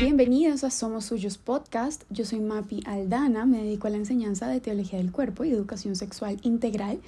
[0.00, 2.04] Bienvenidos a Somos Suyos Podcast.
[2.08, 5.94] Yo soy Mapi Aldana, me dedico a la enseñanza de teología del cuerpo y educación
[5.94, 7.00] sexual integral.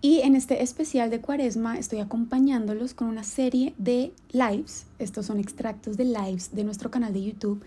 [0.00, 4.86] Y en este especial de Cuaresma estoy acompañándolos con una serie de lives.
[4.98, 7.62] Estos son extractos de lives de nuestro canal de YouTube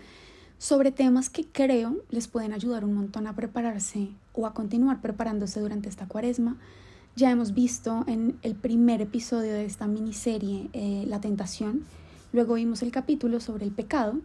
[0.58, 5.60] sobre temas que creo les pueden ayudar un montón a prepararse o a continuar preparándose
[5.60, 6.56] durante esta Cuaresma.
[7.14, 11.84] Ya hemos visto en el primer episodio de esta miniserie eh, La tentación
[12.32, 14.18] Luego vimos el capítulo sobre el pecado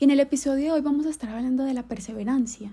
[0.00, 2.72] y en el episodio de hoy vamos a estar hablando de la perseverancia.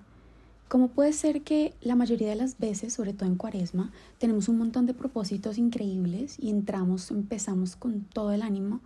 [0.68, 4.58] Cómo puede ser que la mayoría de las veces, sobre todo en cuaresma, tenemos un
[4.58, 8.82] montón de propósitos increíbles y entramos, empezamos con todo el ánimo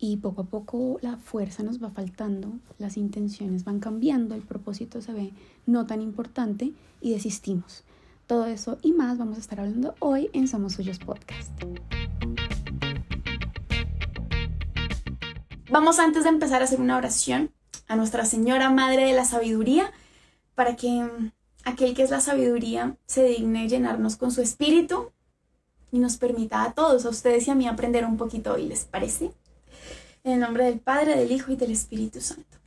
[0.00, 5.00] y poco a poco la fuerza nos va faltando, las intenciones van cambiando, el propósito
[5.00, 5.32] se ve
[5.64, 7.84] no tan importante y desistimos.
[8.26, 11.52] Todo eso y más vamos a estar hablando hoy en Somos Suyos Podcast.
[15.68, 17.50] Vamos antes de empezar a hacer una oración
[17.88, 19.92] a Nuestra Señora Madre de la Sabiduría
[20.54, 21.08] para que
[21.64, 25.10] aquel que es la sabiduría se digne llenarnos con su espíritu
[25.90, 28.84] y nos permita a todos, a ustedes y a mí, aprender un poquito hoy, ¿les
[28.84, 29.32] parece?
[30.22, 32.58] En el nombre del Padre, del Hijo y del Espíritu Santo.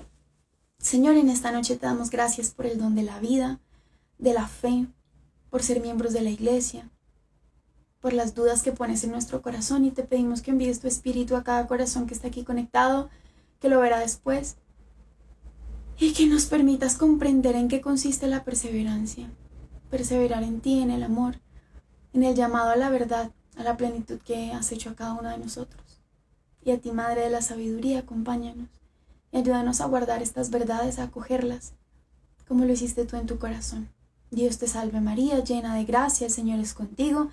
[0.78, 3.62] Señor, en esta noche te damos gracias por el don de la vida,
[4.18, 4.88] de la fe,
[5.50, 6.90] por ser miembros de la iglesia,
[8.02, 11.36] por las dudas que pones en nuestro corazón y te pedimos que envíes tu espíritu
[11.36, 13.10] a cada corazón que está aquí conectado,
[13.60, 14.56] que lo verá después,
[15.98, 19.30] y que nos permitas comprender en qué consiste la perseverancia,
[19.90, 21.42] perseverar en ti, en el amor,
[22.14, 25.30] en el llamado a la verdad, a la plenitud que has hecho a cada uno
[25.30, 26.02] de nosotros.
[26.64, 28.70] Y a ti, Madre de la Sabiduría, acompáñanos
[29.32, 31.74] y ayúdanos a guardar estas verdades, a acogerlas,
[32.48, 33.90] como lo hiciste tú en tu corazón.
[34.32, 37.30] Dios te salve María, llena de gracia, el Señor es contigo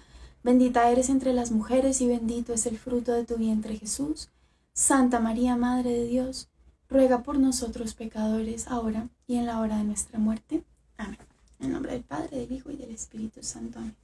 [0.46, 4.28] Bendita eres entre las mujeres y bendito es el fruto de tu vientre Jesús.
[4.74, 6.48] Santa María, Madre de Dios,
[6.88, 10.62] ruega por nosotros pecadores, ahora y en la hora de nuestra muerte.
[10.98, 11.18] Amén.
[11.58, 13.80] En nombre del Padre, del Hijo y del Espíritu Santo.
[13.80, 13.96] Amén.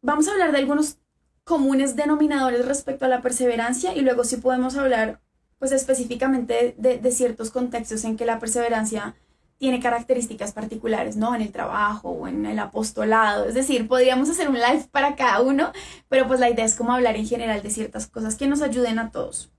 [0.00, 0.98] Vamos a hablar de algunos
[1.42, 5.20] comunes denominadores respecto a la perseverancia y luego sí podemos hablar
[5.58, 9.16] pues específicamente de, de ciertos contextos en que la perseverancia
[9.62, 11.36] tiene características particulares, ¿no?
[11.36, 13.44] En el trabajo o en el apostolado.
[13.46, 15.70] Es decir, podríamos hacer un live para cada uno,
[16.08, 18.98] pero pues la idea es como hablar en general de ciertas cosas que nos ayuden
[18.98, 19.52] a todos.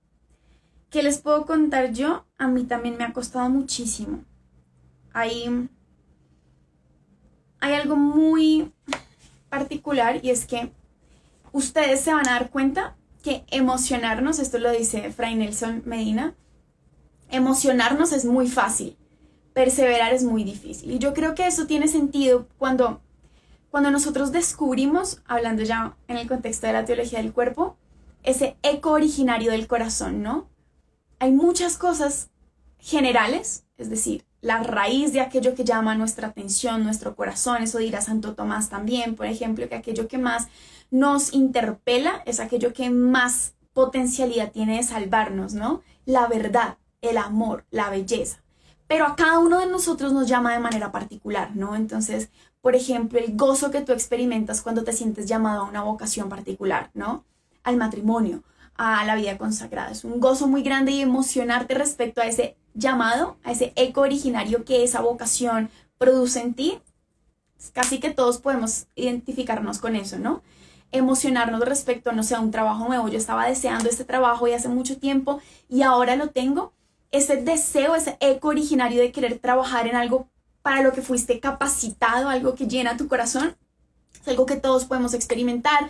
[0.89, 2.25] ¿Qué les puedo contar yo?
[2.37, 4.25] A mí también me ha costado muchísimo.
[5.13, 5.69] Hay,
[7.61, 8.73] hay algo muy
[9.47, 10.69] particular y es que
[11.53, 16.35] ustedes se van a dar cuenta que emocionarnos, esto lo dice Fray Nelson Medina,
[17.29, 18.97] emocionarnos es muy fácil
[19.53, 20.91] perseverar es muy difícil.
[20.91, 23.01] Y yo creo que eso tiene sentido cuando,
[23.69, 27.77] cuando nosotros descubrimos, hablando ya en el contexto de la teología del cuerpo,
[28.23, 30.49] ese eco originario del corazón, ¿no?
[31.19, 32.29] Hay muchas cosas
[32.79, 38.01] generales, es decir, la raíz de aquello que llama nuestra atención, nuestro corazón, eso dirá
[38.01, 40.47] Santo Tomás también, por ejemplo, que aquello que más
[40.91, 45.81] nos interpela es aquello que más potencialidad tiene de salvarnos, ¿no?
[46.05, 48.42] La verdad, el amor, la belleza
[48.87, 51.75] pero a cada uno de nosotros nos llama de manera particular, ¿no?
[51.75, 52.29] Entonces,
[52.61, 56.91] por ejemplo, el gozo que tú experimentas cuando te sientes llamado a una vocación particular,
[56.93, 57.25] ¿no?
[57.63, 58.43] Al matrimonio,
[58.75, 59.91] a la vida consagrada.
[59.91, 64.65] Es un gozo muy grande y emocionarte respecto a ese llamado, a ese eco originario
[64.65, 66.79] que esa vocación produce en ti.
[67.73, 70.41] Casi que todos podemos identificarnos con eso, ¿no?
[70.91, 73.07] Emocionarnos respecto, no sé, a un trabajo nuevo.
[73.07, 75.39] Yo estaba deseando este trabajo y hace mucho tiempo
[75.69, 76.73] y ahora lo tengo
[77.13, 80.27] ese deseo, ese eco originario de querer trabajar en algo
[80.63, 83.55] para lo que fuiste capacitado, algo que llena tu corazón,
[84.19, 85.89] es algo que todos podemos experimentar.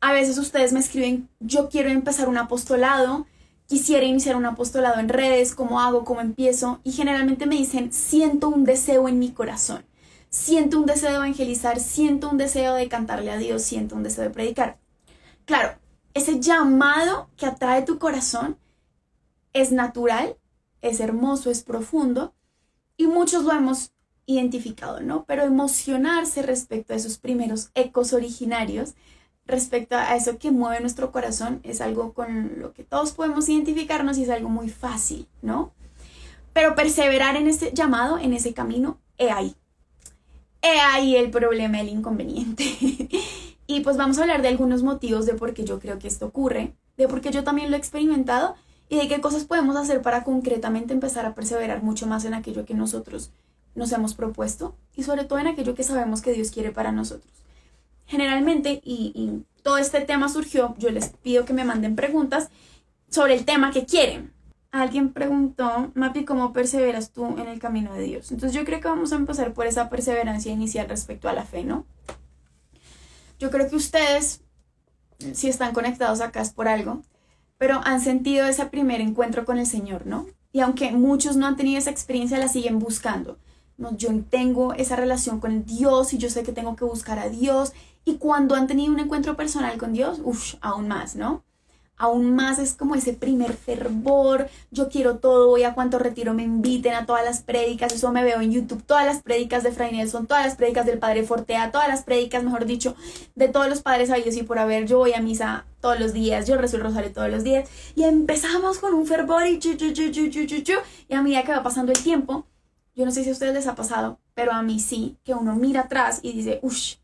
[0.00, 3.26] A veces ustedes me escriben, yo quiero empezar un apostolado,
[3.66, 6.04] quisiera iniciar un apostolado en redes, ¿cómo hago?
[6.04, 6.80] ¿Cómo empiezo?
[6.84, 9.84] Y generalmente me dicen, siento un deseo en mi corazón,
[10.28, 14.22] siento un deseo de evangelizar, siento un deseo de cantarle a Dios, siento un deseo
[14.22, 14.78] de predicar.
[15.46, 15.76] Claro,
[16.14, 18.56] ese llamado que atrae tu corazón
[19.52, 20.36] es natural,
[20.82, 22.34] es hermoso, es profundo
[22.96, 23.92] y muchos lo hemos
[24.26, 25.24] identificado, ¿no?
[25.24, 28.94] Pero emocionarse respecto a esos primeros ecos originarios,
[29.46, 34.18] respecto a eso que mueve nuestro corazón, es algo con lo que todos podemos identificarnos
[34.18, 35.72] y es algo muy fácil, ¿no?
[36.52, 39.54] Pero perseverar en ese llamado, en ese camino, he ahí.
[40.62, 42.64] He ahí el problema, el inconveniente.
[43.66, 46.26] y pues vamos a hablar de algunos motivos de por qué yo creo que esto
[46.26, 48.56] ocurre, de por qué yo también lo he experimentado
[48.90, 52.66] y de qué cosas podemos hacer para concretamente empezar a perseverar mucho más en aquello
[52.66, 53.30] que nosotros
[53.76, 57.32] nos hemos propuesto y sobre todo en aquello que sabemos que Dios quiere para nosotros.
[58.06, 62.48] Generalmente, y, todo este tema surgió, yo les pido que me manden preguntas
[63.08, 64.32] sobre el tema que quieren.
[64.72, 68.32] alguien preguntó, Mapi, ¿cómo perseveras tú en el camino de Dios?
[68.32, 71.62] Entonces yo creo que vamos a empezar por esa perseverancia inicial respecto a la fe,
[71.62, 71.84] ¿no?
[73.38, 74.40] Yo creo que ustedes,
[75.32, 77.02] si están conectados acá es por algo,
[77.60, 80.26] pero han sentido ese primer encuentro con el Señor, ¿no?
[80.50, 83.36] Y aunque muchos no han tenido esa experiencia, la siguen buscando.
[83.76, 83.94] ¿no?
[83.98, 87.74] Yo tengo esa relación con Dios y yo sé que tengo que buscar a Dios.
[88.06, 91.44] Y cuando han tenido un encuentro personal con Dios, uff, aún más, ¿no?
[92.00, 96.42] Aún más es como ese primer fervor, yo quiero todo, voy a cuanto retiro me
[96.42, 99.92] inviten a todas las prédicas, eso me veo en YouTube, todas las prédicas de Fray
[99.92, 102.96] Nelson, todas las prédicas del Padre Fortea, todas las prédicas, mejor dicho,
[103.34, 106.46] de todos los padres sabios y por haber, yo voy a misa todos los días,
[106.46, 109.92] yo rezo el rosario todos los días y empezamos con un fervor y chu, chu,
[109.92, 110.72] chu, chu, chu, chu,
[111.06, 112.46] y a medida que va pasando el tiempo,
[112.94, 115.54] yo no sé si a ustedes les ha pasado, pero a mí sí, que uno
[115.54, 116.94] mira atrás y dice, uff,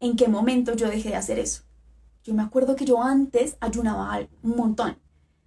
[0.00, 1.64] ¿en qué momento yo dejé de hacer eso?
[2.24, 4.96] Yo me acuerdo que yo antes ayunaba un montón.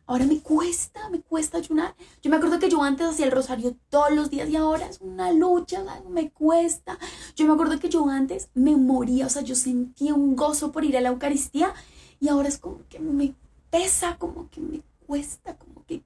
[0.07, 1.95] Ahora me cuesta, me cuesta ayunar.
[2.21, 5.01] Yo me acuerdo que yo antes hacía el rosario todos los días y ahora es
[5.01, 6.99] una lucha, me cuesta.
[7.35, 10.85] Yo me acuerdo que yo antes me moría, o sea, yo sentía un gozo por
[10.85, 11.73] ir a la Eucaristía
[12.19, 13.33] y ahora es como que me
[13.71, 16.03] pesa, como que me cuesta, como que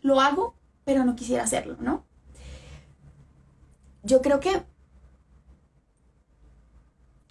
[0.00, 0.54] lo hago,
[0.84, 2.04] pero no quisiera hacerlo, ¿no?
[4.02, 4.62] Yo creo que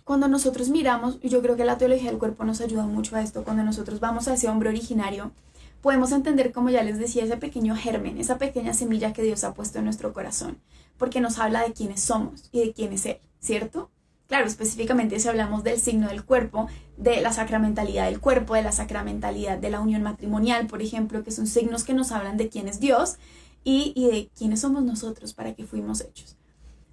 [0.10, 3.44] cuando nosotros miramos, yo creo que la teología del cuerpo nos ayuda mucho a esto,
[3.44, 5.30] cuando nosotros vamos a ese hombre originario,
[5.84, 9.54] podemos entender, como ya les decía, ese pequeño germen, esa pequeña semilla que Dios ha
[9.54, 10.58] puesto en nuestro corazón,
[10.98, 13.92] porque nos habla de quiénes somos y de quién es Él, ¿cierto?
[14.28, 18.72] Claro, específicamente si hablamos del signo del cuerpo, de la sacramentalidad del cuerpo, de la
[18.72, 22.68] sacramentalidad de la unión matrimonial, por ejemplo, que son signos que nos hablan de quién
[22.68, 23.18] es Dios
[23.64, 26.36] y, y de quiénes somos nosotros, para que fuimos hechos.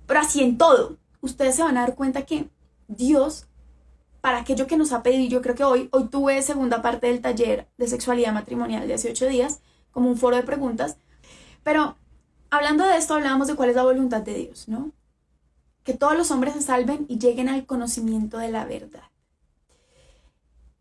[0.06, 2.50] Pero así en todo, ustedes se van a dar cuenta que
[2.88, 3.46] Dios
[4.20, 5.28] para aquello que nos ha pedido.
[5.28, 9.10] Yo creo que hoy, hoy tuve segunda parte del taller de sexualidad matrimonial de hace
[9.10, 9.60] ocho días,
[9.92, 10.96] como un foro de preguntas.
[11.62, 11.96] Pero
[12.50, 14.92] hablando de esto, hablábamos de cuál es la voluntad de Dios, ¿no?
[15.84, 19.04] Que todos los hombres se salven y lleguen al conocimiento de la verdad.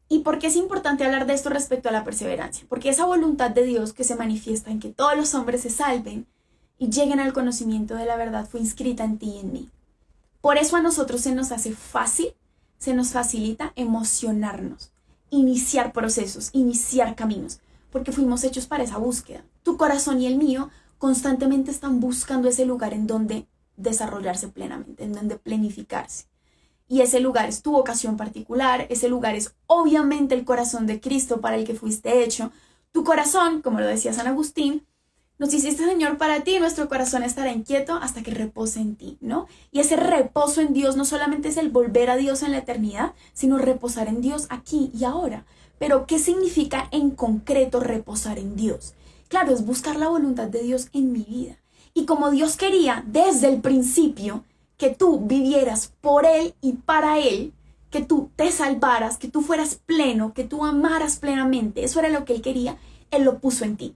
[0.07, 2.65] ¿Y por qué es importante hablar de esto respecto a la perseverancia?
[2.69, 6.27] Porque esa voluntad de Dios que se manifiesta en que todos los hombres se salven
[6.77, 9.69] y lleguen al conocimiento de la verdad fue inscrita en ti y en mí.
[10.45, 12.35] Por eso a nosotros se nos hace fácil,
[12.77, 14.91] se nos facilita emocionarnos,
[15.31, 19.43] iniciar procesos, iniciar caminos, porque fuimos hechos para esa búsqueda.
[19.63, 20.69] Tu corazón y el mío
[20.99, 26.25] constantemente están buscando ese lugar en donde desarrollarse plenamente, en donde planificarse.
[26.87, 31.41] Y ese lugar es tu vocación particular, ese lugar es obviamente el corazón de Cristo
[31.41, 32.51] para el que fuiste hecho.
[32.91, 34.85] Tu corazón, como lo decía San Agustín,
[35.37, 39.47] nos hiciste, Señor, para ti, nuestro corazón estará inquieto hasta que repose en ti, ¿no?
[39.69, 43.13] Y ese reposo en Dios no solamente es el volver a Dios en la eternidad,
[43.33, 45.45] sino reposar en Dios aquí y ahora.
[45.77, 48.93] Pero, ¿qué significa en concreto reposar en Dios?
[49.27, 51.57] Claro, es buscar la voluntad de Dios en mi vida.
[51.93, 54.45] Y como Dios quería desde el principio
[54.77, 57.51] que tú vivieras por Él y para Él,
[57.89, 62.23] que tú te salvaras, que tú fueras pleno, que tú amaras plenamente, eso era lo
[62.23, 62.77] que Él quería,
[63.11, 63.95] Él lo puso en ti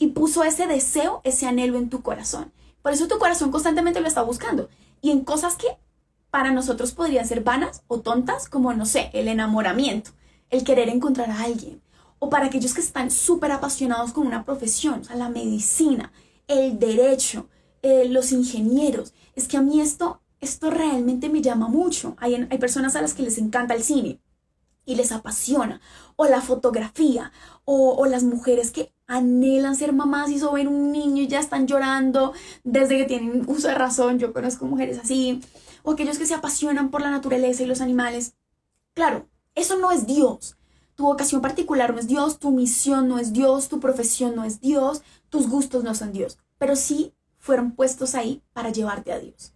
[0.00, 2.52] y puso ese deseo, ese anhelo en tu corazón.
[2.80, 4.70] Por eso tu corazón constantemente lo está buscando.
[5.02, 5.68] Y en cosas que
[6.30, 10.12] para nosotros podrían ser vanas o tontas, como, no sé, el enamoramiento,
[10.48, 11.82] el querer encontrar a alguien.
[12.18, 16.12] O para aquellos que están súper apasionados con una profesión, o sea, la medicina,
[16.48, 17.50] el derecho,
[17.82, 19.12] eh, los ingenieros.
[19.36, 22.16] Es que a mí esto, esto realmente me llama mucho.
[22.18, 24.18] Hay, hay personas a las que les encanta el cine
[24.86, 25.80] y les apasiona,
[26.20, 27.32] o la fotografía,
[27.64, 32.34] o, las mujeres que anhelan ser mamás y ven un niño y ya están llorando
[32.62, 34.18] desde que tienen uso de razón.
[34.18, 35.40] Yo conozco mujeres así.
[35.82, 38.34] O aquellos que se apasionan por la naturaleza y los animales.
[38.92, 40.58] Claro, eso no es Dios.
[40.94, 44.60] Tu vocación particular no es Dios, tu misión no es Dios, tu profesión no es
[44.60, 45.00] Dios,
[45.30, 46.38] tus gustos no son Dios.
[46.58, 49.54] Pero sí fueron puestos ahí para llevarte a Dios.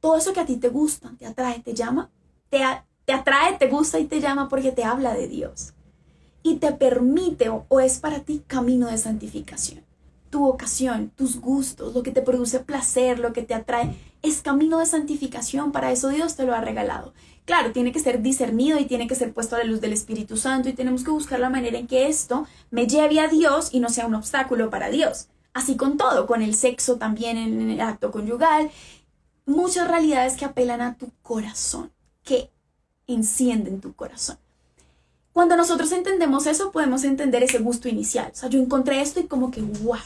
[0.00, 2.10] Todo eso que a ti te gusta, te atrae, te llama,
[2.50, 2.60] te,
[3.06, 5.73] te atrae, te gusta y te llama porque te habla de Dios
[6.44, 9.82] y te permite o, es para ti camino de santificación.
[10.28, 14.78] Tu vocación, tus gustos, lo que te produce placer, lo que te atrae, es camino
[14.78, 15.72] de santificación.
[15.72, 17.14] Para eso Dios te lo ha regalado.
[17.46, 20.36] Claro, tiene que ser discernido y tiene que ser puesto a la luz del Espíritu
[20.36, 23.80] Santo y tenemos que buscar la manera en que esto me lleve a Dios y
[23.80, 25.28] no sea un obstáculo para Dios.
[25.54, 28.70] Así con todo, con el sexo también en el acto conyugal.
[29.46, 31.90] Muchas realidades que apelan a tu corazón,
[32.22, 32.50] que
[33.06, 34.43] encienden tu corazón.
[35.34, 38.30] Cuando nosotros entendemos eso, podemos entender ese gusto inicial.
[38.32, 39.98] O sea, yo encontré esto y como que, wow,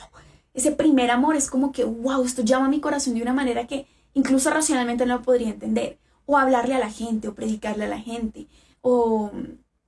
[0.54, 3.66] ese primer amor es como que, wow, esto llama a mi corazón de una manera
[3.66, 5.98] que incluso racionalmente no lo podría entender.
[6.24, 8.46] O hablarle a la gente, o predicarle a la gente,
[8.80, 9.30] o,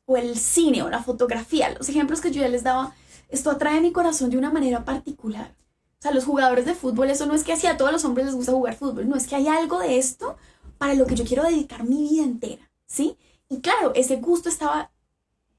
[0.08, 2.94] el cine o la fotografía, los ejemplos que yo ya les daba,
[3.30, 5.54] esto atrae mi corazón de una manera particular.
[6.00, 8.26] O sea, los jugadores de fútbol, eso no es que así a todos los hombres
[8.26, 10.36] les gusta jugar fútbol, no es que hay algo de esto
[10.76, 13.16] para lo que yo quiero dedicar mi vida entera, ¿sí?
[13.48, 14.90] Y claro, ese gusto estaba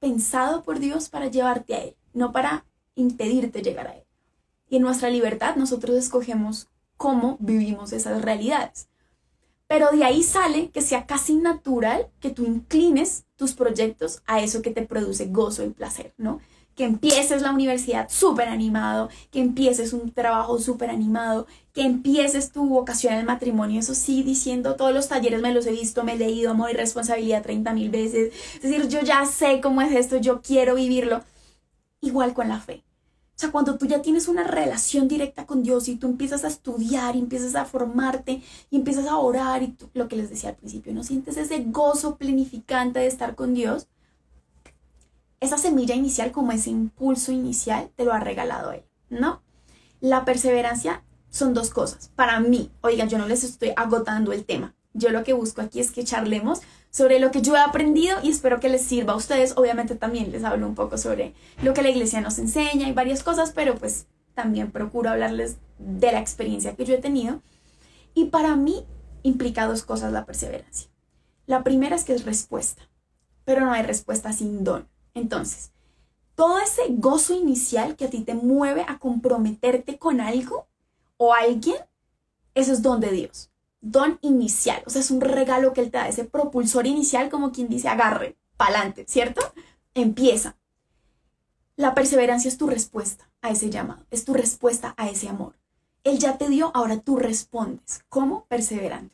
[0.02, 2.66] pensado por Dios para llevarte a Él, no para
[2.96, 4.04] impedirte llegar a Él.
[4.68, 6.68] Y en nuestra libertad nosotros escogemos
[6.98, 8.90] cómo vivimos esas realidades.
[9.68, 14.62] Pero de ahí sale que sea casi natural que tú inclines tus proyectos a eso
[14.62, 16.42] que te produce gozo y placer, ¿no?
[16.82, 22.66] Que empieces la universidad súper animado, que empieces un trabajo súper animado, que empieces tu
[22.66, 26.18] vocación al matrimonio, eso sí, diciendo todos los talleres me los he visto, me he
[26.18, 30.18] leído amor y responsabilidad 30 mil veces, es decir, yo ya sé cómo es esto,
[30.18, 31.22] yo quiero vivirlo,
[32.02, 32.84] igual con la fe.
[33.36, 36.48] O sea, cuando tú ya tienes una relación directa con Dios y tú empiezas a
[36.48, 40.56] estudiar empiezas a formarte y empiezas a orar y tú, lo que les decía al
[40.56, 43.86] principio, no sientes ese gozo plenificante de estar con Dios,
[45.42, 49.42] esa semilla inicial, como ese impulso inicial, te lo ha regalado él, ¿no?
[50.00, 52.12] La perseverancia son dos cosas.
[52.16, 54.76] Para mí, oigan, yo no les estoy agotando el tema.
[54.94, 58.30] Yo lo que busco aquí es que charlemos sobre lo que yo he aprendido y
[58.30, 59.58] espero que les sirva a ustedes.
[59.58, 61.34] Obviamente también les hablo un poco sobre
[61.64, 64.06] lo que la iglesia nos enseña y varias cosas, pero pues
[64.36, 67.42] también procuro hablarles de la experiencia que yo he tenido.
[68.14, 68.86] Y para mí
[69.24, 70.90] implica dos cosas la perseverancia.
[71.48, 72.84] La primera es que es respuesta,
[73.46, 74.88] pero no hay respuesta sin don.
[75.14, 75.72] Entonces,
[76.36, 80.68] todo ese gozo inicial que a ti te mueve a comprometerte con algo
[81.18, 81.78] o alguien,
[82.56, 83.50] eso es don de Dios.
[83.82, 87.52] Don inicial, o sea, es un regalo que Él te da, ese propulsor inicial, como
[87.52, 89.42] quien dice, agarre, pa'lante, ¿cierto?
[89.94, 90.56] Empieza.
[91.76, 95.56] La perseverancia es tu respuesta a ese llamado, es tu respuesta a ese amor.
[96.04, 98.04] Él ya te dio, ahora tú respondes.
[98.10, 98.46] ¿Cómo?
[98.46, 99.14] Perseverando.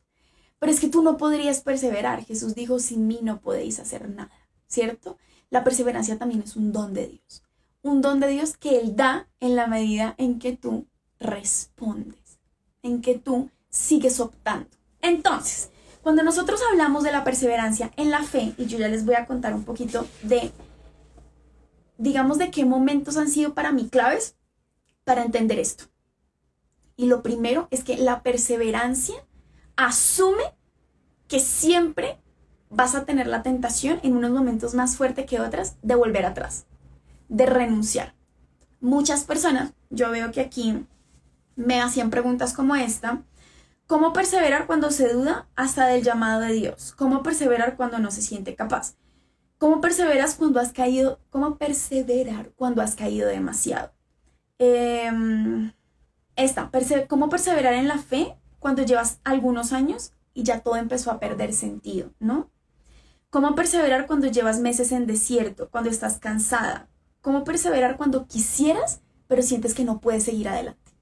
[0.60, 2.24] Pero es que tú no podrías perseverar.
[2.26, 4.32] Jesús dijo, sin mí no podéis hacer nada,
[4.68, 5.18] ¿cierto?
[5.50, 7.44] La perseverancia también es un don de Dios.
[7.82, 10.88] Un don de Dios que Él da en la medida en que tú
[11.20, 12.40] respondes,
[12.84, 14.70] en que tú sigues optando.
[15.02, 15.70] Entonces,
[16.02, 19.26] cuando nosotros hablamos de la perseverancia en la fe, y yo ya les voy a
[19.26, 20.52] contar un poquito de,
[21.98, 24.36] digamos, de qué momentos han sido para mí claves
[25.04, 25.86] para entender esto.
[26.96, 29.16] Y lo primero es que la perseverancia
[29.76, 30.44] asume
[31.28, 32.20] que siempre
[32.70, 36.66] vas a tener la tentación en unos momentos más fuerte que otras de volver atrás,
[37.30, 38.14] de renunciar.
[38.80, 40.86] Muchas personas, yo veo que aquí
[41.56, 43.22] me hacían preguntas como esta,
[43.88, 46.94] ¿cómo perseverar cuando se duda hasta del llamado de Dios?
[46.96, 48.96] ¿Cómo perseverar cuando no se siente capaz?
[49.58, 51.20] ¿Cómo perseveras cuando has caído?
[51.32, 53.92] ¿Cómo perseverar cuando has caído demasiado?
[54.60, 55.72] Em,
[56.36, 56.70] esta,
[57.08, 61.54] ¿cómo perseverar en la fe cuando llevas algunos años y ya todo empezó a perder
[61.54, 62.52] sentido, ¿no?
[63.30, 66.88] ¿Cómo perseverar cuando llevas meses en desierto, cuando estás cansada?
[67.22, 70.94] ¿Cómo perseverar cuando quisieras, pero sientes que no puedes seguir adelante?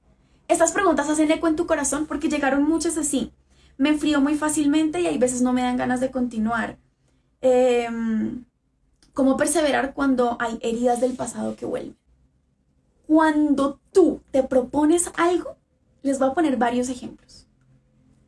[0.48, 3.32] Estas preguntas hacen eco en tu corazón porque llegaron muchas así.
[3.78, 6.80] Me enfrío muy fácilmente y hay veces no me dan ganas de continuar.
[7.42, 8.46] Em,
[9.14, 11.96] ¿Cómo perseverar cuando hay heridas del pasado que vuelven?
[13.06, 15.58] Cuando tú te propones algo,
[16.02, 17.25] les voy a poner varios ejemplos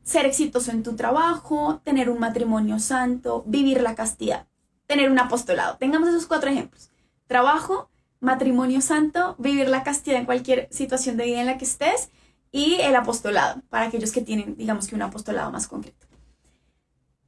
[0.08, 4.48] ser exitoso en tu trabajo, tener un matrimonio santo, vivir la castidad,
[4.86, 5.76] tener un apostolado.
[5.78, 6.90] Tengamos esos cuatro ejemplos.
[7.28, 7.90] Trabajo,
[8.22, 12.10] matrimonio santo, vivir la castidad en cualquier situación de vida en la que estés
[12.54, 16.08] y el apostolado, para aquellos que tienen, digamos que un apostolado más concreto.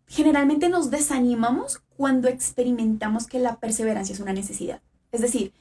[0.08, 4.82] Generalmente nos desanimamos cuando experimentamos que la perseverancia es una necesidad.
[5.12, 5.52] Es decir,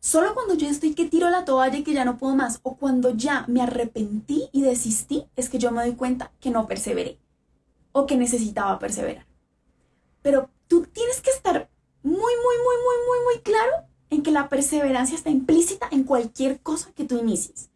[0.00, 2.76] Solo cuando yo estoy que tiro la toalla y que ya no puedo más, o
[2.76, 7.18] cuando ya me arrepentí y desistí, es que yo me doy cuenta que no perseveré
[7.92, 9.26] o que necesitaba perseverar.
[10.22, 11.68] Pero tú tienes que estar
[12.02, 13.72] muy, muy, muy, muy, muy, muy claro
[14.08, 17.68] en que la perseverancia está implícita en cualquier cosa que tú inicies.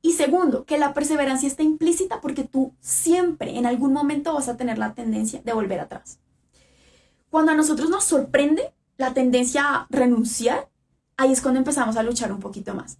[0.00, 4.56] Y segundo, que la perseverancia está implícita porque tú siempre, en algún momento, vas a
[4.56, 6.20] tener la tendencia de volver atrás.
[7.28, 10.70] Cuando a nosotros nos sorprende la tendencia a renunciar,
[11.16, 12.98] ahí es cuando empezamos a luchar un poquito más.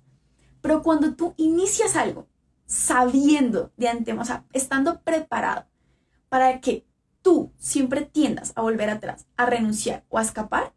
[0.61, 2.27] Pero cuando tú inicias algo
[2.67, 5.67] sabiendo de antemano, o sea, estando preparado
[6.29, 6.85] para que
[7.23, 10.73] tú siempre tiendas a volver atrás, a renunciar o a escapar,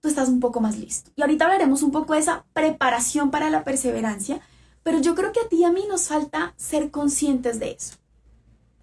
[0.00, 1.10] tú estás un poco más listo.
[1.16, 4.40] Y ahorita hablaremos un poco de esa preparación para la perseverancia,
[4.82, 7.96] pero yo creo que a ti y a mí nos falta ser conscientes de eso.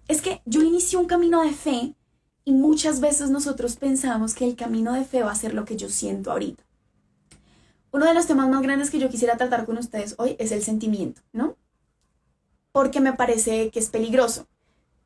[0.06, 1.94] Es que yo inicié un camino de fe
[2.44, 5.76] y muchas veces nosotros pensamos que el camino de fe va a ser lo que
[5.76, 6.64] yo siento ahorita.
[7.92, 10.62] Uno de los temas más grandes que yo quisiera tratar con ustedes hoy es el
[10.62, 11.56] sentimiento, ¿no?
[12.72, 14.46] Porque me parece que es peligroso,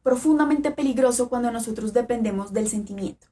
[0.02, 3.26] profundamente peligroso cuando nosotros dependemos del sentimiento.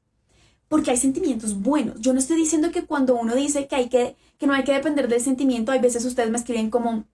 [0.69, 2.01] porque hay sentimientos buenos.
[2.01, 4.17] Yo no estoy diciendo que cuando uno dice que
[4.47, 7.05] no hay que depender del sentimiento, hay veces ustedes me escriben como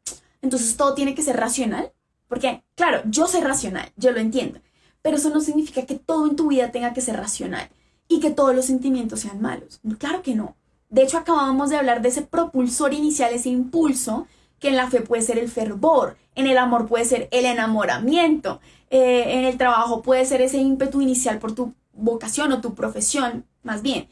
[0.43, 1.93] entonces todo tiene que ser racional,
[2.28, 4.61] porque claro, yo soy racional, yo lo entiendo,
[5.02, 7.71] pero eso no significa que todo en tu vida tenga que ser racional
[8.09, 9.81] y que todos los sentimientos sean malos.
[9.99, 10.55] Claro que no.
[10.88, 14.26] De hecho, acabamos de hablar de ese propulsor inicial, ese impulso,
[14.59, 18.61] que en la fe puede ser el fervor, en el amor puede ser el enamoramiento,
[18.90, 23.45] eh, en el trabajo puede ser ese ímpetu inicial por tu vocación o tu profesión,
[23.62, 24.09] más bien.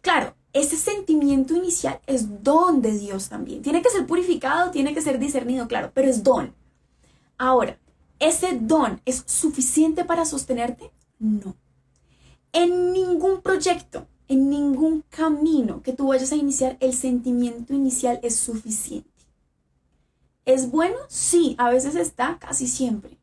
[0.00, 3.62] Claro, ese sentimiento inicial es don de Dios también.
[3.62, 6.54] Tiene que ser purificado, tiene que ser discernido, claro, pero es don.
[7.36, 7.78] Ahora,
[8.18, 10.90] ¿ese don es suficiente para sostenerte?
[11.18, 11.56] No.
[12.52, 18.36] En ningún proyecto, en ningún camino que tú vayas a iniciar, el sentimiento inicial es
[18.36, 19.10] suficiente.
[20.44, 20.96] ¿Es bueno?
[21.08, 23.18] Sí, a veces está, casi siempre.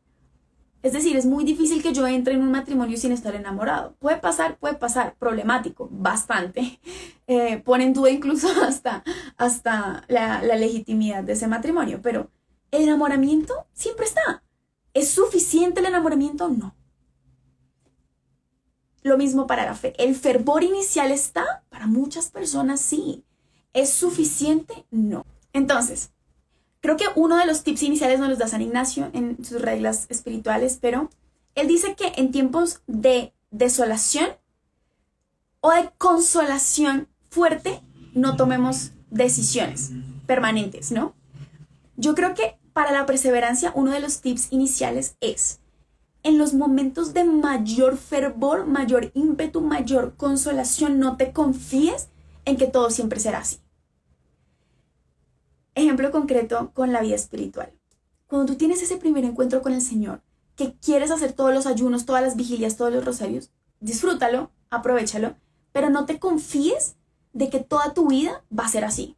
[0.82, 3.96] Es decir, es muy difícil que yo entre en un matrimonio sin estar enamorado.
[3.98, 6.80] Puede pasar, puede pasar, problemático, bastante.
[7.28, 9.02] Eh, pone en duda incluso hasta,
[9.36, 12.30] hasta la, la legitimidad de ese matrimonio, pero
[12.70, 14.44] el enamoramiento siempre está.
[14.94, 16.48] ¿Es suficiente el enamoramiento?
[16.48, 16.76] No.
[19.06, 19.94] Lo mismo para la fe.
[19.98, 23.22] El fervor inicial está, para muchas personas sí.
[23.72, 24.84] ¿Es suficiente?
[24.90, 25.24] No.
[25.52, 26.10] Entonces,
[26.80, 30.06] creo que uno de los tips iniciales nos los da San Ignacio en sus reglas
[30.08, 31.08] espirituales, pero
[31.54, 34.26] él dice que en tiempos de desolación
[35.60, 37.80] o de consolación fuerte,
[38.12, 39.92] no tomemos decisiones
[40.26, 41.14] permanentes, ¿no?
[41.94, 45.60] Yo creo que para la perseverancia, uno de los tips iniciales es
[46.26, 52.08] en los momentos de mayor fervor, mayor ímpetu, mayor consolación, no te confíes
[52.44, 53.60] en que todo siempre será así.
[55.76, 57.72] Ejemplo concreto con la vida espiritual.
[58.26, 60.20] Cuando tú tienes ese primer encuentro con el Señor,
[60.56, 65.36] que quieres hacer todos los ayunos, todas las vigilias, todos los rosarios, disfrútalo, aprovechalo,
[65.70, 66.96] pero no te confíes
[67.34, 69.16] de que toda tu vida va a ser así.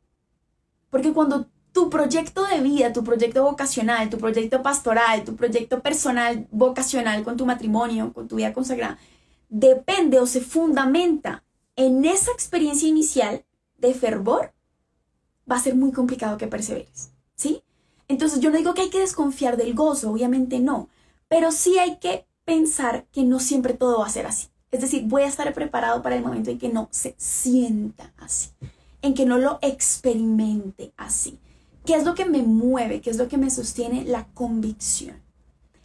[0.91, 6.47] Porque cuando tu proyecto de vida, tu proyecto vocacional, tu proyecto pastoral, tu proyecto personal
[6.51, 8.99] vocacional con tu matrimonio, con tu vida consagrada,
[9.49, 11.45] depende o se fundamenta
[11.77, 13.45] en esa experiencia inicial
[13.77, 14.53] de fervor,
[15.51, 17.63] va a ser muy complicado que perseveres, ¿sí?
[18.09, 20.89] Entonces yo no digo que hay que desconfiar del gozo, obviamente no,
[21.29, 24.49] pero sí hay que pensar que no siempre todo va a ser así.
[24.71, 28.51] Es decir, voy a estar preparado para el momento en que no se sienta así,
[29.03, 31.39] en que no lo experimente así.
[31.89, 33.01] ¿Qué es lo que me mueve?
[33.01, 34.05] ¿Qué es lo que me sostiene?
[34.05, 35.23] La convicción.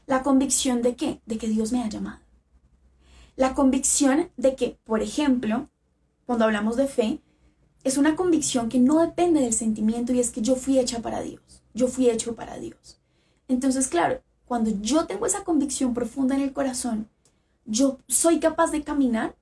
[0.06, 1.22] ¿La convicción de qué?
[1.26, 2.20] De que Dios me ha llamado.
[3.38, 5.70] La convicción de que, por ejemplo,
[6.26, 7.22] cuando hablamos de fe,
[7.86, 11.22] es una convicción que no depende del sentimiento y es que yo fui hecha para
[11.22, 11.42] Dios.
[11.74, 13.00] Yo fui hecho para Dios.
[13.48, 17.08] Entonces, claro, cuando yo tengo esa convicción profunda en el corazón,
[17.64, 19.38] yo soy capaz de caminar,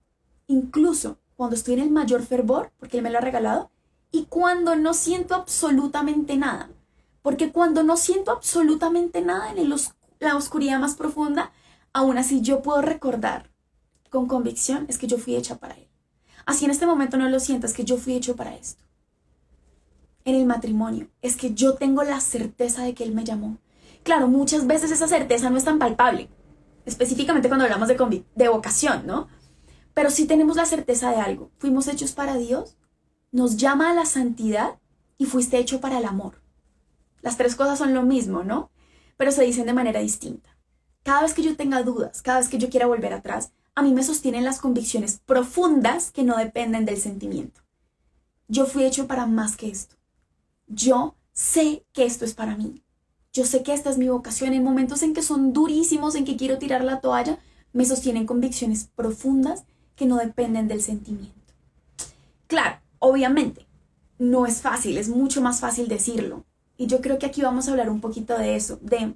[0.46, 3.71] incluso cuando estoy en el mayor fervor, porque Él me lo ha regalado,
[4.12, 6.70] y cuando no siento absolutamente nada.
[7.22, 9.70] Porque cuando no siento absolutamente nada en
[10.20, 11.52] la oscuridad más profunda,
[11.94, 13.52] aún así yo puedo recordar
[14.12, 15.88] con convicción es que yo fui hecha para Él.
[16.46, 18.84] Así en este momento no lo sientas que yo fui hecho para esto.
[20.26, 23.58] En el matrimonio es que yo tengo la certeza de que Él me llamó.
[24.04, 26.30] Claro, muchas veces esa certeza no es tan palpable,
[26.86, 29.30] específicamente cuando hablamos de, de vocación, ¿no?
[29.94, 31.52] Pero sí tenemos la certeza de algo.
[31.58, 32.76] Fuimos hechos para Dios
[33.32, 34.80] nos llama a la santidad
[35.18, 36.42] y fuiste hecho para el amor.
[37.22, 38.72] Las tres cosas son lo mismo, ¿no?
[39.18, 40.50] Pero se dicen de manera distinta.
[41.04, 43.94] Cada vez que yo tenga dudas, cada vez que yo quiera volver atrás, a mí
[43.94, 47.62] me sostienen las convicciones profundas que no dependen del sentimiento.
[48.48, 49.96] Yo fui hecho para más que esto.
[50.68, 52.84] Yo sé que esto es para mí.
[53.34, 54.54] Yo sé que esta es mi vocación.
[54.54, 57.40] En momentos en que son durísimos, en que quiero tirar la toalla,
[57.72, 59.64] me sostienen convicciones profundas
[59.96, 61.54] que no dependen del sentimiento.
[62.48, 63.66] Claro, Obviamente,
[64.20, 66.46] no es fácil, es mucho más fácil decirlo.
[66.78, 69.16] Y yo creo que aquí vamos a hablar un poquito de eso, de,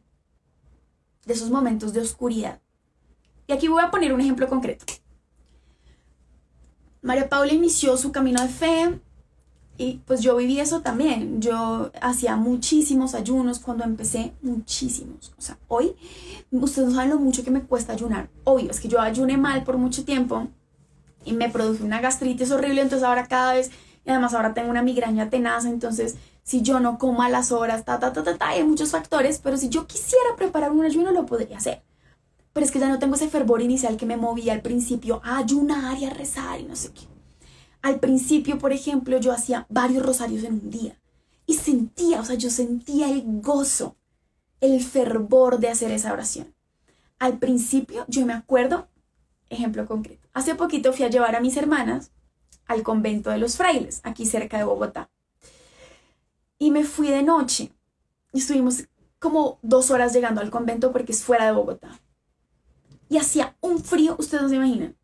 [1.28, 2.60] esos momentos de oscuridad.
[3.46, 4.86] Y aquí voy a poner un ejemplo concreto.
[7.04, 9.00] María Paula inició su camino de fe
[9.78, 11.40] y pues yo viví eso también.
[11.40, 15.32] Yo hacía muchísimos ayunos cuando empecé, muchísimos.
[15.38, 15.96] O sea, hoy
[16.50, 18.32] ustedes no saben lo mucho que me cuesta ayunar.
[18.46, 20.48] Obvio, es que yo ayuné mal por mucho tiempo
[21.26, 23.72] y me produjo una gastritis horrible, entonces ahora cada vez,
[24.06, 27.84] y además ahora tengo una migraña tenaz, entonces si yo no como a las horas,
[27.86, 31.12] ta, ta, ta, ta, ta, hay muchos factores, pero si yo quisiera preparar un ayuno
[31.12, 31.82] lo podría hacer.
[32.54, 35.40] Pero es que ya no tengo ese fervor inicial que me movía al principio a
[35.40, 37.02] ayunar y a rezar y no sé qué.
[37.82, 41.00] Al principio, por ejemplo, yo hacía varios rosarios en un día
[41.46, 43.96] y sentía, o sea, yo sentía el gozo,
[44.62, 46.54] el fervor de hacer esa oración.
[47.20, 48.88] Al principio, yo me acuerdo
[49.50, 50.25] ejemplo concreto.
[50.36, 52.12] Hace poquito fui a llevar a mis hermanas
[52.66, 55.10] al convento de los frailes, aquí cerca de Bogotá.
[56.60, 57.72] Y me fui de noche.
[58.34, 58.84] Y estuvimos
[59.18, 62.02] como dos horas llegando al convento porque es fuera de Bogotá.
[63.08, 64.98] Y hacía un frío, ustedes no se imaginan.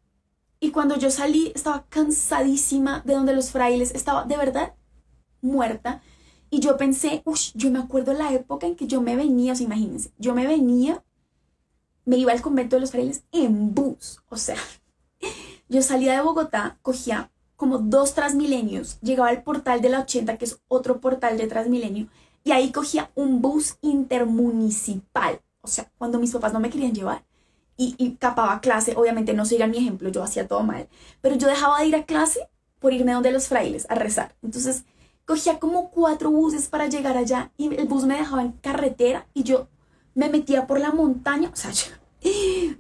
[0.60, 4.76] Y cuando yo salí estaba cansadísima de donde los frailes, estaba de verdad
[5.40, 6.02] muerta.
[6.50, 9.56] Y yo pensé, uff, yo me acuerdo la época en que yo me venía, o
[9.56, 11.06] sea, imagínense, yo me venía,
[12.04, 14.20] me iba al convento de los frailes en bus.
[14.28, 14.58] O sea,
[15.72, 20.46] yo salía de Bogotá, cogía como dos Transmilenios, llegaba al portal de la 80, que
[20.46, 22.08] es otro portal de Transmilenio,
[22.44, 25.40] y ahí cogía un bus intermunicipal.
[25.62, 27.24] O sea, cuando mis papás no me querían llevar
[27.78, 30.88] y, capaba clase, obviamente no sigan mi ejemplo, yo hacía todo mal,
[31.22, 34.36] pero yo dejaba de ir a clase por irme donde los frailes a rezar.
[34.44, 34.84] Entonces,
[35.26, 39.44] cogía como cuatro buses para llegar allá y el bus me dejaba en carretera y
[39.44, 39.68] yo
[40.16, 41.50] me metía por la montaña.
[41.54, 41.86] O sea, yo,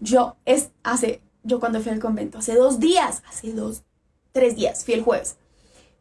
[0.01, 3.83] yo es hace, yo cuando fui al convento, hace dos días, hace dos
[4.31, 5.37] tres días, fui el jueves.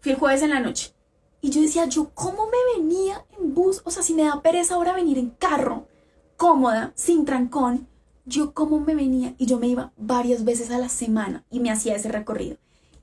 [0.00, 0.94] Fui el jueves en la noche.
[1.40, 3.82] Y yo decía, yo, ¿cómo me venía en bus?
[3.84, 5.88] O sea, si me da pereza ahora venir en carro,
[6.36, 7.88] cómoda, sin trancón,
[8.26, 9.34] yo cómo me venía.
[9.38, 12.56] Y yo me iba varias veces a la semana y me hacía ese recorrido.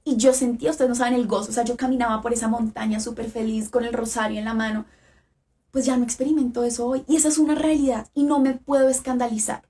[0.04, 3.00] Y yo sentía, ustedes no saben el gozo, o sea, yo caminaba por esa montaña
[3.00, 4.86] súper feliz con el rosario en la mano.
[5.72, 7.04] Pues ya no experimento eso hoy.
[7.08, 9.67] Y esa es una realidad y no me puedo escandalizar.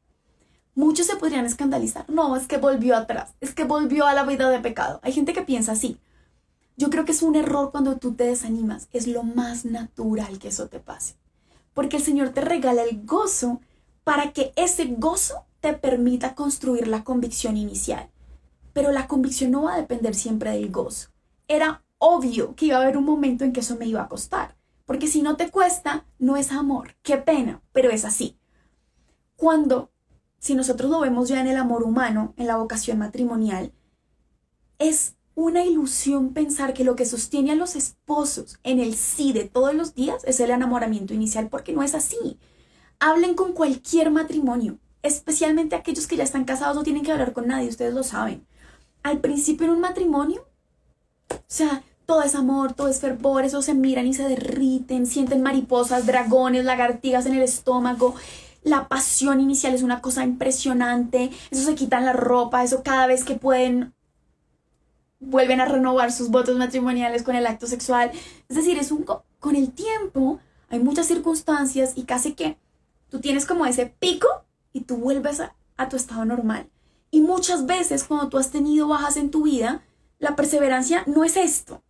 [0.77, 2.07] Muchos se podrían escandalizar.
[2.07, 4.99] No, es que volvió atrás, es que volvió a la vida de pecado.
[5.01, 5.97] Hay gente que piensa así.
[6.75, 8.87] Yo creo que es un error cuando tú te desanimas.
[8.93, 11.15] Es lo más natural que eso te pase.
[11.73, 13.59] Porque el Señor te regala el gozo
[14.03, 18.11] para que ese gozo te permita construir la convicción inicial.
[18.73, 21.09] Pero la convicción no va a depender siempre del gozo.
[21.47, 24.55] Era obvio que iba a haber un momento en que eso me iba a costar.
[24.85, 26.95] Porque si no te cuesta, no es amor.
[27.01, 28.37] Qué pena, pero es así.
[29.35, 29.89] Cuando
[30.39, 33.71] si nosotros lo vemos ya en el amor humano, en la vocación matrimonial,
[34.79, 39.43] es una ilusión pensar que lo que sostiene a los esposos en el sí de
[39.43, 42.39] todos los días es el enamoramiento inicial, porque no es así.
[42.99, 47.47] Hablen con cualquier matrimonio, especialmente aquellos que ya están casados, no tienen que hablar con
[47.47, 48.47] nadie, ustedes lo saben.
[49.03, 50.47] Al principio en un matrimonio,
[51.29, 55.43] o sea, todo es amor, todo es fervor, eso se miran y se derriten, sienten
[55.43, 58.15] mariposas, dragones, lagartijas en el estómago,
[58.67, 63.23] la pasión inicial es una cosa impresionante, eso se quitan la ropa, eso cada vez
[63.23, 63.93] que pueden
[65.19, 68.11] vuelven a renovar sus votos matrimoniales con el acto sexual.
[68.49, 69.05] Es decir, es un
[69.39, 72.57] con el tiempo hay muchas circunstancias y casi que
[73.09, 74.27] tú tienes como ese pico
[74.73, 75.53] y tú vuelves a,
[75.89, 76.69] tu estado normal.
[77.11, 79.83] Y muchas veces cuando tú has tenido bajas en tu vida,
[80.19, 81.81] la perseverancia no es esto.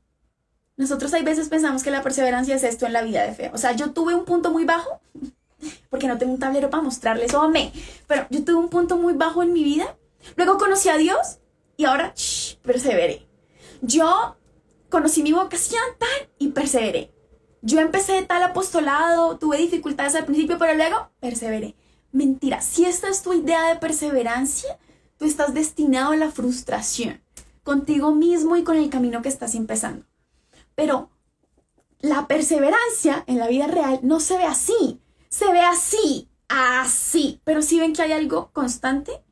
[0.76, 3.50] Nosotros hay veces pensamos que la perseverancia es esto en la vida de fe.
[3.54, 5.00] O sea, yo tuve un punto muy bajo
[5.90, 7.72] porque no tengo un tablero para mostrarles o amé.
[8.08, 9.98] Pero yo tuve un punto muy bajo en mi vida.
[10.36, 11.40] Luego conocí a Dios
[11.78, 12.14] y ahora
[12.64, 13.28] perseveré.
[13.82, 14.38] Yo
[14.90, 17.14] conocí mi vocación tal y perseveré.
[17.62, 21.76] Yo empecé tal apostolado, tuve dificultades al principio, pero luego perseveré.
[22.12, 24.78] Mentira, si esta es tu idea de perseverancia,
[25.18, 27.22] tú estás destinado a la frustración
[27.64, 30.06] contigo mismo y con el camino que estás empezando.
[30.76, 31.10] Pero
[32.00, 37.42] la perseverancia en la vida real no se ve así se ve así, así.
[37.44, 39.24] Pero si ven que hay algo constante,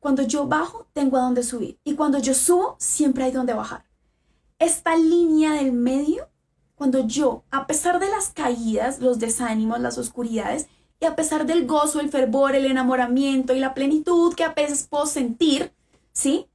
[0.00, 1.78] cuando yo bajo, tengo a dónde subir.
[1.84, 3.84] Y cuando yo subo, siempre hay dónde bajar.
[4.58, 6.28] Esta línea del medio,
[6.74, 10.66] cuando yo, a pesar de las caídas, los desánimos, las oscuridades,
[10.98, 14.86] y a pesar del gozo, el fervor, el enamoramiento y la plenitud que a veces
[14.88, 15.72] puedo sentir,
[16.12, 16.48] ¿sí?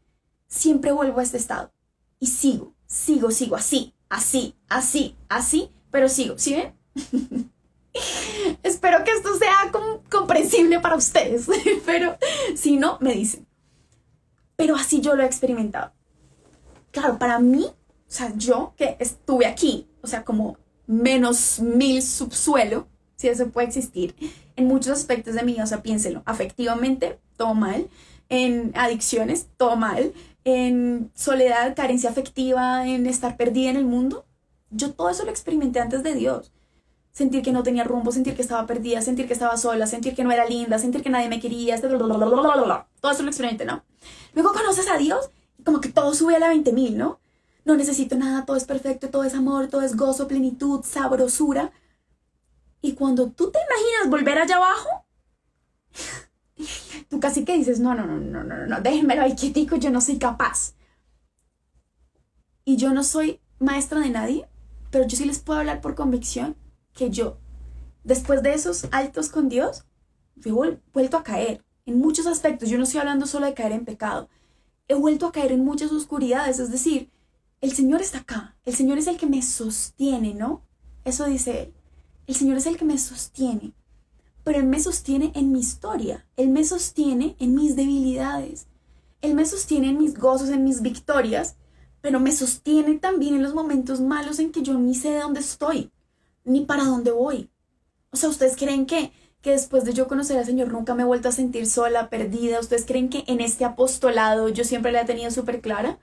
[0.47, 1.71] Siempre vuelvo a este estado.
[2.19, 7.51] Y sigo, sigo, sigo así, así, así, así, pero sigo, ¿sí ven?
[8.63, 9.71] Espero que esto sea
[10.09, 11.47] comprensible para ustedes,
[11.85, 12.17] pero
[12.55, 13.47] si no, me dicen.
[14.55, 15.91] Pero así yo lo he experimentado.
[16.91, 17.75] Claro, para mí, o
[18.07, 20.57] sea, yo que estuve aquí, o sea, como
[20.87, 24.15] menos mil subsuelo, si eso puede existir,
[24.55, 27.87] en muchos aspectos de mi o sea, piénselo, afectivamente, todo mal,
[28.29, 34.25] en adicciones, todo mal, en soledad, carencia afectiva, en estar perdida en el mundo,
[34.69, 36.51] yo todo eso lo experimenté antes de Dios
[37.17, 40.23] sentir que no tenía rumbo, sentir que estaba perdida, sentir que estaba sola, sentir que
[40.23, 43.83] no era linda, sentir que nadie me quería, este todo eso lo experimenté, ¿no?
[44.35, 47.19] Luego conoces a Dios y como que todo sube a la 20.000, ¿no?
[47.65, 51.71] No necesito nada, todo es perfecto, todo es amor, todo es gozo, plenitud, sabrosura.
[52.83, 54.89] Y cuando tú te imaginas volver allá abajo,
[57.09, 60.01] tú casi que dices, no, no, no, no, no, no, déjenmelo ahí quietico, yo no
[60.01, 60.75] soy capaz.
[62.63, 64.47] Y yo no soy maestra de nadie,
[64.91, 66.55] pero yo sí les puedo hablar por convicción
[66.97, 67.37] que yo,
[68.03, 69.85] después de esos altos con Dios,
[70.43, 71.63] he vuelto a caer.
[71.85, 72.67] en muchos aspectos.
[72.69, 74.27] Yo no estoy hablando solo de caer en pecado.
[74.89, 77.09] He vuelto a caer en muchas oscuridades, es decir,
[77.61, 80.63] el Señor está acá, el Señor es el que me sostiene, ¿no?
[81.05, 81.73] Eso dice Él.
[82.27, 83.73] El Señor es el que me sostiene,
[84.43, 88.67] pero Él me sostiene en mi historia, Él me sostiene en mis debilidades,
[89.21, 91.55] Él me sostiene en mis gozos, en mis victorias,
[92.01, 95.39] pero me sostiene también en los momentos malos en que yo ni sé de dónde
[95.39, 95.89] estoy,
[96.47, 97.51] ni para dónde voy.
[98.11, 101.05] O sea, ¿ustedes creen que, que después de yo conocer al Señor nunca me he
[101.05, 102.59] vuelto a sentir sola, perdida?
[102.59, 105.99] ¿Ustedes creen que en este apostolado yo siempre la he tenido súper clara?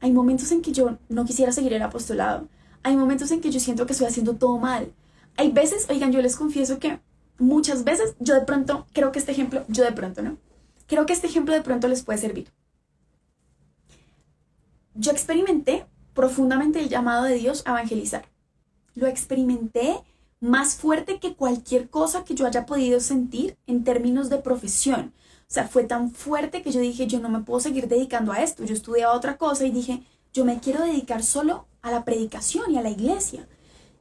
[0.00, 2.48] Hay momentos en que yo no quisiera seguir el apostolado.
[2.82, 4.92] Hay momentos en que yo siento que estoy haciendo todo mal.
[5.36, 6.98] Hay veces, oigan, yo les confieso que
[7.38, 10.38] muchas veces yo de pronto, creo que este ejemplo, yo de pronto, ¿no?
[10.86, 12.50] Creo que este ejemplo de pronto les puede servir.
[14.94, 18.31] Yo experimenté profundamente el llamado de Dios a evangelizar.
[18.94, 20.00] Lo experimenté
[20.40, 25.12] más fuerte que cualquier cosa que yo haya podido sentir en términos de profesión.
[25.42, 28.42] O sea, fue tan fuerte que yo dije, yo no me puedo seguir dedicando a
[28.42, 28.64] esto.
[28.64, 30.02] Yo estudiaba otra cosa y dije,
[30.32, 33.46] yo me quiero dedicar solo a la predicación y a la iglesia.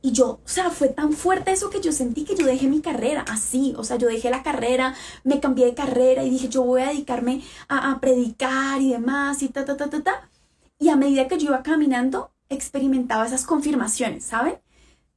[0.02, 2.82] Y yo, o sea, fue tan fuerte eso que yo sentí que yo dejé mi
[2.82, 6.64] carrera, así, o sea, yo dejé la carrera, me cambié de carrera y dije, yo
[6.64, 10.30] voy a dedicarme a, a predicar y demás y ta, ta, ta, ta, ta.
[10.80, 14.60] Y a medida que yo iba caminando, experimentaba esas confirmaciones, ¿saben?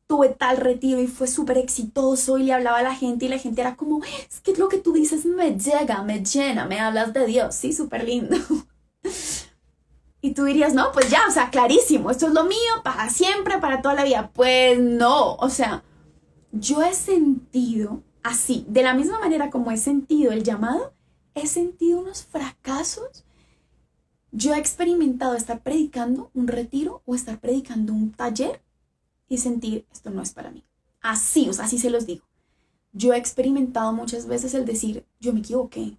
[0.06, 3.38] Tuve tal retiro y fue súper exitoso y le hablaba a la gente y la
[3.38, 7.12] gente era como, es que lo que tú dices me llega, me llena, me hablas
[7.12, 8.36] de Dios, sí, súper lindo.
[10.20, 13.58] Y tú dirías, no, pues ya, o sea, clarísimo, esto es lo mío para siempre,
[13.58, 14.30] para toda la vida.
[14.32, 15.84] Pues no, o sea,
[16.50, 20.94] yo he sentido así, de la misma manera como he sentido el llamado,
[21.34, 23.26] he sentido unos fracasos.
[24.32, 28.62] Yo he experimentado estar predicando un retiro o estar predicando un taller
[29.38, 30.64] sentir, esto no es para mí.
[31.00, 32.24] Así, o sea, así se los digo.
[32.92, 35.96] Yo he experimentado muchas veces el decir, yo me equivoqué.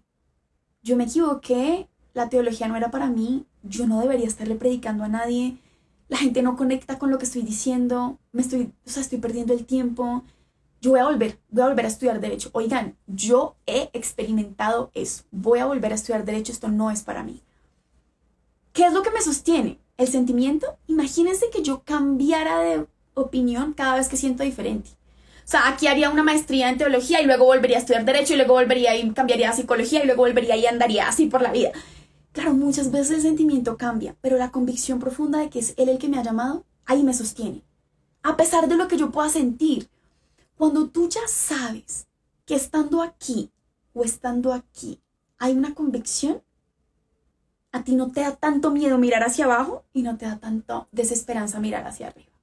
[0.82, 5.10] Yo me equivoqué, la teología no era para mí, yo no debería estarle predicando a
[5.10, 5.58] nadie,
[6.08, 9.54] la gente no conecta con lo que estoy diciendo, me estoy, o sea, estoy perdiendo
[9.54, 10.24] el tiempo.
[10.82, 12.50] Yo voy a volver, voy a volver a estudiar derecho.
[12.54, 15.24] Oigan, yo he experimentado eso.
[15.32, 17.42] Voy a volver a estudiar derecho, esto no es para mí.
[18.72, 19.80] ¿Qué es lo que me sostiene?
[19.98, 20.78] El sentimiento.
[20.88, 24.92] Imagínense que yo cambiara de opinión cada vez que siento diferente.
[25.46, 28.38] O sea, aquí haría una maestría en teología y luego volvería a estudiar derecho y
[28.38, 31.72] luego volvería y cambiaría a psicología y luego volvería y andaría así por la vida.
[32.32, 36.00] Claro, muchas veces el sentimiento cambia, pero la convicción profunda de que es Él el
[36.00, 37.62] que me ha llamado, ahí me sostiene.
[38.24, 39.88] A pesar de lo que yo pueda sentir,
[40.58, 42.08] cuando tú ya sabes
[42.46, 43.52] que estando aquí
[43.94, 45.00] o estando aquí
[45.38, 46.42] hay una convicción,
[47.72, 50.88] a ti no te da tanto miedo mirar hacia abajo y no te da tanto
[50.92, 52.35] desesperanza mirar hacia arriba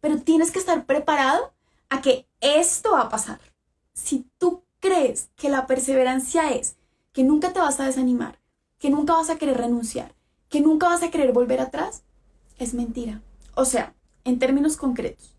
[0.00, 1.52] pero tienes que estar preparado
[1.88, 3.40] a que esto va a pasar.
[3.94, 6.76] Si tú crees que la perseverancia es
[7.12, 8.38] que nunca te vas a desanimar,
[8.78, 10.14] que nunca vas a querer renunciar,
[10.48, 12.02] que nunca vas a querer volver atrás,
[12.58, 13.22] es mentira.
[13.54, 15.34] O sea, en términos concretos,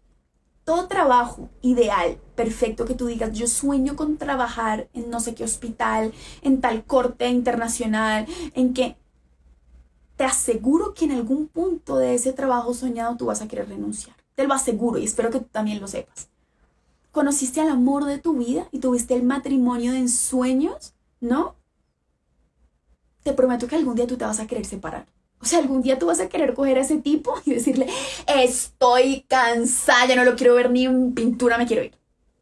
[0.66, 5.44] todo trabajo ideal, perfecto, que tú digas, yo sueño con trabajar en no sé qué
[5.44, 8.96] hospital, en tal corte internacional, en que
[10.16, 14.19] te aseguro que en algún punto de ese trabajo soñado tú vas a querer renunciar.
[14.40, 16.30] Te lo aseguro y espero que tú también lo sepas.
[17.12, 21.58] Conociste al amor de tu vida y tuviste el matrimonio de ensueños, ¿no?
[23.24, 25.08] Te prometo que algún día tú te vas a querer separar.
[25.42, 27.88] O sea, algún día tú vas a querer coger a ese tipo y decirle,
[28.28, 31.98] estoy cansada, no lo quiero ver ni en pintura, me quiero ir.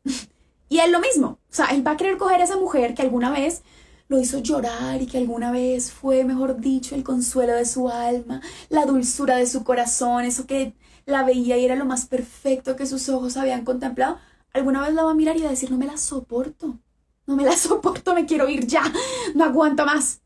[0.69, 1.39] y él lo mismo.
[1.49, 3.63] O sea, él va a querer coger a esa mujer que alguna vez
[4.07, 8.41] lo hizo llorar y que alguna vez fue, mejor dicho, el consuelo de su alma,
[8.69, 10.73] la dulzura de su corazón, eso que
[11.05, 14.19] la veía y era lo más perfecto que sus ojos habían contemplado,
[14.53, 16.79] alguna vez la va a mirar y va a decir, no me la soporto,
[17.25, 18.83] no me la soporto, me quiero ir ya,
[19.35, 20.21] no aguanto más.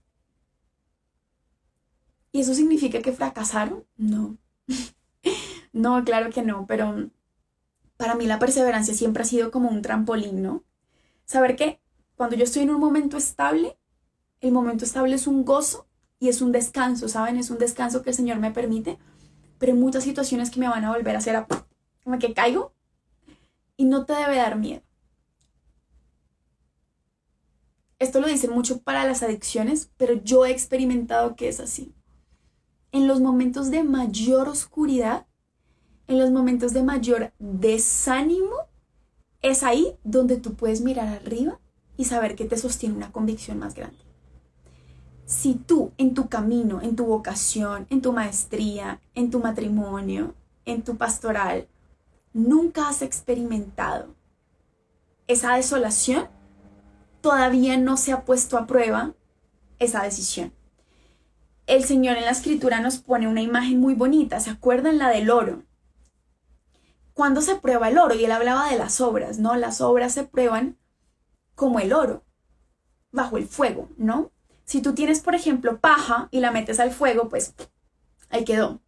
[2.32, 3.86] ¿Y eso significa que fracasaron?
[3.98, 4.38] No.
[5.74, 7.10] no, claro que no, pero
[7.98, 10.64] para mí la perseverancia siempre ha sido como un trampolín, ¿no?
[11.26, 11.81] Saber que
[12.22, 13.80] cuando yo estoy en un momento estable,
[14.42, 15.88] el momento estable es un gozo
[16.20, 17.38] y es un descanso, ¿saben?
[17.38, 19.00] Es un descanso que el Señor me permite
[19.58, 21.48] pero hay muchas situaciones que me van a volver a hacer
[22.04, 22.76] como que caigo
[23.76, 24.84] y no te debe dar miedo.
[27.98, 31.96] Esto lo dicen mucho para las adicciones, pero yo he experimentado que es así.
[32.92, 35.26] En los momentos de mayor oscuridad,
[36.06, 38.68] en los momentos de mayor desánimo,
[39.42, 41.60] es ahí donde tú puedes mirar arriba
[41.98, 44.12] y saber que te sostiene una convicción más grande
[45.32, 50.84] si tú en tu camino, en tu vocación, en tu maestría, en tu matrimonio, en
[50.84, 51.70] tu pastoral,
[52.34, 54.14] nunca has experimentado
[55.28, 56.28] esa desolación,
[57.22, 59.14] todavía no se ha puesto a prueba
[59.80, 60.52] esa decisión.
[61.66, 65.30] El Señor en la escritura nos pone una imagen muy bonita, ¿se acuerdan la del
[65.30, 65.64] oro?
[67.14, 68.16] Cuando se prueba el oro?
[68.16, 69.56] Y él hablaba de las obras, ¿no?
[69.56, 70.78] Las obras se prueban
[71.56, 72.24] como el oro,
[73.12, 74.32] bajo el fuego, ¿no?
[74.66, 77.54] Si tú tienes, por ejemplo, paja y la metes al fuego, pues
[78.30, 78.82] ahí quedó.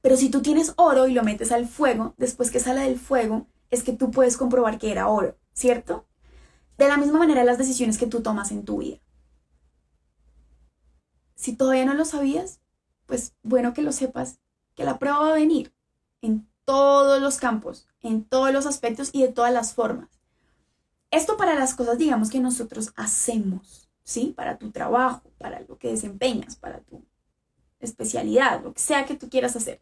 [0.00, 3.46] Pero si tú tienes oro y lo metes al fuego, después que sale del fuego,
[3.70, 6.06] es que tú puedes comprobar que era oro, ¿cierto?
[6.78, 8.98] De la misma manera las decisiones que tú tomas en tu vida.
[11.34, 12.60] Si todavía no lo sabías,
[13.06, 14.38] pues bueno que lo sepas,
[14.74, 15.74] que la prueba va a venir
[16.22, 20.15] en todos los campos, en todos los aspectos y de todas las formas.
[21.10, 24.32] Esto para las cosas, digamos, que nosotros hacemos, ¿sí?
[24.36, 27.04] Para tu trabajo, para lo que desempeñas, para tu
[27.80, 29.80] especialidad, lo que sea que tú quieras hacer.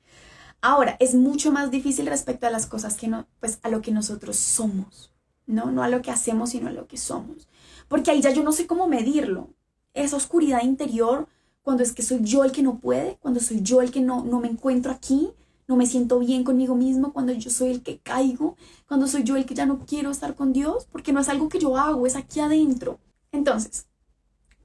[0.60, 3.92] Ahora, es mucho más difícil respecto a las cosas que no, pues a lo que
[3.92, 5.12] nosotros somos,
[5.46, 5.70] ¿no?
[5.70, 7.48] No a lo que hacemos, sino a lo que somos.
[7.88, 9.50] Porque ahí ya yo no sé cómo medirlo.
[9.92, 11.28] Esa oscuridad interior,
[11.62, 14.24] cuando es que soy yo el que no puede, cuando soy yo el que no,
[14.24, 15.32] no me encuentro aquí,
[15.66, 19.36] no me siento bien conmigo mismo, cuando yo soy el que caigo, cuando soy yo
[19.36, 22.06] el que ya no quiero estar con Dios, porque no es algo que yo hago,
[22.06, 22.98] es aquí adentro.
[23.32, 23.86] Entonces,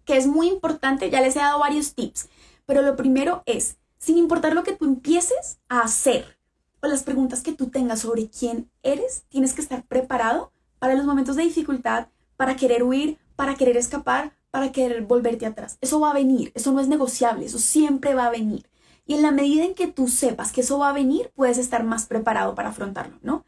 [0.06, 2.30] que es muy importante, ya les he dado varios tips,
[2.66, 6.38] pero lo primero es, sin importar lo que tú empieces a hacer
[6.82, 11.06] o las preguntas que tú tengas sobre quién eres, tienes que estar preparado para los
[11.06, 12.08] momentos de dificultad,
[12.38, 15.78] para querer huir, para querer escapar, para querer volverte atrás.
[15.82, 18.66] Eso va a venir, eso no es negociable, eso siempre va a venir.
[19.10, 21.84] Y en la medida en que tú sepas que eso va a venir, puedes estar
[21.84, 23.44] más preparado para afrontarlo, ¿no?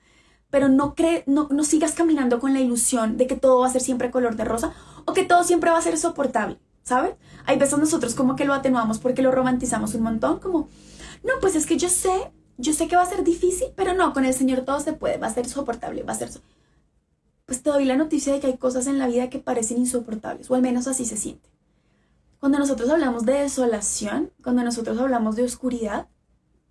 [0.49, 3.71] Pero no, cree, no, no sigas caminando con la ilusión de que todo va a
[3.71, 4.73] ser siempre color de rosa
[5.05, 7.13] o que todo siempre va a ser soportable, ¿sabes?
[7.45, 10.67] Hay veces nosotros como que lo atenuamos porque lo romantizamos un montón, como,
[11.23, 14.13] no, pues es que yo sé, yo sé que va a ser difícil, pero no,
[14.13, 16.31] con el Señor todo se puede, va a ser soportable, va a ser...
[17.45, 20.49] pues te doy la noticia de que hay cosas en la vida que parecen insoportables,
[20.49, 21.50] o al menos así se siente.
[22.41, 26.07] Cuando nosotros hablamos de desolación, cuando nosotros hablamos de oscuridad,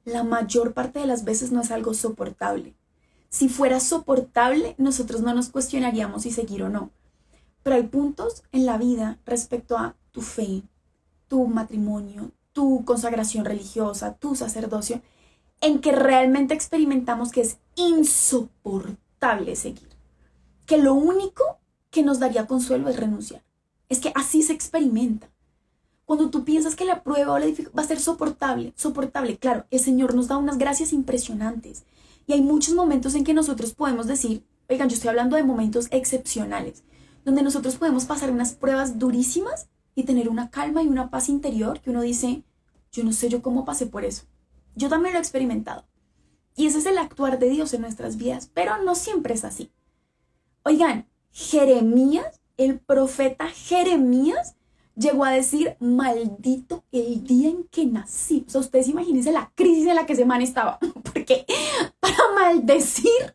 [0.05, 2.75] la mayor parte de las veces no es algo soportable.
[3.29, 6.91] Si fuera soportable, nosotros no nos cuestionaríamos si seguir o no.
[7.63, 10.65] Pero hay puntos en la vida respecto a tu fe,
[11.29, 15.01] tu matrimonio, tu consagración religiosa, tu sacerdocio,
[15.61, 19.91] en que realmente experimentamos que es insoportable seguir.
[20.67, 21.61] Que lo único
[21.93, 23.45] que nos daría consuelo es renunciar.
[23.89, 25.31] Es que así se experimenta.
[26.11, 29.79] Cuando tú piensas que la prueba o la va a ser soportable, soportable, claro, el
[29.79, 31.85] Señor nos da unas gracias impresionantes.
[32.27, 35.87] Y hay muchos momentos en que nosotros podemos decir, oigan, yo estoy hablando de momentos
[35.93, 36.83] excepcionales,
[37.25, 41.79] donde nosotros podemos pasar unas pruebas durísimas y tener una calma y una paz interior
[41.79, 42.43] que uno dice,
[42.91, 44.25] yo no sé yo cómo pasé por eso.
[44.75, 45.85] Yo también lo he experimentado.
[46.57, 49.71] Y ese es el actuar de Dios en nuestras vidas, pero no siempre es así.
[50.65, 54.57] Oigan, Jeremías, el profeta Jeremías,
[55.01, 58.45] llegó a decir, maldito el día en que nací.
[58.47, 60.79] O sea, ustedes imagínense la crisis en la que ese man estaba,
[61.13, 61.47] porque
[61.99, 63.35] para maldecir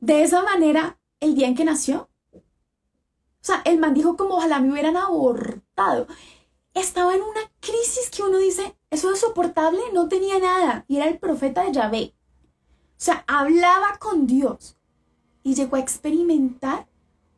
[0.00, 2.08] de esa manera el día en que nació.
[2.34, 6.06] O sea, el man dijo como ojalá me hubieran abortado.
[6.74, 10.84] Estaba en una crisis que uno dice, eso es soportable, no tenía nada.
[10.88, 12.14] Y era el profeta de Yahvé.
[12.92, 14.76] O sea, hablaba con Dios
[15.42, 16.86] y llegó a experimentar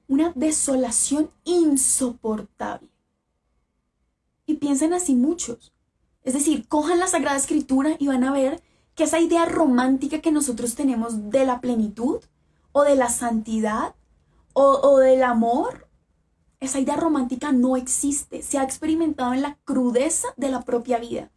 [0.06, 2.93] una desolación insoportable.
[4.46, 5.72] Y piensen así muchos.
[6.22, 8.62] Es decir, cojan la Sagrada Escritura y van a ver
[8.94, 12.20] que esa idea romántica que nosotros tenemos de la plenitud
[12.72, 13.94] o de la santidad
[14.52, 15.88] o, o del amor,
[16.60, 18.42] esa idea romántica no existe.
[18.42, 21.30] Se ha experimentado en la crudeza de la propia vida.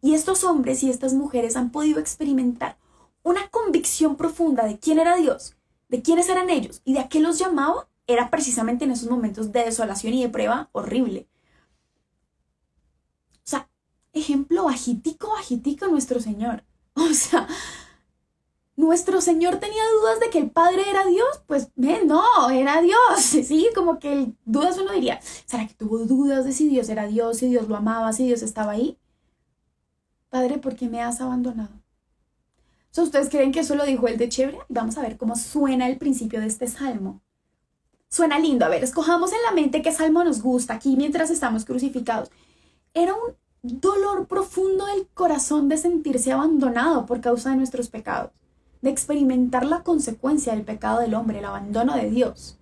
[0.00, 2.76] Y estos hombres y estas mujeres han podido experimentar
[3.22, 5.56] una convicción profunda de quién era Dios,
[5.88, 9.52] de quiénes eran ellos y de a qué los llamaba, era precisamente en esos momentos
[9.52, 11.28] de desolación y de prueba horrible
[14.12, 16.64] ejemplo bajitico, bajitico nuestro Señor.
[16.94, 17.48] O sea,
[18.76, 22.98] nuestro Señor tenía dudas de que el Padre era Dios, pues no, era Dios.
[23.20, 27.38] Sí, como que dudas uno diría, ¿será que tuvo dudas de si Dios era Dios,
[27.38, 28.98] si Dios lo amaba, si Dios estaba ahí?
[30.28, 31.82] Padre, ¿por qué me has abandonado?
[32.96, 34.58] ¿Ustedes creen que eso lo dijo el de chévere?
[34.68, 37.22] Vamos a ver cómo suena el principio de este salmo.
[38.10, 38.66] Suena lindo.
[38.66, 42.30] A ver, escojamos en la mente qué salmo nos gusta aquí mientras estamos crucificados.
[42.92, 48.32] Era un dolor profundo del corazón de sentirse abandonado por causa de nuestros pecados,
[48.80, 52.58] de experimentar la consecuencia del pecado del hombre, el abandono de Dios.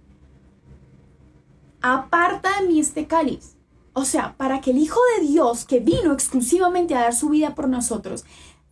[1.81, 3.57] Aparta de mí este cáliz.
[3.95, 7.55] O sea, para que el Hijo de Dios, que vino exclusivamente a dar su vida
[7.55, 8.25] por nosotros,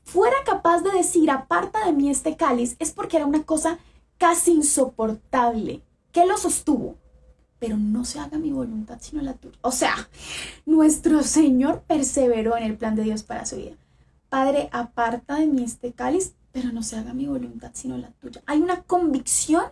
[0.04, 3.78] fuera capaz de decir, aparta de mí este cáliz, es porque era una cosa
[4.18, 5.82] casi insoportable.
[6.12, 6.96] ¿Qué lo sostuvo?
[7.58, 9.58] Pero no se haga mi voluntad sino la tuya.
[9.62, 10.08] O sea,
[10.66, 13.76] nuestro Señor perseveró en el plan de Dios para su vida.
[14.28, 18.42] Padre, aparta de mí este cáliz, pero no se haga mi voluntad sino la tuya.
[18.46, 19.64] Hay una convicción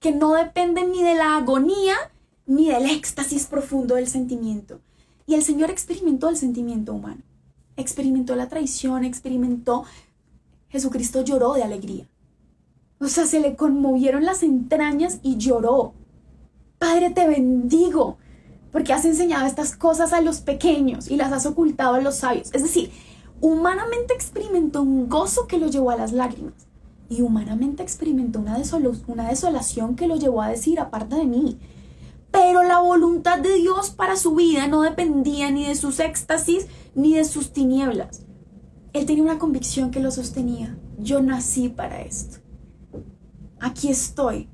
[0.00, 1.94] que no depende ni de la agonía
[2.46, 4.80] ni del éxtasis profundo del sentimiento.
[5.26, 7.22] Y el Señor experimentó el sentimiento humano,
[7.76, 9.84] experimentó la traición, experimentó,
[10.68, 12.08] Jesucristo lloró de alegría.
[12.98, 15.94] O sea, se le conmovieron las entrañas y lloró.
[16.80, 18.16] Padre, te bendigo,
[18.72, 22.48] porque has enseñado estas cosas a los pequeños y las has ocultado a los sabios.
[22.54, 22.90] Es decir,
[23.42, 26.54] humanamente experimentó un gozo que lo llevó a las lágrimas
[27.10, 28.56] y humanamente experimentó una,
[29.08, 31.58] una desolación que lo llevó a decir, aparte de mí,
[32.30, 37.14] pero la voluntad de Dios para su vida no dependía ni de sus éxtasis ni
[37.14, 38.22] de sus tinieblas.
[38.94, 40.78] Él tenía una convicción que lo sostenía.
[40.98, 42.38] Yo nací para esto.
[43.60, 44.48] Aquí estoy.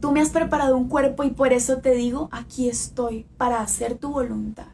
[0.00, 3.96] Tú me has preparado un cuerpo y por eso te digo, aquí estoy para hacer
[3.98, 4.68] tu voluntad.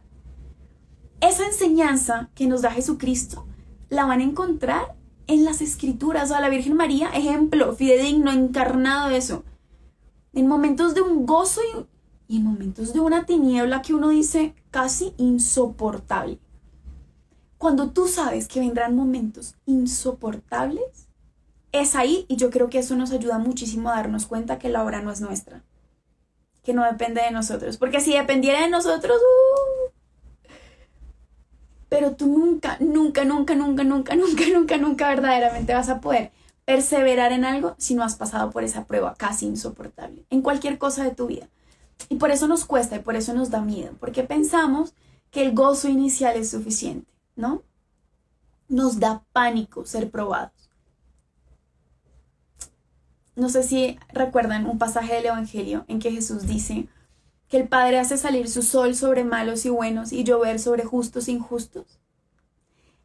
[1.20, 3.46] Esa enseñanza que nos da Jesucristo
[3.88, 4.96] la van a encontrar
[5.26, 6.30] en las escrituras.
[6.32, 9.44] A la Virgen María, ejemplo fidedigno, encarnado de eso.
[10.32, 11.60] En momentos de un gozo
[12.26, 16.40] y en momentos de una tiniebla que uno dice casi insoportable.
[17.58, 21.01] Cuando tú sabes que vendrán momentos insoportables,
[21.72, 24.84] es ahí y yo creo que eso nos ayuda muchísimo a darnos cuenta que la
[24.84, 25.62] obra no es nuestra,
[26.62, 29.90] que no depende de nosotros, porque si dependiera de nosotros, uh,
[31.88, 36.30] pero tú nunca, nunca, nunca, nunca, nunca, nunca, nunca, nunca verdaderamente vas a poder
[36.64, 41.04] perseverar en algo si no has pasado por esa prueba casi insoportable, en cualquier cosa
[41.04, 41.48] de tu vida.
[42.08, 44.94] Y por eso nos cuesta y por eso nos da miedo, porque pensamos
[45.30, 47.62] que el gozo inicial es suficiente, ¿no?
[48.68, 50.71] Nos da pánico ser probados.
[53.34, 56.88] No sé si recuerdan un pasaje del Evangelio en que Jesús dice
[57.48, 61.28] que el Padre hace salir su sol sobre malos y buenos y llover sobre justos
[61.28, 62.00] e injustos.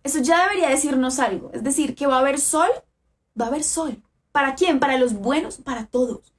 [0.04, 2.70] Eso ya debería decirnos algo, es decir, que va a haber sol,
[3.40, 4.02] va a haber sol.
[4.32, 4.80] ¿Para quién?
[4.80, 6.34] Para los buenos, para todos.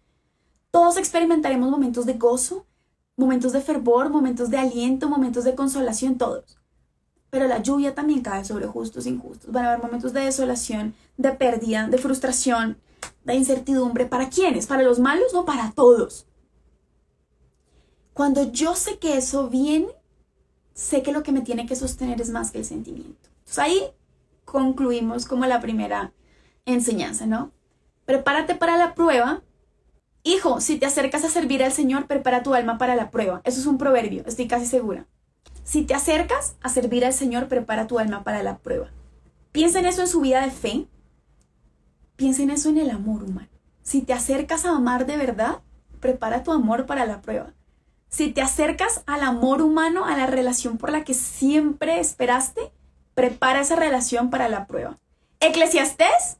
[0.70, 2.66] Todos experimentaremos momentos de gozo,
[3.16, 6.58] momentos de fervor, momentos de aliento, momentos de consolación, todos.
[7.30, 9.50] Pero la lluvia también cae sobre justos e injustos.
[9.50, 12.78] Van a haber momentos de desolación, de pérdida, de frustración,
[13.34, 14.06] incertidumbre.
[14.06, 14.66] ¿Para quiénes?
[14.66, 15.32] ¿Para los malos?
[15.32, 16.26] No, para todos.
[18.12, 19.88] Cuando yo sé que eso viene,
[20.74, 23.28] sé que lo que me tiene que sostener es más que el sentimiento.
[23.56, 23.80] Ahí
[24.44, 26.12] concluimos como la primera
[26.66, 27.52] enseñanza, ¿no?
[28.04, 29.42] Prepárate para la prueba
[30.28, 33.40] Hijo, si te acercas a servir al Señor, prepara tu alma para la prueba.
[33.44, 35.06] Eso es un proverbio, estoy casi segura.
[35.64, 38.90] Si te acercas a servir al Señor, prepara tu alma para la prueba.
[39.52, 40.86] Piensa en eso en su vida de fe.
[42.18, 43.48] Piensa en eso en el amor humano.
[43.80, 45.60] Si te acercas a amar de verdad,
[46.00, 47.54] prepara tu amor para la prueba.
[48.08, 52.72] Si te acercas al amor humano, a la relación por la que siempre esperaste,
[53.14, 54.98] prepara esa relación para la prueba.
[55.38, 56.38] ¿Eclesiastés?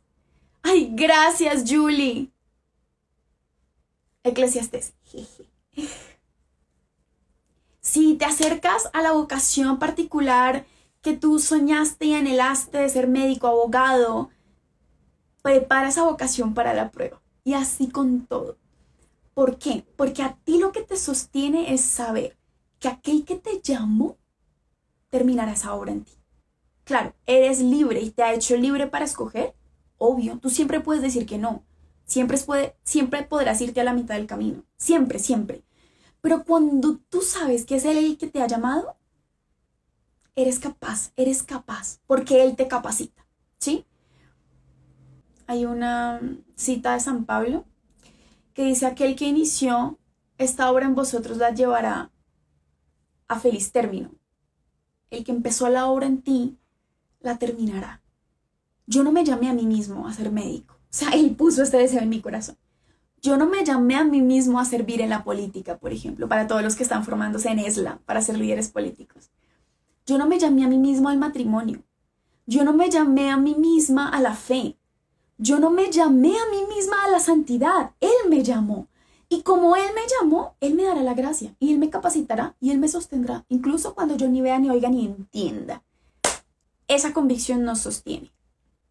[0.65, 2.33] Ay, gracias, Julie.
[4.25, 4.95] Eclesiastes.
[7.81, 10.67] Si te acercas a la vocación particular
[11.01, 14.29] que tú soñaste y anhelaste de ser médico, abogado,
[15.49, 17.23] prepara esa vocación para la prueba.
[17.43, 18.59] Y así con todo.
[19.33, 19.87] ¿Por qué?
[19.97, 22.37] Porque a ti lo que te sostiene es saber
[22.79, 24.19] que aquel que te llamó
[25.09, 26.13] terminará esa obra en ti.
[26.85, 29.55] Claro, eres libre y te ha hecho libre para escoger.
[29.97, 31.65] Obvio, tú siempre puedes decir que no.
[32.05, 34.65] Siempre, puede, siempre podrás irte a la mitad del camino.
[34.77, 35.63] Siempre, siempre.
[36.21, 38.99] Pero cuando tú sabes que es Él el que te ha llamado,
[40.37, 43.27] eres capaz, eres capaz, porque Él te capacita.
[43.59, 43.87] ¿Sí?
[45.49, 46.21] Hay una
[46.57, 47.65] cita de San Pablo
[48.53, 49.99] que dice, aquel que inició
[50.37, 52.11] esta obra en vosotros la llevará
[53.29, 54.11] a feliz término.
[55.11, 56.59] El que empezó la obra en ti,
[57.21, 58.03] la terminará.
[58.87, 60.75] Yo no me llamé a mí mismo a ser médico.
[60.75, 62.59] O sea, él puso este deseo en mi corazón.
[63.23, 66.47] Yo no me llamé a mí mismo a servir en la política, por ejemplo, para
[66.47, 69.31] todos los que están formándose en ESLA, para ser líderes políticos.
[70.05, 71.83] Yo no me llamé a mí mismo al matrimonio.
[72.45, 74.77] Yo no me llamé a mí misma a la fe.
[75.39, 77.93] Yo no me llamé a mí misma a la santidad.
[78.01, 78.89] Él me llamó.
[79.29, 82.71] Y como Él me llamó, Él me dará la gracia y Él me capacitará y
[82.71, 85.83] Él me sostendrá, incluso cuando yo ni vea, ni oiga, ni entienda.
[86.89, 88.33] Esa convicción nos sostiene.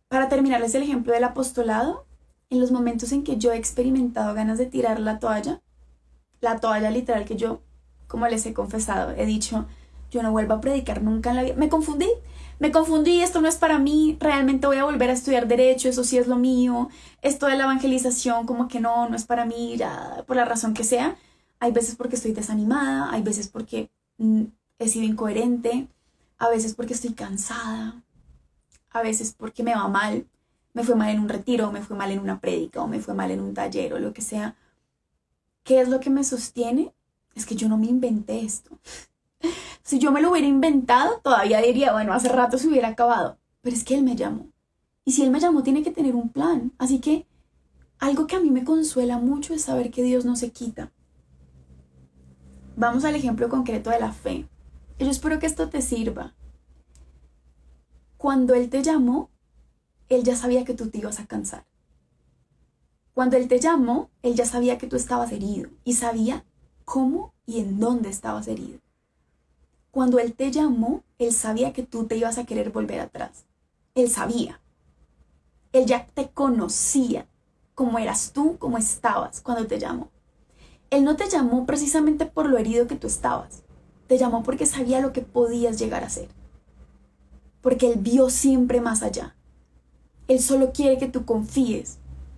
[0.08, 2.06] Para terminarles el ejemplo del apostolado,
[2.50, 5.62] en los momentos en que yo he experimentado ganas de tirar la toalla,
[6.40, 7.62] la toalla literal que yo,
[8.08, 9.66] como les he confesado, he dicho,
[10.12, 11.56] yo no vuelvo a predicar nunca en la vida.
[11.58, 12.10] Me confundí,
[12.60, 16.04] me confundí, esto no es para mí, realmente voy a volver a estudiar derecho, eso
[16.04, 16.90] sí es lo mío,
[17.22, 20.74] esto de la evangelización como que no, no es para mí, ya por la razón
[20.74, 21.18] que sea.
[21.60, 24.44] hay veces porque estoy desanimada, hay veces porque mm,
[24.80, 25.88] he sido incoherente,
[26.38, 28.02] a veces porque estoy cansada,
[28.92, 30.28] a veces porque me va mal,
[30.74, 33.14] me fue mal en un retiro, me fue mal en una prédica, o me fue
[33.14, 34.56] mal en un taller, o lo que sea.
[35.64, 36.94] ¿Qué es lo que me sostiene?
[37.36, 38.80] Es que yo no me inventé esto.
[39.84, 43.38] Si yo me lo hubiera inventado, todavía diría, bueno, hace rato se hubiera acabado.
[43.62, 44.48] Pero es que él me llamó.
[45.06, 46.74] Y si él me llamó, tiene que tener un plan.
[46.78, 47.26] Así que
[48.00, 50.92] algo que a mí me consuela mucho es saber que Dios no se quita.
[52.76, 54.48] Vamos al ejemplo concreto de la fe.
[55.00, 56.36] Yo espero que esto te sirva.
[58.18, 59.30] Cuando Él te llamó,
[60.10, 61.66] Él ya sabía que tú te ibas a cansar.
[63.14, 66.46] Cuando Él te llamó, Él ya sabía que tú estabas herido y sabía
[66.86, 68.80] cómo y en dónde estabas herido.
[69.98, 73.46] Cuando Él te llamó, Él sabía que tú te ibas a querer volver atrás.
[73.96, 74.62] Él sabía.
[75.74, 77.26] Él ya te conocía
[77.74, 80.12] cómo eras tú, cómo estabas cuando te llamó.
[80.92, 83.64] Él no te llamó precisamente por lo herido que tú estabas.
[84.06, 86.30] Te llamó porque sabía lo que podías llegar a ser.
[87.62, 89.36] Porque Él vio siempre más allá.
[90.28, 91.98] Él solo quiere que tú confíes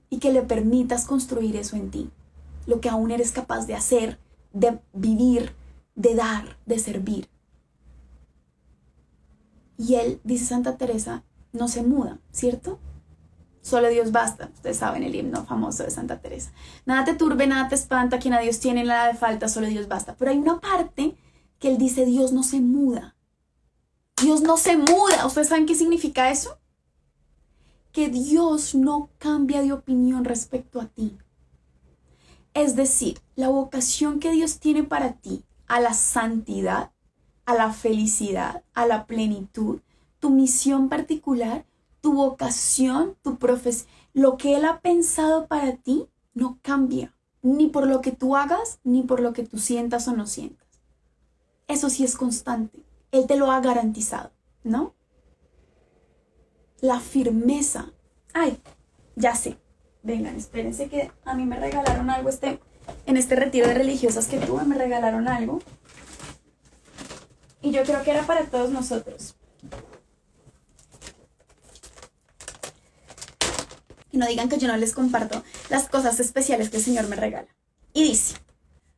[0.09, 2.09] y que le permitas construir eso en ti.
[2.67, 4.17] Lo que aún eres capaz de hacer,
[4.53, 5.51] de vivir,
[5.95, 7.27] de dar, de servir.
[9.79, 11.23] Y Él, dice Santa Teresa,
[11.53, 12.79] no se muda, ¿cierto?
[13.61, 14.51] Solo Dios basta.
[14.53, 16.51] Ustedes saben el himno famoso de Santa Teresa.
[16.85, 19.87] Nada te turbe, nada te espanta, quien a Dios tiene nada de falta, solo Dios
[19.87, 20.17] basta.
[20.17, 21.15] Pero hay una parte
[21.59, 23.15] que él dice, Dios no se muda.
[24.21, 25.25] Dios no se muda.
[25.25, 26.59] ¿Ustedes saben qué significa eso?
[27.93, 31.17] Que Dios no cambia de opinión respecto a ti.
[32.53, 36.91] Es decir, la vocación que Dios tiene para ti a la santidad,
[37.49, 39.79] a la felicidad, a la plenitud,
[40.19, 41.65] tu misión particular,
[41.99, 47.87] tu vocación, tu profesión, lo que Él ha pensado para ti no cambia, ni por
[47.87, 50.67] lo que tú hagas, ni por lo que tú sientas o no sientas.
[51.67, 52.83] Eso sí es constante.
[53.11, 54.29] Él te lo ha garantizado,
[54.63, 54.93] ¿no?
[56.81, 57.93] La firmeza.
[58.31, 58.61] Ay,
[59.15, 59.57] ya sé.
[60.03, 62.59] Vengan, espérense que a mí me regalaron algo este,
[63.07, 65.61] en este retiro de religiosas que tuve, me regalaron algo.
[67.61, 69.35] Y yo creo que era para todos nosotros.
[74.11, 77.15] Y no digan que yo no les comparto las cosas especiales que el Señor me
[77.15, 77.47] regala.
[77.93, 78.35] Y dice,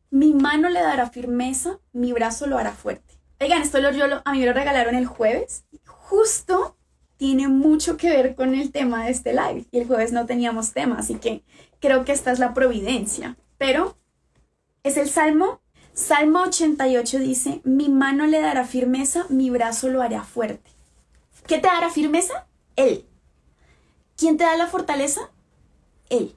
[0.10, 3.16] mi mano le dará firmeza, mi brazo lo hará fuerte.
[3.40, 3.90] Oigan, esto lo,
[4.24, 5.64] a mí me lo regalaron el jueves.
[5.86, 6.78] Justo
[7.18, 9.66] tiene mucho que ver con el tema de este live.
[9.72, 11.44] Y el jueves no teníamos tema, así que
[11.80, 13.38] creo que esta es la providencia.
[13.58, 13.98] Pero
[14.84, 15.61] es el Salmo.
[15.94, 20.72] Salmo 88 dice, mi mano le dará firmeza, mi brazo lo hará fuerte.
[21.48, 22.48] ¿Qué te dará firmeza?
[22.76, 23.06] Él.
[24.16, 25.30] ¿Quién te da la fortaleza?
[26.10, 26.34] Él.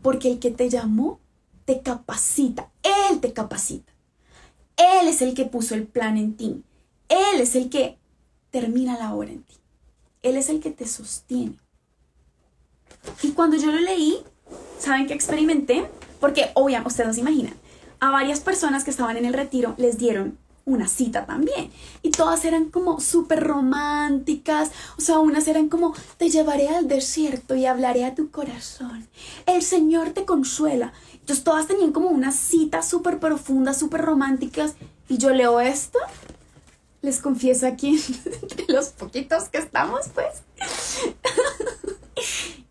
[0.00, 1.20] Porque el que te llamó
[1.64, 3.92] te capacita, Él te capacita.
[4.76, 6.62] Él es el que puso el plan en ti.
[7.08, 7.98] Él es el que
[8.50, 9.54] termina la obra en ti.
[10.22, 11.58] Él es el que te sostiene.
[13.22, 14.22] Y cuando yo lo leí,
[14.78, 15.88] ¿saben qué experimenté?
[16.20, 17.54] Porque obviamente, ustedes no se imaginan,
[18.00, 21.70] a varias personas que estaban en el retiro les dieron una cita también.
[22.02, 24.70] Y todas eran como súper románticas.
[24.98, 29.08] O sea, unas eran como, te llevaré al desierto y hablaré a tu corazón.
[29.46, 30.92] El Señor te consuela.
[31.12, 34.74] Entonces todas tenían como unas citas súper profundas, súper románticas.
[35.08, 36.00] Y yo leo esto.
[37.00, 38.02] Les confieso aquí,
[38.42, 40.42] entre los poquitos que estamos, pues,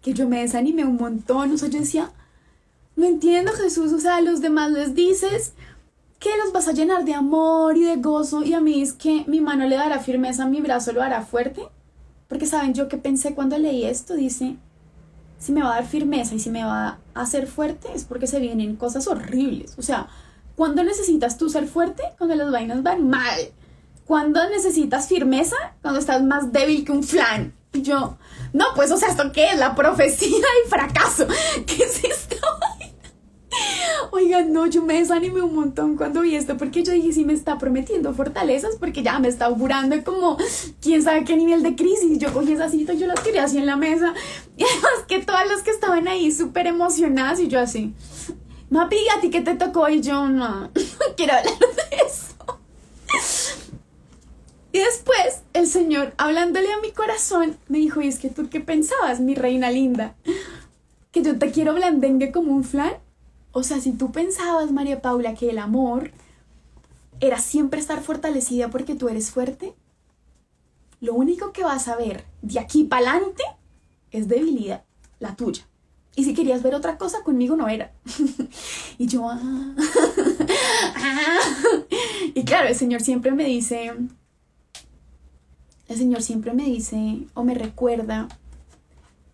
[0.01, 1.53] que yo me desanimé un montón.
[1.53, 2.11] O sea, yo decía,
[2.95, 3.91] no entiendo Jesús.
[3.93, 5.53] O sea, a los demás les dices
[6.19, 9.25] que los vas a llenar de amor y de gozo y a mí es que
[9.27, 11.67] mi mano le dará firmeza, mi brazo lo hará fuerte.
[12.27, 14.55] Porque saben, yo que pensé cuando leí esto, dice,
[15.37, 18.27] si me va a dar firmeza y si me va a hacer fuerte es porque
[18.27, 19.75] se vienen cosas horribles.
[19.77, 20.07] O sea,
[20.55, 22.03] ¿cuándo necesitas tú ser fuerte?
[22.17, 23.39] Cuando las vainas van mal.
[24.05, 25.55] ¿Cuándo necesitas firmeza?
[25.81, 27.53] Cuando estás más débil que un flan.
[27.73, 28.17] Y yo,
[28.53, 29.59] no, pues, o sea, ¿esto qué es?
[29.59, 31.27] La profecía y fracaso.
[31.67, 32.37] ¿Qué es esto?
[34.11, 37.33] Oigan, no, yo me desanimé un montón cuando vi esto porque yo dije, sí me
[37.33, 40.37] está prometiendo fortalezas porque ya me está augurando como
[40.81, 42.17] quién sabe qué nivel de crisis.
[42.19, 44.13] Yo cogí esa cita y yo las quería así en la mesa.
[44.57, 47.93] Y además que todas las que estaban ahí súper emocionadas y yo así,
[48.69, 49.89] Mapi, ¿a ti qué te tocó?
[49.89, 50.71] Y yo no,
[51.17, 52.35] quiero hablar de eso.
[54.71, 58.59] Y después el Señor, hablándole a mi corazón, me dijo, ¿y es que tú qué
[58.59, 60.15] pensabas, mi reina linda?
[61.11, 62.93] ¿Que yo te quiero blandengue como un flan?
[63.57, 66.11] O sea, si tú pensabas, María Paula, que el amor
[67.21, 69.73] era siempre estar fortalecida porque tú eres fuerte,
[70.99, 73.43] lo único que vas a ver de aquí para adelante
[74.11, 74.83] es debilidad,
[75.19, 75.65] la tuya.
[76.17, 77.93] Y si querías ver otra cosa, conmigo no era.
[78.97, 79.39] Y yo, ah,
[80.97, 81.39] ah.
[82.33, 83.93] Y claro, el Señor siempre me dice,
[85.87, 88.27] el Señor siempre me dice o me recuerda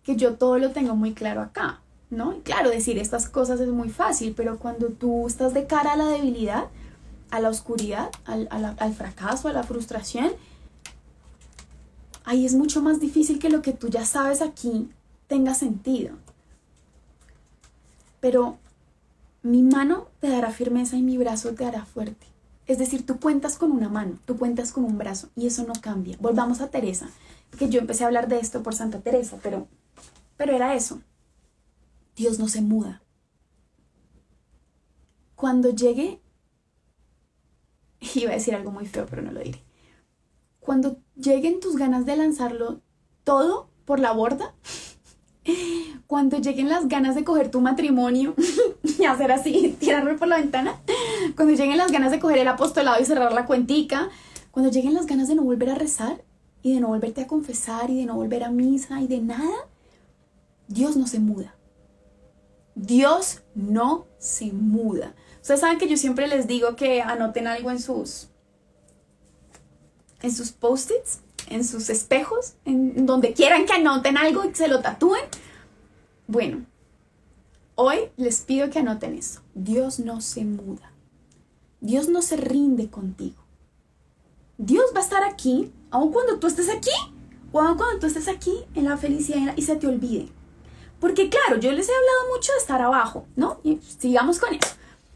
[0.03, 1.80] que yo todo lo tengo muy claro acá,
[2.11, 2.33] ¿no?
[2.35, 5.97] Y claro, decir estas cosas es muy fácil, pero cuando tú estás de cara a
[5.97, 6.65] la debilidad,
[7.31, 10.31] a la oscuridad, al, al fracaso, a la frustración,
[12.25, 14.89] ahí es mucho más difícil que lo que tú ya sabes aquí
[15.27, 16.15] tenga sentido.
[18.19, 18.57] Pero
[19.41, 22.27] mi mano te dará firmeza y mi brazo te hará fuerte.
[22.67, 25.73] Es decir, tú cuentas con una mano, tú cuentas con un brazo y eso no
[25.81, 26.17] cambia.
[26.19, 27.09] Volvamos a Teresa,
[27.57, 29.67] que yo empecé a hablar de esto por Santa Teresa, pero,
[30.37, 31.01] pero era eso.
[32.15, 33.01] Dios no se muda.
[35.35, 36.21] Cuando llegue,
[38.15, 39.63] iba a decir algo muy feo, pero no lo diré.
[40.59, 42.81] Cuando lleguen tus ganas de lanzarlo
[43.23, 44.53] todo por la borda,
[46.07, 48.35] cuando lleguen las ganas de coger tu matrimonio
[48.99, 50.79] y hacer así, tirarme por la ventana,
[51.35, 54.09] cuando lleguen las ganas de coger el apostolado y cerrar la cuentica,
[54.51, 56.23] cuando lleguen las ganas de no volver a rezar
[56.61, 59.67] y de no volverte a confesar y de no volver a misa y de nada,
[60.67, 61.55] Dios no se muda.
[62.75, 65.15] Dios no se muda.
[65.41, 68.29] Ustedes saben que yo siempre les digo que anoten algo en sus
[70.21, 71.19] en sus post-its
[71.51, 75.21] en sus espejos, en donde quieran que anoten algo y se lo tatúen.
[76.27, 76.65] Bueno,
[77.75, 79.41] hoy les pido que anoten eso.
[79.53, 80.93] Dios no se muda.
[81.81, 83.43] Dios no se rinde contigo.
[84.57, 86.91] Dios va a estar aquí, aun cuando tú estés aquí,
[87.51, 90.29] o aun cuando tú estés aquí en la felicidad y se te olvide.
[91.01, 93.59] Porque claro, yo les he hablado mucho de estar abajo, ¿no?
[93.63, 94.75] Y sigamos con eso.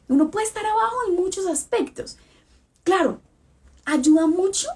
[0.10, 2.18] Uno puede estar abajo en muchos aspectos.
[2.84, 3.22] Claro,
[3.86, 4.68] ayuda mucho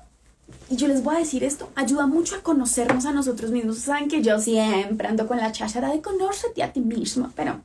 [0.70, 3.80] y yo les voy a decir esto, ayuda mucho a conocernos a nosotros mismos.
[3.80, 7.60] Saben que yo siempre ando con la cháchara de conócete a ti mismo, pero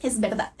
[0.00, 0.52] es verdad.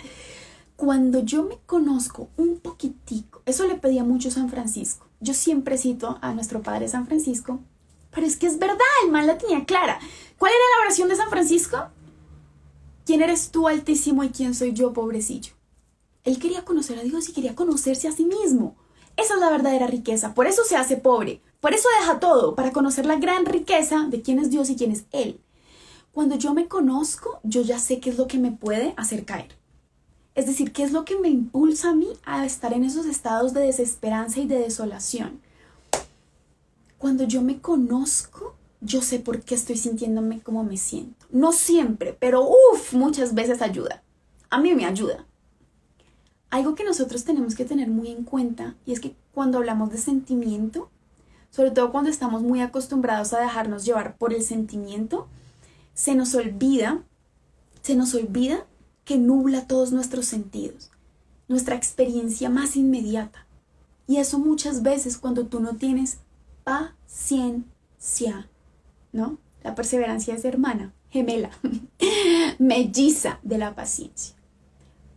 [0.76, 5.06] Cuando yo me conozco un poquitico, eso le pedía mucho San Francisco.
[5.20, 7.58] Yo siempre cito a nuestro padre San Francisco,
[8.12, 9.98] pero es que es verdad, el mal la tenía clara.
[10.38, 11.88] ¿Cuál era la oración de San Francisco?
[13.04, 15.52] ¿Quién eres tú, Altísimo, y quién soy yo, pobrecillo?
[16.24, 18.76] Él quería conocer a Dios y quería conocerse a sí mismo.
[19.16, 20.34] Esa es la verdadera riqueza.
[20.34, 21.40] Por eso se hace pobre.
[21.60, 24.92] Por eso deja todo, para conocer la gran riqueza de quién es Dios y quién
[24.92, 25.40] es Él.
[26.12, 29.56] Cuando yo me conozco, yo ya sé qué es lo que me puede hacer caer.
[30.34, 33.52] Es decir, qué es lo que me impulsa a mí a estar en esos estados
[33.52, 35.40] de desesperanza y de desolación.
[36.98, 41.24] Cuando yo me conozco, yo sé por qué estoy sintiéndome como me siento.
[41.30, 44.02] No siempre, pero uff, muchas veces ayuda.
[44.50, 45.24] A mí me ayuda.
[46.50, 49.98] Algo que nosotros tenemos que tener muy en cuenta y es que cuando hablamos de
[49.98, 50.90] sentimiento,
[51.50, 55.28] sobre todo cuando estamos muy acostumbrados a dejarnos llevar por el sentimiento,
[55.94, 57.04] se nos olvida,
[57.82, 58.66] se nos olvida
[59.04, 60.90] que nubla todos nuestros sentidos,
[61.48, 63.46] nuestra experiencia más inmediata.
[64.06, 66.18] Y eso muchas veces cuando tú no tienes
[66.64, 68.48] paciencia,
[69.12, 69.38] ¿no?
[69.62, 71.50] La perseverancia es hermana, gemela,
[72.58, 74.34] melliza de la paciencia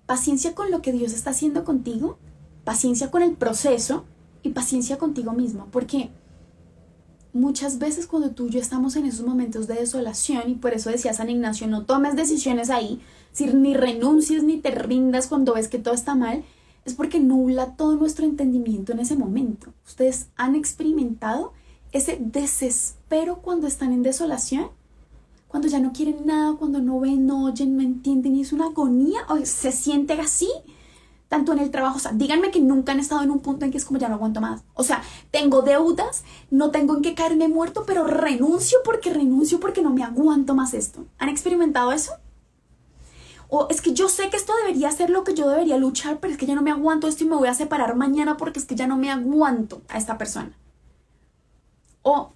[0.05, 2.17] paciencia con lo que Dios está haciendo contigo,
[2.63, 4.05] paciencia con el proceso
[4.43, 6.09] y paciencia contigo mismo, porque
[7.33, 10.89] muchas veces cuando tú y yo estamos en esos momentos de desolación, y por eso
[10.89, 15.67] decía San Ignacio, no tomes decisiones ahí, si ni renuncies ni te rindas cuando ves
[15.67, 16.43] que todo está mal,
[16.85, 19.73] es porque nubla todo nuestro entendimiento en ese momento.
[19.87, 21.51] Ustedes han experimentado
[21.95, 24.69] ese desespero cuando están en desolación
[25.55, 28.65] cuando ya no quieren nada, cuando no ven, no oyen, no entienden y es una
[28.65, 30.49] agonía, o se siente así,
[31.29, 33.71] tanto en el trabajo, o sea, díganme que nunca han estado en un punto en
[33.71, 34.63] que es como ya no aguanto más.
[34.73, 39.81] O sea, tengo deudas, no tengo en qué caerme muerto, pero renuncio porque renuncio porque
[39.81, 41.05] no me aguanto más esto.
[41.19, 42.11] ¿Han experimentado eso?
[43.47, 46.33] O es que yo sé que esto debería ser lo que yo debería luchar, pero
[46.33, 48.65] es que ya no me aguanto esto y me voy a separar mañana porque es
[48.65, 50.51] que ya no me aguanto a esta persona.
[52.07, 52.31] O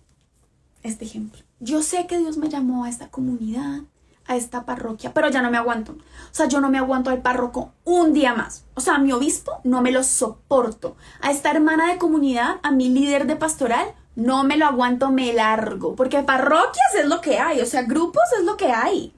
[0.82, 3.82] este ejemplo yo sé que Dios me llamó a esta comunidad,
[4.26, 5.94] a esta parroquia, pero ya no me aguanto.
[5.94, 8.64] O sea, yo no me aguanto al párroco un día más.
[8.76, 10.96] O sea, a mi obispo no me lo soporto.
[11.22, 15.34] A esta hermana de comunidad, a mi líder de pastoral, no me lo aguanto, me
[15.34, 15.96] largo.
[15.96, 19.14] Porque parroquias es lo que hay, o sea, grupos es lo que hay.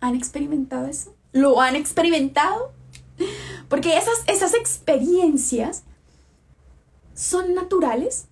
[0.00, 1.14] ¿Han experimentado eso?
[1.32, 2.72] ¿Lo han experimentado?
[3.68, 5.84] Porque esas, esas experiencias
[7.14, 8.26] son naturales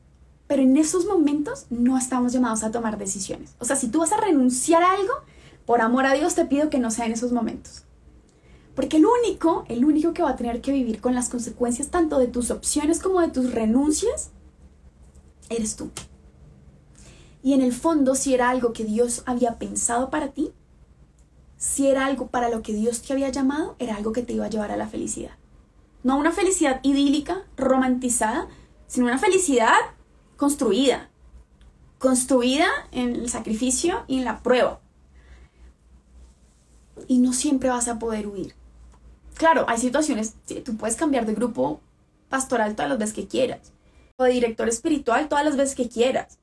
[0.54, 3.56] pero en esos momentos no estamos llamados a tomar decisiones.
[3.58, 5.12] O sea, si tú vas a renunciar a algo,
[5.66, 7.82] por amor a Dios te pido que no sea en esos momentos.
[8.76, 12.20] Porque el único, el único que va a tener que vivir con las consecuencias tanto
[12.20, 14.30] de tus opciones como de tus renuncias,
[15.48, 15.90] eres tú.
[17.42, 20.52] Y en el fondo, si era algo que Dios había pensado para ti,
[21.56, 24.44] si era algo para lo que Dios te había llamado, era algo que te iba
[24.44, 25.32] a llevar a la felicidad.
[26.04, 28.46] No una felicidad idílica, romantizada,
[28.86, 29.74] sino una felicidad
[30.36, 31.10] construida.
[31.98, 34.80] Construida en el sacrificio y en la prueba.
[37.08, 38.54] Y no siempre vas a poder huir.
[39.34, 41.80] Claro, hay situaciones, tú puedes cambiar de grupo
[42.28, 43.72] pastoral todas las veces que quieras.
[44.16, 46.38] O de director espiritual todas las veces que quieras.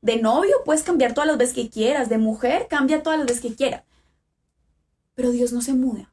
[0.00, 2.08] De novio puedes cambiar todas las veces que quieras.
[2.08, 3.82] De mujer cambia todas las veces que quieras.
[5.14, 6.12] Pero Dios no se muda.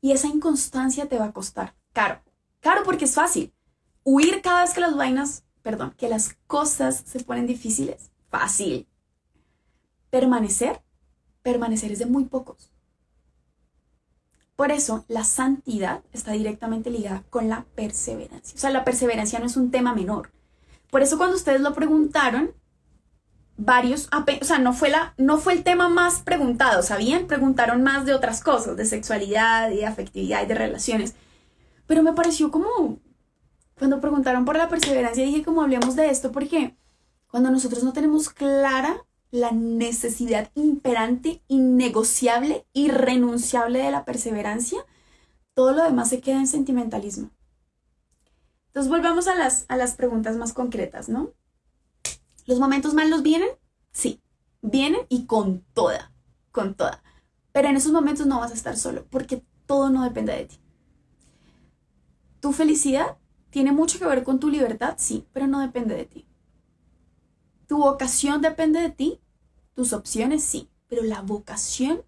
[0.00, 2.22] Y esa inconstancia te va a costar caro.
[2.60, 3.52] Caro porque es fácil.
[4.04, 8.10] Huir cada vez que las vainas, perdón, que las cosas se ponen difíciles.
[8.30, 8.86] Fácil.
[10.08, 10.80] Permanecer.
[11.42, 12.72] Permanecer es de muy pocos.
[14.56, 18.56] Por eso la santidad está directamente ligada con la perseverancia.
[18.56, 20.30] O sea, la perseverancia no es un tema menor.
[20.90, 22.54] Por eso cuando ustedes lo preguntaron,
[23.58, 27.26] varios, o sea, no fue, la, no fue el tema más preguntado, ¿sabían?
[27.26, 31.14] Preguntaron más de otras cosas, de sexualidad y de afectividad y de relaciones.
[31.86, 33.00] Pero me pareció como,
[33.78, 36.76] cuando preguntaron por la perseverancia, dije como hablemos de esto porque
[37.28, 44.78] cuando nosotros no tenemos clara la necesidad imperante, innegociable, irrenunciable de la perseverancia,
[45.54, 47.30] todo lo demás se queda en sentimentalismo.
[48.68, 51.32] Entonces volvamos a las, a las preguntas más concretas, ¿no?
[52.46, 53.50] ¿Los momentos malos vienen?
[53.92, 54.22] Sí,
[54.62, 56.12] vienen y con toda,
[56.50, 57.02] con toda.
[57.52, 60.58] Pero en esos momentos no vas a estar solo, porque todo no depende de ti.
[62.40, 63.17] Tu felicidad
[63.50, 66.26] tiene mucho que ver con tu libertad, sí, pero no depende de ti.
[67.66, 69.20] Tu vocación depende de ti,
[69.74, 72.02] tus opciones sí, pero la vocación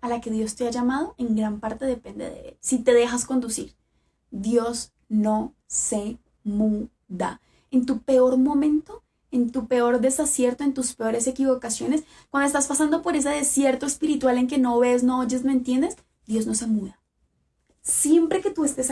[0.00, 2.56] a la que Dios te ha llamado en gran parte depende de Él.
[2.60, 3.74] Si te dejas conducir,
[4.30, 7.40] Dios no se muda.
[7.70, 13.02] En tu peor momento, en tu peor desacierto, en tus peores equivocaciones, cuando estás pasando
[13.02, 16.66] por ese desierto espiritual en que no ves, no oyes, no entiendes, Dios no se
[16.66, 17.00] muda.
[17.82, 18.90] Siempre que tú estés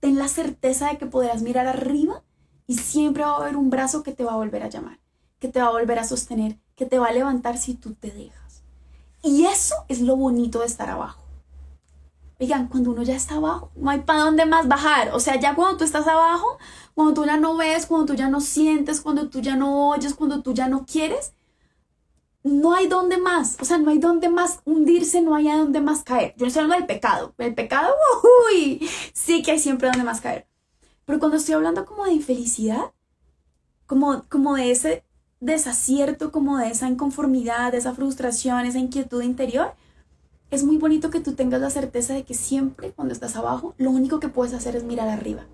[0.00, 2.22] ten la certeza de que podrás mirar arriba
[2.66, 4.98] y siempre va a haber un brazo que te va a volver a llamar
[5.38, 8.10] que te va a volver a sostener, que te va a levantar si tú te
[8.10, 8.62] dejas.
[9.22, 11.22] Y eso es lo bonito de estar abajo.
[12.40, 15.10] Oigan, cuando uno ya está abajo, no hay para dónde más bajar.
[15.12, 16.58] O sea, ya cuando tú estás abajo,
[16.94, 20.14] cuando tú ya no ves, cuando tú ya no sientes, cuando tú ya no oyes,
[20.14, 21.32] cuando tú ya no quieres,
[22.48, 23.56] no hay dónde más.
[23.60, 26.34] O sea, no hay dónde más hundirse, no hay a dónde más caer.
[26.36, 27.34] Yo no estoy hablando del pecado.
[27.38, 27.94] El pecado,
[28.52, 30.46] uy, sí que hay siempre donde más caer.
[31.04, 32.92] Pero cuando estoy hablando como de infelicidad,
[33.86, 35.04] como, como de ese
[35.40, 39.74] desacierto, como de esa inconformidad, de esa frustración, esa inquietud interior,
[40.50, 43.90] es muy bonito que tú tengas la certeza de que siempre cuando estás abajo, lo
[43.90, 45.46] único que puedes hacer es mirar arriba.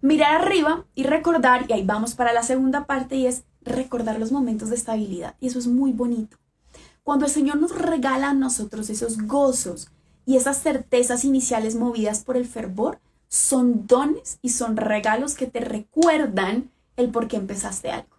[0.00, 4.32] Mirar arriba y recordar, y ahí vamos para la segunda parte, y es recordar los
[4.32, 5.34] momentos de estabilidad.
[5.40, 6.36] Y eso es muy bonito.
[7.02, 9.88] Cuando el Señor nos regala a nosotros esos gozos
[10.24, 12.98] y esas certezas iniciales movidas por el fervor,
[13.28, 18.16] son dones y son regalos que te recuerdan el por qué empezaste algo.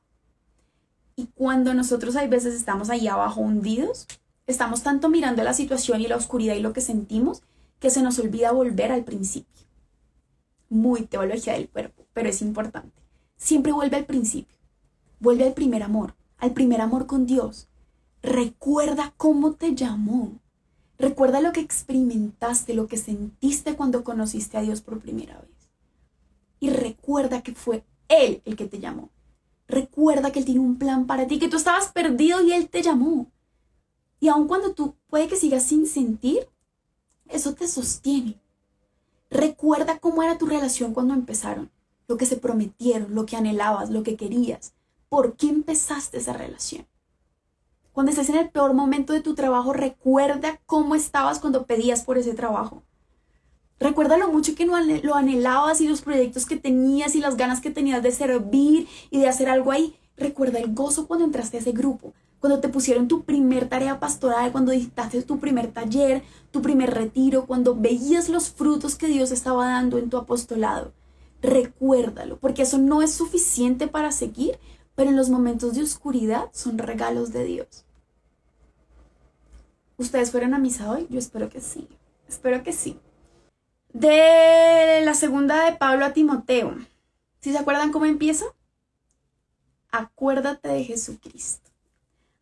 [1.16, 4.08] Y cuando nosotros hay veces estamos ahí abajo hundidos,
[4.48, 7.41] estamos tanto mirando la situación y la oscuridad y lo que sentimos
[7.80, 9.66] que se nos olvida volver al principio.
[10.70, 13.02] Muy teología del cuerpo, pero es importante.
[13.38, 14.55] Siempre vuelve al principio.
[15.20, 17.68] Vuelve al primer amor, al primer amor con Dios.
[18.22, 20.39] Recuerda cómo te llamó.
[20.97, 25.70] Recuerda lo que experimentaste, lo que sentiste cuando conociste a Dios por primera vez.
[26.59, 29.09] Y recuerda que fue Él el que te llamó.
[29.68, 32.82] Recuerda que Él tiene un plan para ti, que tú estabas perdido y Él te
[32.82, 33.32] llamó.
[34.20, 36.47] Y aun cuando tú puede que sigas sin sentir,
[37.28, 38.39] eso te sostiene.
[39.30, 41.72] Recuerda cómo era tu relación cuando empezaron,
[42.07, 44.74] lo que se prometieron, lo que anhelabas, lo que querías.
[45.16, 46.86] ¿Por qué empezaste esa relación?
[47.93, 52.18] Cuando estés en el peor momento de tu trabajo, recuerda cómo estabas cuando pedías por
[52.18, 52.84] ese trabajo.
[53.80, 57.72] Recuerda lo mucho que lo anhelabas y los proyectos que tenías y las ganas que
[57.72, 59.95] tenías de servir y de hacer algo ahí.
[60.18, 62.11] Recuerda el gozo cuando entraste a ese grupo,
[62.41, 67.45] cuando te pusieron tu primer tarea pastoral, cuando dictaste tu primer taller, tu primer retiro,
[67.45, 70.91] cuando veías los frutos que Dios estaba dando en tu apostolado.
[71.41, 74.57] Recuérdalo, porque eso no es suficiente para seguir,
[74.96, 77.86] pero en los momentos de oscuridad son regalos de Dios.
[79.98, 81.08] ¿Ustedes fueron a misa hoy?
[81.10, 81.88] Yo espero que sí.
[82.28, 83.00] Espero que sí
[83.96, 86.76] de la segunda de Pablo a Timoteo.
[87.39, 88.43] ¿Sí se acuerdan cómo empieza?
[89.89, 91.72] Acuérdate de Jesucristo.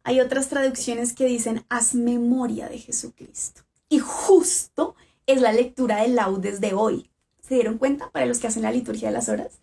[0.04, 3.62] Hay otras traducciones que dicen haz memoria de Jesucristo.
[3.88, 4.95] Y justo
[5.28, 7.12] es la lectura de laudes de hoy.
[7.39, 9.60] ¿Se dieron cuenta para los que hacen la liturgia de las horas?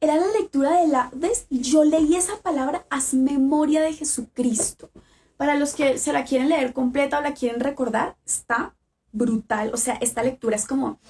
[0.00, 4.90] Era la lectura de laudes y yo leí esa palabra haz memoria de Jesucristo.
[5.36, 8.76] Para los que se la quieren leer completa o la quieren recordar, está
[9.10, 9.72] brutal.
[9.74, 11.00] O sea, esta lectura es como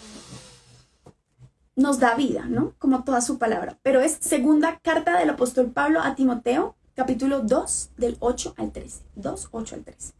[1.76, 2.74] nos da vida, ¿no?
[2.78, 3.78] Como toda su palabra.
[3.82, 9.02] Pero es segunda carta del apóstol Pablo a Timoteo, capítulo 2, del 8 al 13.
[9.16, 10.12] 2, 8 al 13.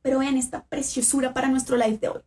[0.00, 2.20] Pero vean esta preciosura para nuestro live de hoy.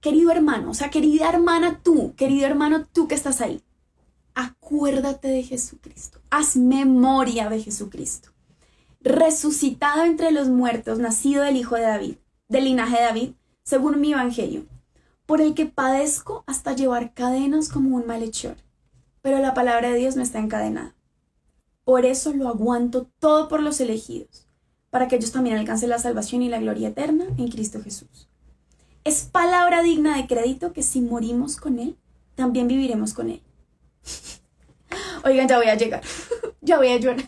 [0.00, 3.62] Querido hermano, o sea, querida hermana tú, querido hermano tú que estás ahí,
[4.34, 6.20] acuérdate de Jesucristo.
[6.30, 8.30] Haz memoria de Jesucristo.
[9.00, 12.16] Resucitado entre los muertos, nacido del Hijo de David,
[12.48, 13.30] del linaje de David,
[13.64, 14.66] según mi evangelio
[15.26, 18.56] por el que padezco hasta llevar cadenas como un malhechor.
[19.22, 20.94] Pero la palabra de Dios no está encadenada.
[21.84, 24.46] Por eso lo aguanto todo por los elegidos,
[24.90, 28.28] para que ellos también alcancen la salvación y la gloria eterna en Cristo Jesús.
[29.02, 31.96] Es palabra digna de crédito que si morimos con Él,
[32.34, 33.42] también viviremos con Él.
[35.24, 36.02] Oigan, ya voy a llegar.
[36.60, 37.24] ya voy a llorar.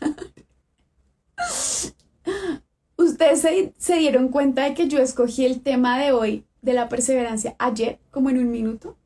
[2.96, 6.88] Ustedes se, se dieron cuenta de que yo escogí el tema de hoy de la
[6.88, 8.96] perseverancia ayer, como en un minuto.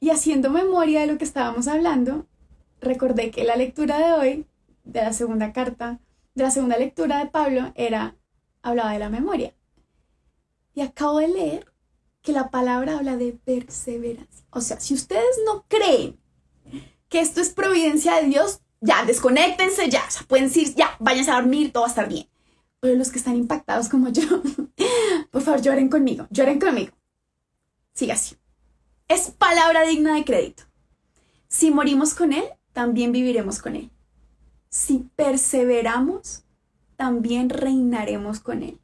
[0.00, 2.26] Y haciendo memoria de lo que estábamos hablando,
[2.80, 4.46] recordé que la lectura de hoy,
[4.84, 6.00] de la segunda carta,
[6.34, 8.16] de la segunda lectura de Pablo, era,
[8.62, 9.52] hablaba de la memoria.
[10.74, 11.72] Y acabo de leer
[12.22, 14.46] que la palabra habla de perseverancia.
[14.50, 16.18] O sea, si ustedes no creen
[17.08, 21.30] que esto es providencia de Dios, ya, desconéctense ya, o sea, pueden decir, ya, váyanse
[21.30, 22.28] a dormir, todo va a estar bien.
[22.80, 24.42] Pero los que están impactados como yo,
[25.30, 26.92] por favor, lloren conmigo, lloren conmigo.
[27.92, 28.36] Sigue así.
[29.08, 30.64] Es palabra digna de crédito.
[31.48, 33.90] Si morimos con Él, también viviremos con Él.
[34.68, 36.44] Si perseveramos,
[36.96, 38.80] también reinaremos con Él.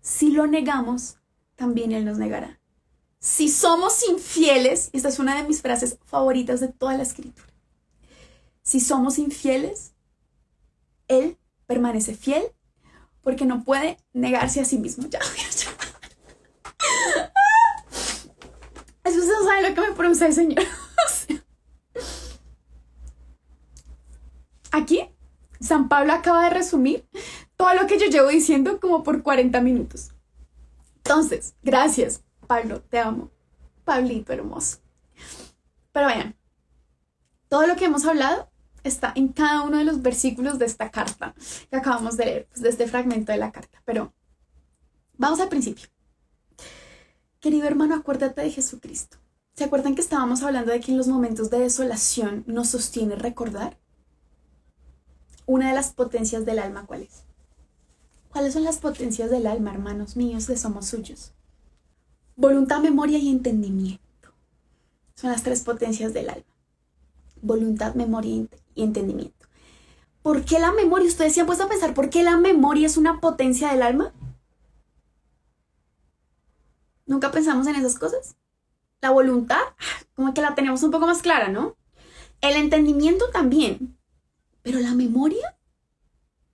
[0.00, 1.17] Si lo negamos,
[1.58, 2.58] también Él nos negará.
[3.18, 7.52] Si somos infieles, esta es una de mis frases favoritas de toda la escritura.
[8.62, 9.92] Si somos infieles,
[11.08, 11.36] Él
[11.66, 12.44] permanece fiel
[13.22, 15.08] porque no puede negarse a sí mismo.
[15.08, 15.48] Ya voy a
[19.04, 20.64] Eso saben lo que me produce el Señor.
[24.70, 25.10] Aquí,
[25.60, 27.04] San Pablo acaba de resumir
[27.56, 30.12] todo lo que yo llevo diciendo como por 40 minutos.
[31.08, 33.30] Entonces, gracias, Pablo, te amo.
[33.82, 34.76] Pablito hermoso.
[35.90, 36.36] Pero vean,
[37.48, 38.50] todo lo que hemos hablado
[38.84, 41.34] está en cada uno de los versículos de esta carta
[41.70, 43.80] que acabamos de leer, pues, de este fragmento de la carta.
[43.86, 44.12] Pero
[45.16, 45.88] vamos al principio.
[47.40, 49.16] Querido hermano, acuérdate de Jesucristo.
[49.54, 53.78] ¿Se acuerdan que estábamos hablando de que en los momentos de desolación nos sostiene recordar?
[55.46, 57.27] Una de las potencias del alma, ¿cuál es?
[58.38, 61.32] ¿Cuáles son las potencias del alma, hermanos míos, que somos suyos?
[62.36, 64.32] Voluntad, memoria y entendimiento.
[65.16, 66.54] Son las tres potencias del alma.
[67.42, 69.48] Voluntad, memoria y entendimiento.
[70.22, 71.08] ¿Por qué la memoria?
[71.08, 74.12] Ustedes se han puesto a pensar, ¿por qué la memoria es una potencia del alma?
[77.06, 78.36] ¿Nunca pensamos en esas cosas?
[79.00, 79.62] La voluntad,
[80.14, 81.74] como que la tenemos un poco más clara, ¿no?
[82.40, 83.98] El entendimiento también.
[84.62, 85.57] Pero la memoria,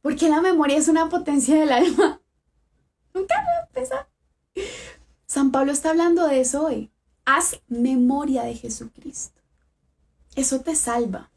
[0.05, 2.21] ¿por qué la memoria es una potencia del alma?
[3.15, 4.07] Nunca he pensado.
[5.25, 6.93] San Pablo está hablando de eso hoy.
[7.25, 9.41] Haz memoria de Jesucristo.
[10.37, 11.31] Eso te salva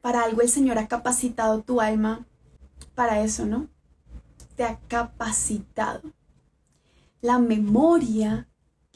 [0.00, 2.24] para algo el Señor ha capacitado tu alma
[2.94, 3.66] para eso, ¿no?
[4.54, 6.02] Te ha capacitado.
[7.20, 8.46] La memoria,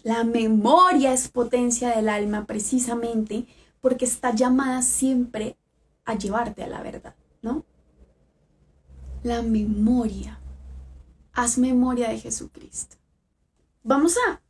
[0.04, 3.48] la memoria es potencia del alma precisamente
[3.80, 5.56] porque está llamada siempre
[6.04, 7.64] a llevarte a la verdad, ¿no?
[9.26, 10.38] La memoria.
[11.32, 12.94] Haz memoria de Jesucristo.
[13.82, 14.40] Vamos a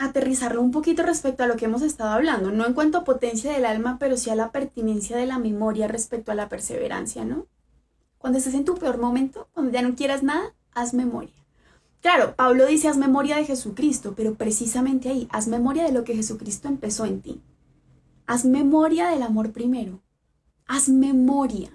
[0.00, 3.52] aterrizarlo un poquito respecto a lo que hemos estado hablando, no en cuanto a potencia
[3.52, 7.46] del alma, pero sí a la pertinencia de la memoria respecto a la perseverancia, ¿no?
[8.18, 11.46] Cuando estés en tu peor momento, cuando ya no quieras nada, haz memoria.
[12.00, 16.16] Claro, Pablo dice haz memoria de Jesucristo, pero precisamente ahí, haz memoria de lo que
[16.16, 17.40] Jesucristo empezó en ti.
[18.26, 20.02] Haz memoria del amor primero.
[20.66, 21.70] Haz memoria.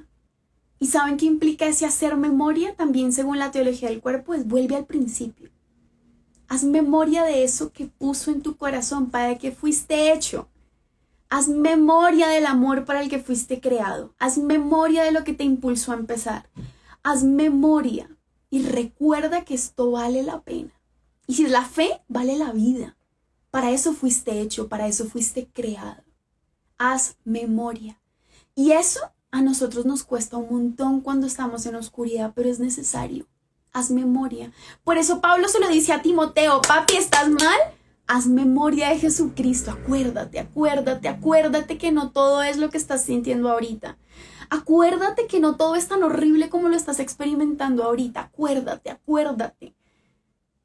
[0.82, 2.74] ¿Y saben qué implica ese hacer memoria?
[2.76, 5.52] También según la teología del cuerpo, es vuelve al principio.
[6.48, 10.50] Haz memoria de eso que puso en tu corazón para que fuiste hecho.
[11.30, 14.16] Haz memoria del amor para el que fuiste creado.
[14.18, 16.50] Haz memoria de lo que te impulsó a empezar.
[17.04, 18.10] Haz memoria
[18.50, 20.74] y recuerda que esto vale la pena.
[21.28, 22.98] Y si la fe, vale la vida.
[23.52, 26.02] Para eso fuiste hecho, para eso fuiste creado.
[26.80, 28.02] Haz memoria.
[28.56, 29.00] Y eso
[29.32, 33.28] a nosotros nos cuesta un montón cuando estamos en oscuridad, pero es necesario
[33.74, 34.52] haz memoria.
[34.84, 37.60] Por eso Pablo se lo dice a Timoteo, papi, ¿estás mal?
[38.08, 43.50] Haz memoria de Jesucristo, acuérdate, acuérdate, acuérdate que no todo es lo que estás sintiendo
[43.50, 43.98] ahorita.
[44.50, 48.20] Acuérdate que no todo es tan horrible como lo estás experimentando ahorita.
[48.20, 49.74] Acuérdate, acuérdate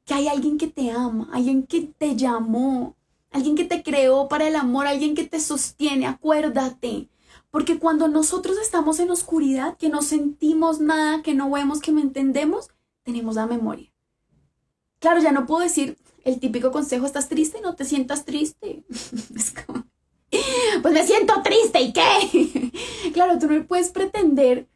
[0.03, 2.97] que hay alguien que te ama, alguien que te llamó,
[3.31, 6.05] alguien que te creó para el amor, alguien que te sostiene.
[6.05, 7.07] Acuérdate.
[7.51, 12.01] Porque cuando nosotros estamos en oscuridad, que no sentimos nada, que no vemos, que no
[12.01, 12.69] entendemos,
[13.03, 13.91] tenemos la memoria.
[14.99, 18.83] Claro, ya no puedo decir el típico consejo, estás triste, no te sientas triste.
[19.35, 19.85] es como,
[20.81, 22.71] pues me siento triste y qué.
[23.13, 24.67] claro, tú no puedes pretender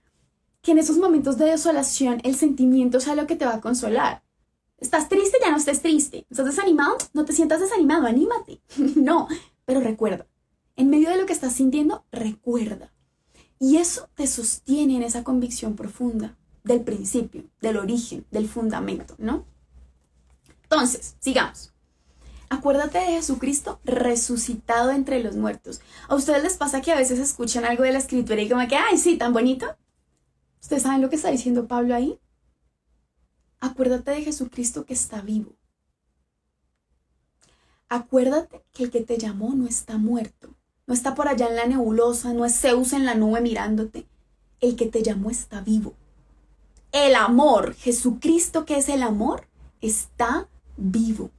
[0.61, 4.23] que en esos momentos de desolación el sentimiento sea lo que te va a consolar.
[4.77, 6.25] Estás triste, ya no estés triste.
[6.29, 6.97] ¿Estás desanimado?
[7.13, 8.61] No te sientas desanimado, anímate.
[8.95, 9.27] no,
[9.65, 10.27] pero recuerda,
[10.75, 12.91] en medio de lo que estás sintiendo, recuerda.
[13.59, 19.45] Y eso te sostiene en esa convicción profunda del principio, del origen, del fundamento, ¿no?
[20.63, 21.73] Entonces, sigamos.
[22.49, 25.81] Acuérdate de Jesucristo resucitado entre los muertos.
[26.07, 28.75] ¿A ustedes les pasa que a veces escuchan algo de la escritura y como que,
[28.75, 29.77] ay, sí, tan bonito?
[30.61, 32.19] ¿Ustedes saben lo que está diciendo Pablo ahí?
[33.59, 35.55] Acuérdate de Jesucristo que está vivo.
[37.87, 40.55] Acuérdate que el que te llamó no está muerto,
[40.91, 44.07] no está por allá en la nebulosa, no es Zeus en la nube mirándote.
[44.59, 45.93] El que te llamó está vivo.
[46.91, 49.47] El amor, Jesucristo que es el amor,
[49.79, 51.31] está vivo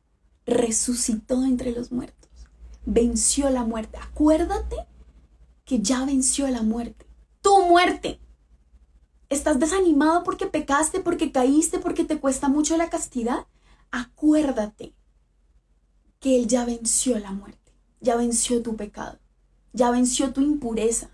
[0.46, 2.30] resucitó entre los muertos,
[2.86, 3.98] venció la muerte.
[3.98, 4.86] Acuérdate
[5.66, 7.04] que ya venció la muerte.
[7.42, 8.20] Tu muerte.
[9.28, 13.46] ¿Estás desanimado porque pecaste, porque caíste, porque te cuesta mucho la castidad?
[13.90, 14.94] Acuérdate
[16.20, 19.18] que Él ya venció la muerte, ya venció tu pecado,
[19.72, 21.10] ya venció tu impureza,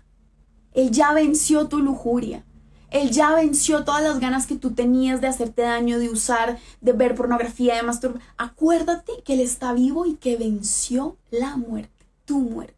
[0.73, 2.45] Él ya venció tu lujuria,
[2.91, 6.93] él ya venció todas las ganas que tú tenías de hacerte daño, de usar, de
[6.93, 8.21] ver pornografía, de masturbar.
[8.37, 12.75] Acuérdate que Él está vivo y que venció la muerte, tu muerte.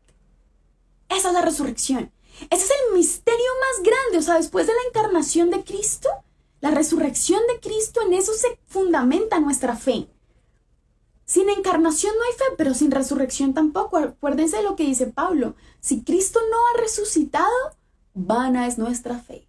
[1.08, 2.12] Esa es la resurrección.
[2.50, 4.18] Ese es el misterio más grande.
[4.18, 6.10] O sea, después de la encarnación de Cristo,
[6.60, 10.08] la resurrección de Cristo, en eso se fundamenta nuestra fe.
[11.32, 13.98] Sin encarnación no hay fe, pero sin resurrección tampoco.
[13.98, 15.56] Acuérdense de lo que dice Pablo.
[15.80, 17.56] Si Cristo no ha resucitado,
[18.14, 19.48] vana es nuestra fe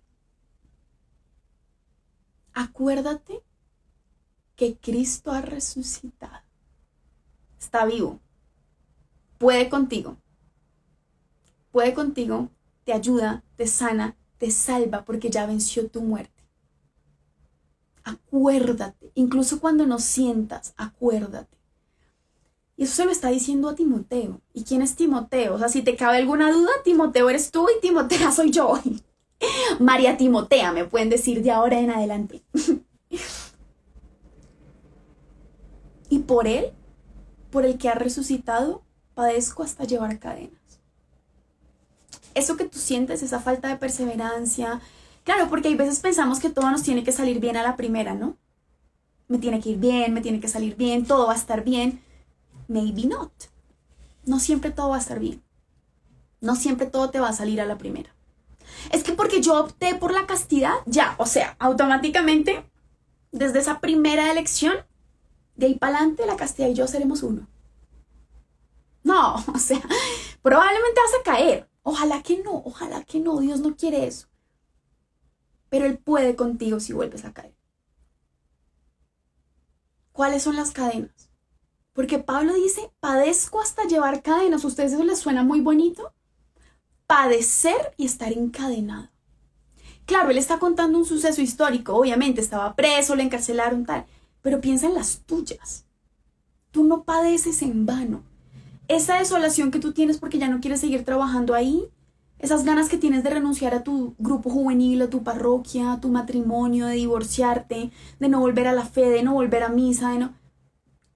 [2.54, 3.42] acuérdate
[4.56, 6.44] que Cristo ha resucitado.
[7.58, 8.20] Está vivo.
[9.38, 10.16] Puede contigo.
[11.70, 12.50] Puede contigo,
[12.84, 16.42] te ayuda, te sana, te salva porque ya venció tu muerte.
[18.04, 21.56] Acuérdate, incluso cuando no sientas, acuérdate.
[22.76, 24.40] Y eso se lo está diciendo a Timoteo.
[24.54, 25.54] ¿Y quién es Timoteo?
[25.54, 28.78] O sea, si te cabe alguna duda, Timoteo eres tú y Timoteo soy yo.
[29.80, 32.42] María Timotea, me pueden decir de ahora en adelante.
[36.08, 36.72] y por él,
[37.50, 38.82] por el que ha resucitado,
[39.14, 40.60] padezco hasta llevar cadenas.
[42.34, 44.80] Eso que tú sientes, esa falta de perseverancia,
[45.24, 48.14] claro, porque hay veces pensamos que todo nos tiene que salir bien a la primera,
[48.14, 48.36] ¿no?
[49.28, 52.02] Me tiene que ir bien, me tiene que salir bien, todo va a estar bien.
[52.72, 53.30] Maybe not.
[54.24, 55.42] No siempre todo va a estar bien.
[56.40, 58.14] No siempre todo te va a salir a la primera.
[58.90, 62.64] Es que porque yo opté por la castidad, ya, o sea, automáticamente,
[63.30, 64.74] desde esa primera elección,
[65.54, 67.46] de ahí para adelante, la castidad y yo seremos uno.
[69.04, 69.82] No, o sea,
[70.40, 71.68] probablemente vas a caer.
[71.82, 74.28] Ojalá que no, ojalá que no, Dios no quiere eso.
[75.68, 77.54] Pero Él puede contigo si vuelves a caer.
[80.12, 81.31] ¿Cuáles son las cadenas?
[81.92, 84.64] Porque Pablo dice, padezco hasta llevar cadenas.
[84.64, 86.12] ¿A ustedes eso les suena muy bonito?
[87.12, 89.10] padecer y estar encadenado.
[90.06, 94.06] Claro, él está contando un suceso histórico, obviamente, estaba preso, le encarcelaron, tal,
[94.40, 95.84] pero piensa en las tuyas.
[96.70, 98.22] Tú no padeces en vano.
[98.88, 101.84] Esa desolación que tú tienes porque ya no quieres seguir trabajando ahí,
[102.38, 106.08] esas ganas que tienes de renunciar a tu grupo juvenil, a tu parroquia, a tu
[106.08, 107.90] matrimonio, de divorciarte,
[108.20, 110.34] de no volver a la fe, de no volver a misa, de no...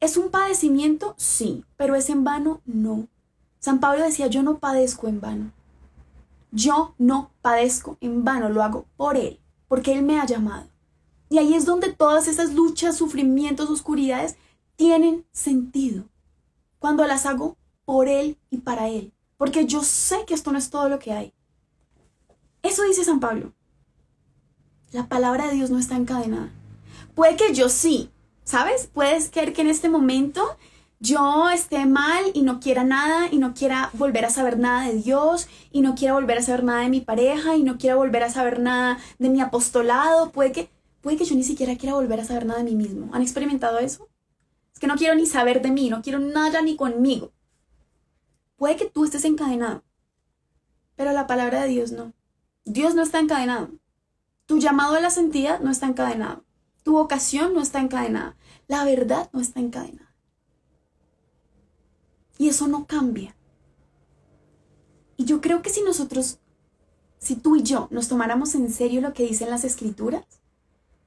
[0.00, 1.14] ¿Es un padecimiento?
[1.16, 3.08] Sí, pero es en vano, no.
[3.58, 5.52] San Pablo decía, yo no padezco en vano.
[6.52, 10.68] Yo no padezco en vano, lo hago por Él, porque Él me ha llamado.
[11.28, 14.36] Y ahí es donde todas esas luchas, sufrimientos, oscuridades
[14.76, 16.04] tienen sentido.
[16.78, 19.12] Cuando las hago por Él y para Él.
[19.36, 21.32] Porque yo sé que esto no es todo lo que hay.
[22.62, 23.52] Eso dice San Pablo.
[24.92, 26.50] La palabra de Dios no está encadenada.
[27.14, 28.10] Puede que yo sí,
[28.46, 28.86] ¿sabes?
[28.86, 30.56] Puedes creer que en este momento
[31.00, 34.94] yo esté mal y no quiera nada y no quiera volver a saber nada de
[34.94, 38.22] Dios y no quiera volver a saber nada de mi pareja y no quiera volver
[38.22, 40.70] a saber nada de mi apostolado, puede que
[41.02, 43.10] puede que yo ni siquiera quiera volver a saber nada de mí mismo.
[43.12, 44.08] ¿Han experimentado eso?
[44.72, 47.32] Es que no quiero ni saber de mí, no quiero nada ni conmigo.
[48.56, 49.84] Puede que tú estés encadenado,
[50.94, 52.14] pero la palabra de Dios no.
[52.64, 53.70] Dios no está encadenado.
[54.46, 56.45] Tu llamado a la santidad no está encadenado.
[56.86, 58.36] Tu vocación no está encadenada.
[58.68, 60.14] La verdad no está encadenada.
[62.38, 63.34] Y eso no cambia.
[65.16, 66.38] Y yo creo que si nosotros,
[67.18, 70.24] si tú y yo nos tomáramos en serio lo que dicen las escrituras,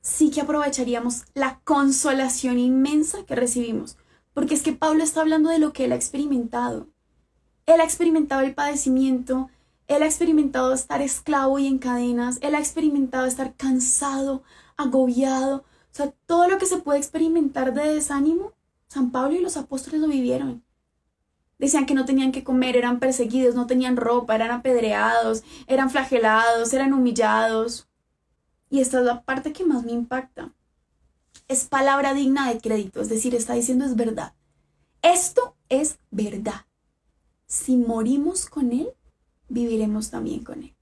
[0.02, 3.96] sí que aprovecharíamos la consolación inmensa que recibimos.
[4.34, 6.90] Porque es que Pablo está hablando de lo que él ha experimentado.
[7.68, 9.50] Él ha experimentado el padecimiento,
[9.88, 14.44] él ha experimentado estar esclavo y en cadenas, él ha experimentado estar cansado,
[14.76, 15.64] agobiado.
[15.92, 18.54] O sea, todo lo que se puede experimentar de desánimo,
[18.88, 20.64] San Pablo y los apóstoles lo vivieron.
[21.58, 26.74] Decían que no tenían que comer, eran perseguidos, no tenían ropa, eran apedreados, eran flagelados,
[26.74, 27.88] eran humillados.
[28.70, 30.54] Y esta es la parte que más me impacta.
[31.48, 34.34] Es palabra digna de crédito, es decir, está diciendo es verdad.
[35.02, 36.66] Esto es verdad.
[37.46, 38.90] Si morimos con Él,
[39.50, 40.76] viviremos también con Él.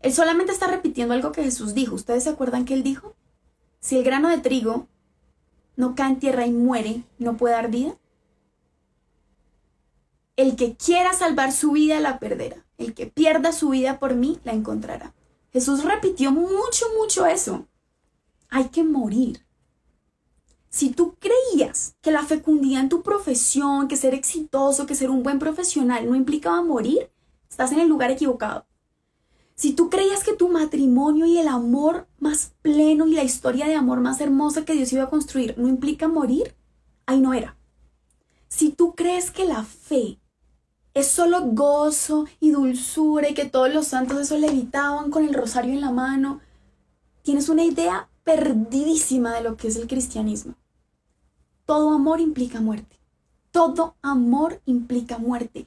[0.00, 1.94] Él solamente está repitiendo algo que Jesús dijo.
[1.94, 3.14] ¿Ustedes se acuerdan que Él dijo?
[3.86, 4.88] Si el grano de trigo
[5.76, 7.96] no cae en tierra y muere, ¿no puede dar vida?
[10.34, 12.66] El que quiera salvar su vida la perderá.
[12.78, 15.14] El que pierda su vida por mí la encontrará.
[15.52, 17.68] Jesús repitió mucho, mucho eso.
[18.48, 19.46] Hay que morir.
[20.68, 25.22] Si tú creías que la fecundidad en tu profesión, que ser exitoso, que ser un
[25.22, 27.08] buen profesional no implicaba morir,
[27.48, 28.66] estás en el lugar equivocado.
[29.56, 33.74] Si tú creías que tu matrimonio y el amor más pleno y la historia de
[33.74, 36.54] amor más hermosa que Dios iba a construir no implica morir,
[37.06, 37.56] ahí no era.
[38.48, 40.18] Si tú crees que la fe
[40.96, 45.74] es solo gozo y dulzura y que todos los santos eso levitaban con el rosario
[45.74, 46.40] en la mano.
[47.22, 50.54] Tienes una idea perdidísima de lo que es el cristianismo.
[51.66, 52.96] Todo amor implica muerte.
[53.50, 55.66] Todo amor implica muerte.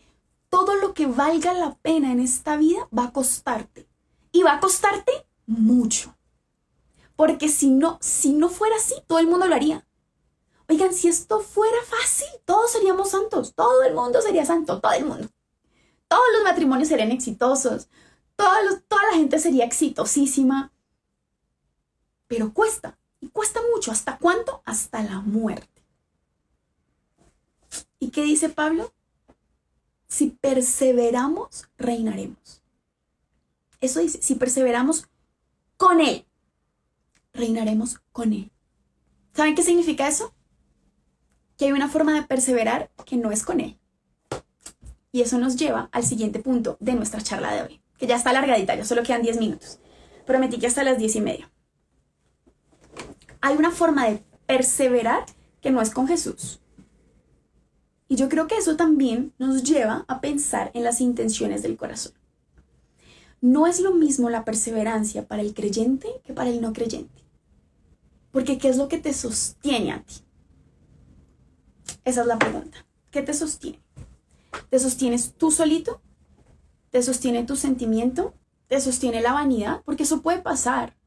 [0.49, 3.87] Todo lo que valga la pena en esta vida va a costarte.
[4.31, 5.11] Y va a costarte
[5.45, 6.15] mucho.
[7.15, 9.85] Porque si no, si no fuera así, todo el mundo lo haría.
[10.67, 15.05] Oigan, si esto fuera fácil, todos seríamos santos, todo el mundo sería santo, todo el
[15.05, 15.27] mundo.
[16.07, 17.89] Todos los matrimonios serían exitosos,
[18.35, 18.61] toda
[19.11, 20.71] la gente sería exitosísima.
[22.27, 23.91] Pero cuesta, y cuesta mucho.
[23.91, 24.61] ¿Hasta cuánto?
[24.65, 25.83] Hasta la muerte.
[27.99, 28.93] ¿Y qué dice Pablo?
[30.09, 32.61] Si perseveramos, reinaremos.
[33.79, 35.07] Eso dice, si perseveramos
[35.77, 36.25] con Él,
[37.31, 38.51] reinaremos con Él.
[39.33, 40.33] ¿Saben qué significa eso?
[41.59, 43.77] que hay una forma de perseverar que no es con él.
[45.11, 48.29] Y eso nos lleva al siguiente punto de nuestra charla de hoy, que ya está
[48.29, 49.79] alargadita, ya solo quedan 10 minutos.
[50.25, 51.51] Prometí que hasta las 10 y media.
[53.41, 55.25] Hay una forma de perseverar
[55.59, 56.61] que no es con Jesús.
[58.09, 62.13] Y yo creo que eso también nos lleva a pensar en las intenciones del corazón.
[63.39, 67.23] No es lo mismo la perseverancia para el creyente que para el no creyente.
[68.31, 70.15] Porque ¿qué es lo que te sostiene a ti?
[72.03, 72.83] Esa es la pregunta.
[73.11, 73.79] ¿Qué te sostiene?
[74.71, 76.01] ¿Te sostienes tú solito?
[76.89, 78.33] ¿Te sostiene tu sentimiento?
[78.67, 79.83] ¿Te sostiene la vanidad?
[79.85, 80.97] Porque eso puede pasar.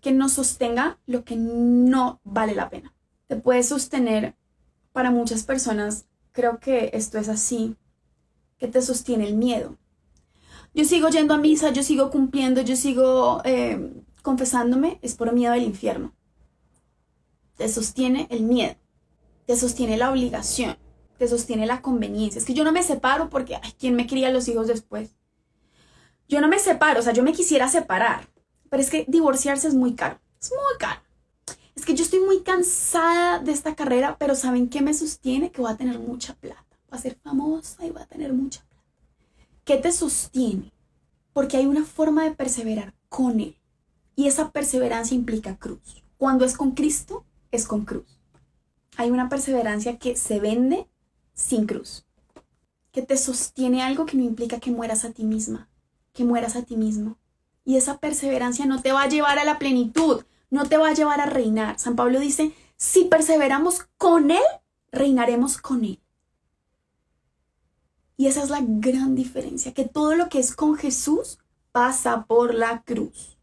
[0.00, 2.92] Que nos sostenga lo que no vale la pena.
[3.28, 4.34] Te puede sostener
[4.92, 7.76] para muchas personas, creo que esto es así,
[8.58, 9.76] que te sostiene el miedo.
[10.74, 15.52] Yo sigo yendo a misa, yo sigo cumpliendo, yo sigo eh, confesándome, es por miedo
[15.52, 16.14] al infierno.
[17.56, 18.76] Te sostiene el miedo
[19.46, 20.76] te sostiene la obligación,
[21.18, 22.38] te sostiene la conveniencia.
[22.38, 25.10] Es que yo no me separo porque, ay, ¿quién me cría los hijos después?
[26.28, 28.28] Yo no me separo, o sea, yo me quisiera separar,
[28.70, 31.00] pero es que divorciarse es muy caro, es muy caro.
[31.74, 35.50] Es que yo estoy muy cansada de esta carrera, pero ¿saben qué me sostiene?
[35.50, 36.64] Que voy a tener mucha plata.
[36.90, 38.84] Voy a ser famosa y voy a tener mucha plata.
[39.64, 40.72] ¿Qué te sostiene?
[41.32, 43.56] Porque hay una forma de perseverar con Él.
[44.16, 46.02] Y esa perseverancia implica cruz.
[46.18, 48.22] Cuando es con Cristo, es con cruz
[48.96, 50.86] hay una perseverancia que se vende
[51.34, 52.04] sin cruz,
[52.90, 55.68] que te sostiene algo que no implica que mueras a ti misma,
[56.12, 57.16] que mueras a ti mismo.
[57.64, 60.94] Y esa perseverancia no te va a llevar a la plenitud, no te va a
[60.94, 61.78] llevar a reinar.
[61.78, 64.42] San Pablo dice, si perseveramos con Él,
[64.92, 65.98] reinaremos con Él.
[68.18, 71.38] Y esa es la gran diferencia, que todo lo que es con Jesús
[71.72, 73.38] pasa por la cruz.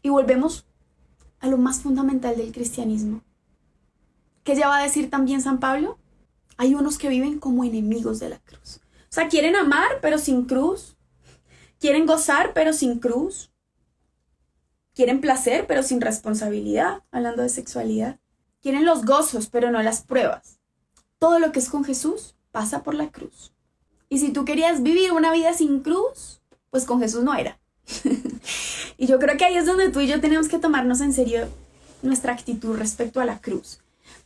[0.00, 0.64] Y volvemos
[1.40, 3.22] a lo más fundamental del cristianismo,
[4.44, 5.98] ¿Qué ya va a decir también San Pablo?
[6.56, 8.80] Hay unos que viven como enemigos de la cruz.
[9.02, 10.96] O sea, quieren amar, pero sin cruz.
[11.78, 13.51] Quieren gozar, pero sin cruz.
[14.94, 18.18] Quieren placer, pero sin responsabilidad, hablando de sexualidad.
[18.60, 20.60] quieren los gozos, pero no las pruebas.
[21.18, 23.52] Todo lo que es con Jesús pasa por la cruz.
[24.08, 27.58] Y si tú querías vivir una vida sin cruz, pues con Jesús no era.
[28.98, 31.48] y yo creo que ahí es donde tú y yo tenemos que tomarnos en serio
[32.02, 33.80] nuestra actitud respecto a la cruz.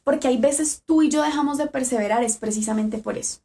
[0.05, 3.41] Porque hay veces tú y yo dejamos de perseverar es precisamente por eso.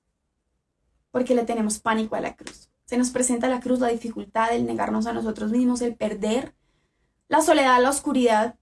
[1.12, 2.70] Porque le tenemos pánico a la cruz.
[2.86, 6.54] Se nos presenta la cruz la dificultad, el negarnos a nosotros mismos, el perder,
[7.32, 8.56] la soledad, la oscuridad,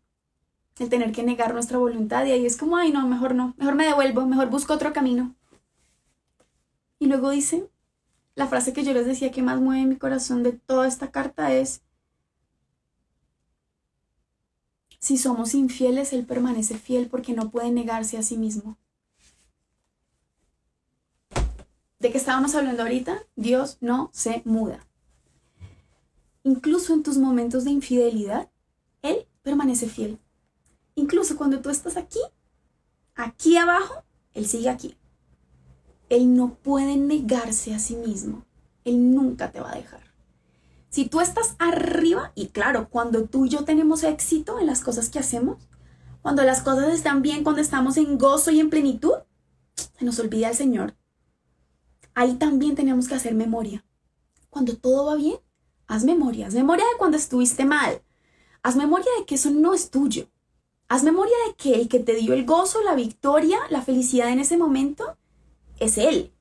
[0.78, 2.24] el tener que negar nuestra voluntad.
[2.26, 5.36] Y ahí es como, ay, no, mejor no, mejor me devuelvo, mejor busco otro camino.
[7.00, 7.68] Y luego dice,
[8.36, 11.52] la frase que yo les decía que más mueve mi corazón de toda esta carta
[11.52, 11.82] es,
[15.00, 18.78] si somos infieles, Él permanece fiel porque no puede negarse a sí mismo.
[21.98, 23.18] ¿De qué estábamos hablando ahorita?
[23.36, 24.86] Dios no se muda.
[26.44, 28.48] Incluso en tus momentos de infidelidad,
[29.02, 30.20] Él permanece fiel.
[30.96, 32.20] Incluso cuando tú estás aquí,
[33.16, 34.04] aquí abajo,
[34.34, 34.98] Él sigue aquí.
[36.10, 38.46] Él no puede negarse a sí mismo.
[38.84, 40.02] Él nunca te va a dejar.
[40.90, 45.10] Si tú estás arriba, y claro, cuando tú y yo tenemos éxito en las cosas
[45.10, 45.70] que hacemos,
[46.22, 49.14] cuando las cosas están bien, cuando estamos en gozo y en plenitud,
[49.76, 50.96] se nos olvida el Señor.
[52.16, 53.86] Ahí también tenemos que hacer memoria.
[54.50, 55.38] Cuando todo va bien,
[55.88, 56.48] haz memoria.
[56.48, 58.02] Haz memoria de cuando estuviste mal.
[58.62, 60.28] Haz memoria de que eso no es tuyo.
[60.88, 64.40] Haz memoria de que el que te dio el gozo, la victoria, la felicidad en
[64.40, 65.18] ese momento,
[65.80, 66.34] es Él.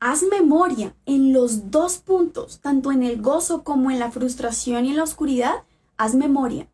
[0.00, 4.90] Haz memoria en los dos puntos, tanto en el gozo como en la frustración y
[4.90, 5.64] en la oscuridad,
[5.96, 6.68] haz memoria.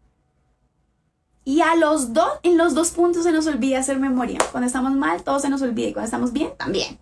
[1.44, 4.38] Y a los dos, en los dos puntos se nos olvida hacer memoria.
[4.52, 5.88] Cuando estamos mal, todo se nos olvida.
[5.88, 6.98] Y cuando estamos bien, también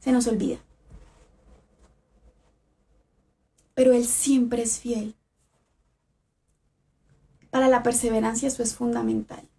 [0.00, 0.58] se nos olvida.
[3.74, 5.14] Pero Él siempre es fiel.
[7.50, 9.50] Para la perseverancia eso es fundamental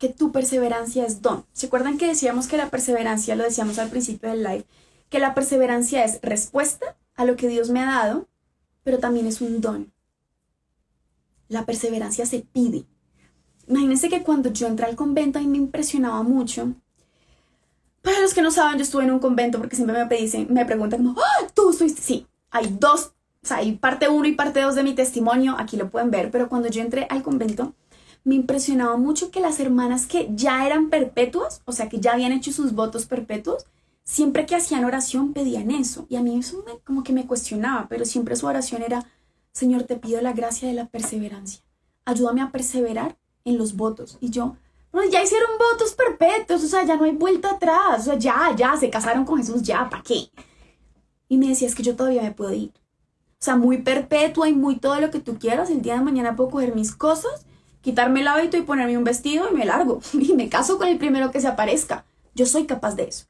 [0.00, 1.44] que tu perseverancia es don.
[1.52, 4.64] ¿Se acuerdan que decíamos que la perseverancia, lo decíamos al principio del live,
[5.10, 8.26] que la perseverancia es respuesta a lo que Dios me ha dado,
[8.82, 9.92] pero también es un don?
[11.48, 12.86] La perseverancia se pide.
[13.68, 16.72] Imagínense que cuando yo entré al convento a mí me impresionaba mucho.
[18.00, 21.04] Para los que no saben, yo estuve en un convento porque siempre me, me preguntan
[21.04, 22.00] como, ¡Ah, tú estuviste.
[22.00, 25.76] Sí, hay dos, o sea, hay parte uno y parte dos de mi testimonio, aquí
[25.76, 27.74] lo pueden ver, pero cuando yo entré al convento,
[28.24, 32.32] me impresionaba mucho que las hermanas que ya eran perpetuas, o sea, que ya habían
[32.32, 33.66] hecho sus votos perpetuos,
[34.04, 36.06] siempre que hacían oración pedían eso.
[36.08, 39.06] Y a mí eso como que me cuestionaba, pero siempre su oración era,
[39.52, 41.62] Señor, te pido la gracia de la perseverancia.
[42.04, 44.18] Ayúdame a perseverar en los votos.
[44.20, 44.56] Y yo,
[44.92, 48.54] bueno, ya hicieron votos perpetuos, o sea, ya no hay vuelta atrás, o sea, ya,
[48.56, 50.30] ya, se casaron con Jesús, ya, ¿para qué?
[51.28, 52.72] Y me decía, es que yo todavía me puedo ir.
[53.40, 55.70] O sea, muy perpetua y muy todo lo que tú quieras.
[55.70, 57.46] El día de mañana puedo coger mis cosas
[57.80, 60.98] quitarme el hábito y ponerme un vestido y me largo y me caso con el
[60.98, 62.04] primero que se aparezca.
[62.34, 63.26] Yo soy capaz de eso.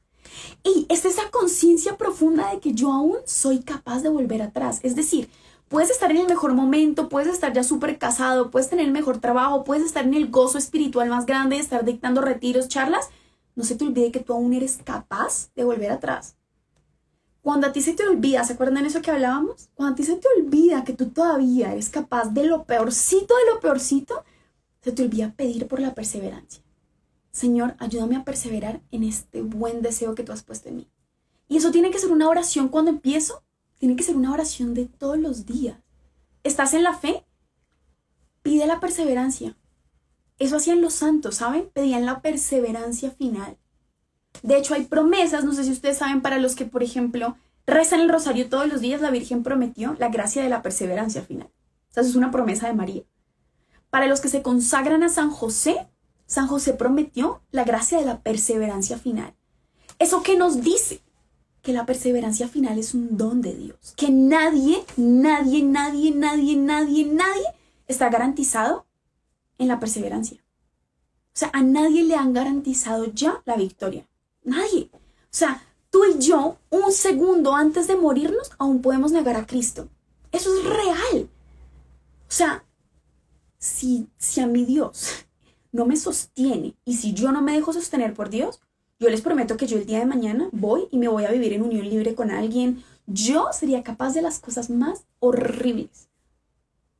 [0.63, 4.81] Y es esa conciencia profunda de que yo aún soy capaz de volver atrás.
[4.83, 5.29] Es decir,
[5.69, 9.19] puedes estar en el mejor momento, puedes estar ya súper casado, puedes tener el mejor
[9.19, 13.09] trabajo, puedes estar en el gozo espiritual más grande, estar dictando retiros, charlas.
[13.57, 16.37] No se te olvide que tú aún eres capaz de volver atrás.
[17.43, 19.71] Cuando a ti se te olvida, ¿se acuerdan de eso que hablábamos?
[19.75, 23.53] Cuando a ti se te olvida que tú todavía eres capaz de lo peorcito de
[23.53, 24.25] lo peorcito,
[24.83, 26.63] se te olvida pedir por la perseverancia.
[27.31, 30.89] Señor, ayúdame a perseverar en este buen deseo que tú has puesto en mí.
[31.49, 33.43] Y eso tiene que ser una oración cuando empiezo,
[33.79, 35.79] tiene que ser una oración de todos los días.
[36.43, 37.25] ¿Estás en la fe?
[38.43, 39.57] Pide la perseverancia.
[40.39, 41.71] Eso hacían los santos, ¿saben?
[41.73, 43.59] Pedían la perseverancia final.
[44.43, 47.37] De hecho, hay promesas, no sé si ustedes saben, para los que, por ejemplo,
[47.67, 51.49] rezan el rosario todos los días, la Virgen prometió la gracia de la perseverancia final.
[51.91, 53.03] O sea, eso es una promesa de María.
[53.91, 55.89] Para los que se consagran a San José,
[56.27, 59.35] San José prometió la gracia de la perseverancia final.
[59.99, 61.03] ¿Eso qué nos dice?
[61.61, 63.95] Que la perseverancia final es un don de Dios.
[63.97, 67.45] Que nadie, nadie, nadie, nadie, nadie, nadie
[67.89, 68.87] está garantizado
[69.59, 70.43] en la perseverancia.
[71.35, 74.07] O sea, a nadie le han garantizado ya la victoria.
[74.43, 74.91] Nadie.
[74.93, 74.99] O
[75.31, 79.89] sea, tú y yo, un segundo antes de morirnos, aún podemos negar a Cristo.
[80.33, 81.29] Eso es real.
[82.29, 82.65] O sea,
[83.59, 85.27] si, si a mi Dios
[85.73, 88.61] no me sostiene y si yo no me dejo sostener por Dios,
[88.99, 91.53] yo les prometo que yo el día de mañana voy y me voy a vivir
[91.53, 92.85] en unión libre con alguien.
[93.07, 96.09] Yo sería capaz de las cosas más horribles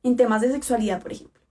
[0.03, 1.41] en temas de sexualidad, por ejemplo.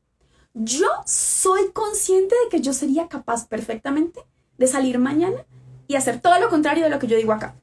[0.55, 4.21] Yo soy consciente de que yo sería capaz perfectamente
[4.59, 5.47] de salir mañana
[5.91, 7.57] y hacer todo lo contrario de lo que yo digo acá.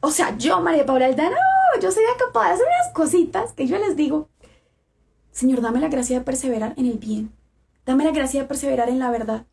[0.00, 1.36] O sea, yo, María Paula Aldana,
[1.80, 4.28] yo sería capaz de hacer unas cositas que yo les digo,
[5.30, 7.32] Señor, dame la gracia de perseverar en el bien.
[7.86, 9.46] Dame la gracia de perseverar en la verdad.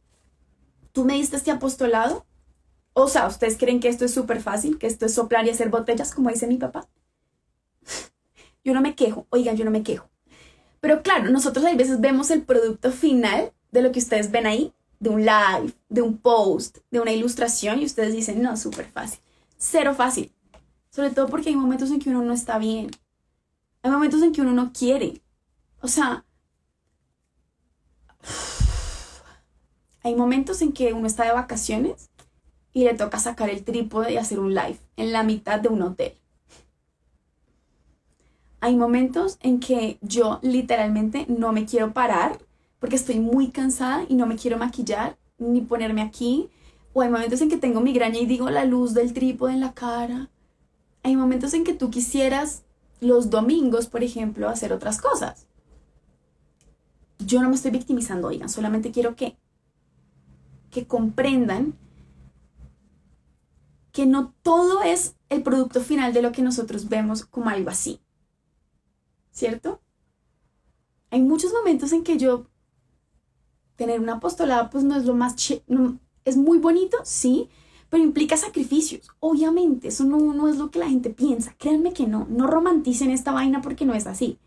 [0.93, 2.25] Tú me diste este apostolado.
[2.93, 4.79] O sea, ¿ustedes creen que esto es súper fácil?
[4.79, 6.89] ¿Que esto es soplar y hacer botellas, como dice mi papá?
[8.63, 9.27] Yo no me quejo.
[9.29, 10.09] Oigan, yo no me quejo.
[10.79, 14.73] Pero claro, nosotros a veces vemos el producto final de lo que ustedes ven ahí,
[14.99, 19.19] de un live, de un post, de una ilustración, y ustedes dicen, no, súper fácil.
[19.57, 20.31] Cero fácil.
[20.89, 22.89] Sobre todo porque hay momentos en que uno no está bien.
[23.83, 25.21] Hay momentos en que uno no quiere.
[25.81, 26.25] O sea,
[30.03, 32.09] hay momentos en que uno está de vacaciones
[32.73, 35.81] y le toca sacar el trípode y hacer un live en la mitad de un
[35.81, 36.17] hotel.
[38.59, 42.39] Hay momentos en que yo literalmente no me quiero parar
[42.79, 46.49] porque estoy muy cansada y no me quiero maquillar ni ponerme aquí.
[46.93, 49.73] O hay momentos en que tengo migraña y digo la luz del trípode en la
[49.73, 50.29] cara.
[51.03, 52.63] Hay momentos en que tú quisieras
[52.99, 55.47] los domingos, por ejemplo, hacer otras cosas.
[57.19, 59.37] Yo no me estoy victimizando, oigan, solamente quiero que,
[60.71, 61.75] que comprendan
[63.91, 67.99] que no todo es el producto final de lo que nosotros vemos como algo así.
[69.31, 69.81] ¿Cierto?
[71.09, 72.45] Hay muchos momentos en que yo
[73.77, 75.35] tener un apostolado pues no es lo más...
[76.25, 77.49] es muy bonito, sí,
[77.89, 79.09] pero implica sacrificios.
[79.19, 81.55] Obviamente, eso no, no es lo que la gente piensa.
[81.57, 82.27] Créanme que no.
[82.29, 84.37] No romanticen esta vaina porque no es así.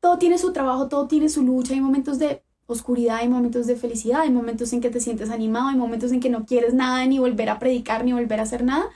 [0.00, 1.72] Todo tiene su trabajo, todo tiene su lucha.
[1.72, 5.68] Hay momentos de oscuridad, hay momentos de felicidad, hay momentos en que te sientes animado,
[5.68, 8.64] hay momentos en que no quieres nada, ni volver a predicar, ni volver a hacer
[8.64, 8.90] nada.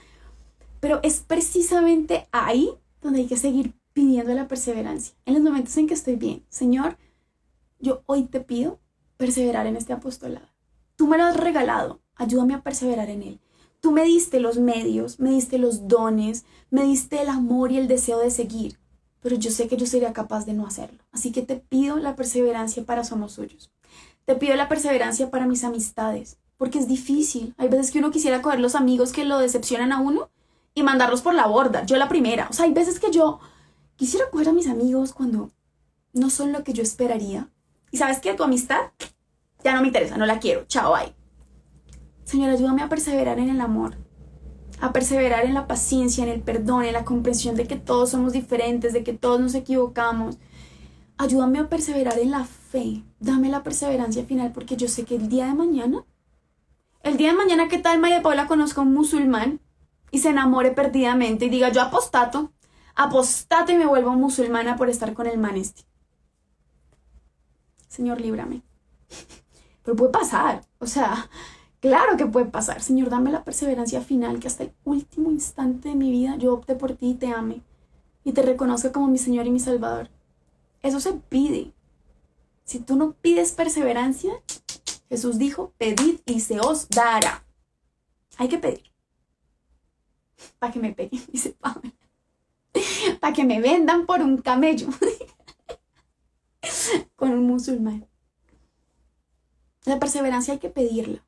[0.79, 2.69] Pero es precisamente ahí
[3.01, 5.15] donde hay que seguir pidiendo la perseverancia.
[5.25, 6.97] En los momentos en que estoy bien, Señor,
[7.81, 8.79] yo hoy te pido
[9.17, 10.47] perseverar en este apostolado.
[10.95, 13.39] Tú me lo has regalado, ayúdame a perseverar en él.
[13.79, 17.87] Tú me diste los medios, me diste los dones, me diste el amor y el
[17.87, 18.79] deseo de seguir,
[19.21, 20.99] pero yo sé que yo sería capaz de no hacerlo.
[21.11, 23.71] Así que te pido la perseverancia para Somos Suyos.
[24.25, 27.55] Te pido la perseverancia para mis amistades, porque es difícil.
[27.57, 30.29] Hay veces que uno quisiera coger los amigos que lo decepcionan a uno
[30.75, 31.85] y mandarlos por la borda.
[31.85, 32.47] Yo la primera.
[32.49, 33.39] O sea, hay veces que yo
[33.95, 35.49] quisiera coger a mis amigos cuando
[36.13, 37.49] no son lo que yo esperaría.
[37.91, 38.91] Y sabes que tu amistad
[39.63, 40.65] ya no me interesa, no la quiero.
[40.65, 41.13] Chao, bye.
[42.23, 43.97] Señor, ayúdame a perseverar en el amor,
[44.79, 48.31] a perseverar en la paciencia, en el perdón, en la comprensión de que todos somos
[48.33, 50.37] diferentes, de que todos nos equivocamos.
[51.17, 53.03] Ayúdame a perseverar en la fe.
[53.19, 56.05] Dame la perseverancia final porque yo sé que el día de mañana,
[57.03, 59.59] el día de mañana, ¿qué tal María Paula conozca a un musulmán
[60.09, 62.53] y se enamore perdidamente y diga yo apostato,
[62.95, 65.83] apostato y me vuelvo musulmana por estar con el man este?
[67.91, 68.61] Señor, líbrame.
[69.83, 70.61] Pero puede pasar.
[70.79, 71.29] O sea,
[71.81, 72.81] Claro que puede pasar.
[72.81, 76.75] Señor, dame la perseverancia final, que hasta el último instante de mi vida yo opte
[76.75, 77.63] por ti y te ame.
[78.23, 80.09] Y te reconozca como mi Señor y mi Salvador.
[80.83, 81.73] Eso se pide.
[82.65, 84.31] Si tú no pides perseverancia,
[85.09, 87.43] Jesús dijo, pedid y se os dará.
[88.37, 88.91] Hay que pedir.
[90.59, 91.91] Para que me peguen, dice Pablo.
[93.19, 94.87] Para que me vendan por un camello.
[97.15, 98.07] Con un musulmán.
[99.85, 101.23] La perseverancia hay que pedirla.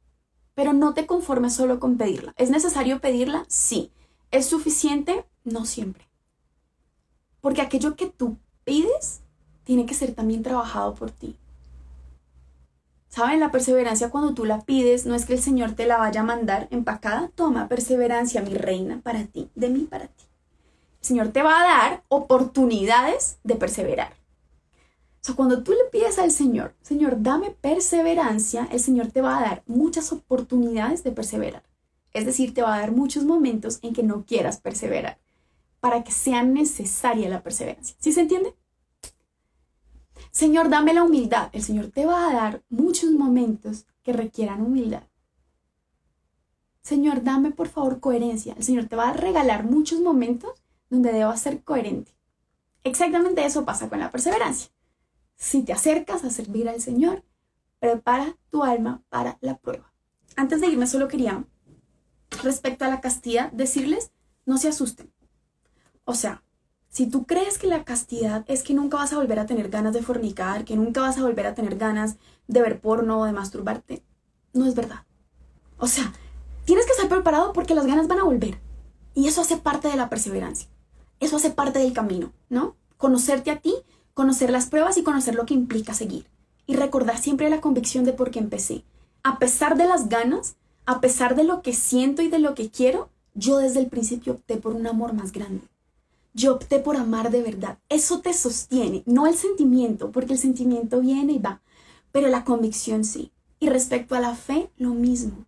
[0.56, 2.34] Pero no te conformes solo con pedirla.
[2.38, 3.46] ¿Es necesario pedirla?
[3.48, 3.92] Sí.
[4.30, 5.26] ¿Es suficiente?
[5.44, 6.08] No siempre.
[7.42, 9.22] Porque aquello que tú pides
[9.64, 11.36] tiene que ser también trabajado por ti.
[13.10, 13.40] ¿Saben?
[13.40, 16.24] La perseverancia cuando tú la pides no es que el Señor te la vaya a
[16.24, 17.32] mandar empacada.
[17.36, 20.26] Toma perseverancia, mi reina, para ti, de mí para ti.
[21.02, 24.23] El Señor te va a dar oportunidades de perseverar.
[25.24, 29.38] O sea, cuando tú le pides al Señor, Señor, dame perseverancia, el Señor te va
[29.38, 31.64] a dar muchas oportunidades de perseverar.
[32.12, 35.18] Es decir, te va a dar muchos momentos en que no quieras perseverar
[35.80, 37.95] para que sea necesaria la perseverancia.
[38.00, 38.54] ¿Sí se entiende?
[40.32, 41.50] Señor, dame la humildad.
[41.54, 45.04] El Señor te va a dar muchos momentos que requieran humildad.
[46.82, 48.56] Señor, dame por favor coherencia.
[48.58, 50.52] El Señor te va a regalar muchos momentos
[50.90, 52.12] donde debas ser coherente.
[52.84, 54.70] Exactamente eso pasa con la perseverancia.
[55.36, 57.24] Si te acercas a servir al Señor,
[57.80, 59.92] prepara tu alma para la prueba.
[60.36, 61.46] Antes de irme, solo quería,
[62.44, 64.12] respecto a la castidad, decirles,
[64.46, 65.12] no se asusten.
[66.06, 66.44] O sea,
[66.90, 69.94] si tú crees que la castidad es que nunca vas a volver a tener ganas
[69.94, 73.32] de fornicar, que nunca vas a volver a tener ganas de ver porno o de
[73.32, 74.04] masturbarte,
[74.54, 75.06] no es verdad.
[75.78, 76.14] O sea,
[76.66, 78.60] tienes que estar preparado porque las ganas van a volver.
[79.16, 80.70] Y eso hace parte de la perseverancia.
[81.20, 82.76] Eso hace parte del camino, ¿no?
[82.98, 83.74] Conocerte a ti
[84.14, 86.26] conocer las pruebas y conocer lo que implica seguir.
[86.65, 88.84] Y recordar siempre la convicción de por qué empecé.
[89.23, 92.69] A pesar de las ganas, a pesar de lo que siento y de lo que
[92.69, 95.68] quiero, yo desde el principio opté por un amor más grande.
[96.34, 97.77] Yo opté por amar de verdad.
[97.90, 101.61] Eso te sostiene, no el sentimiento, porque el sentimiento viene y va.
[102.11, 103.31] pero la convicción sí.
[103.60, 105.45] Y respecto a la fe, lo mismo.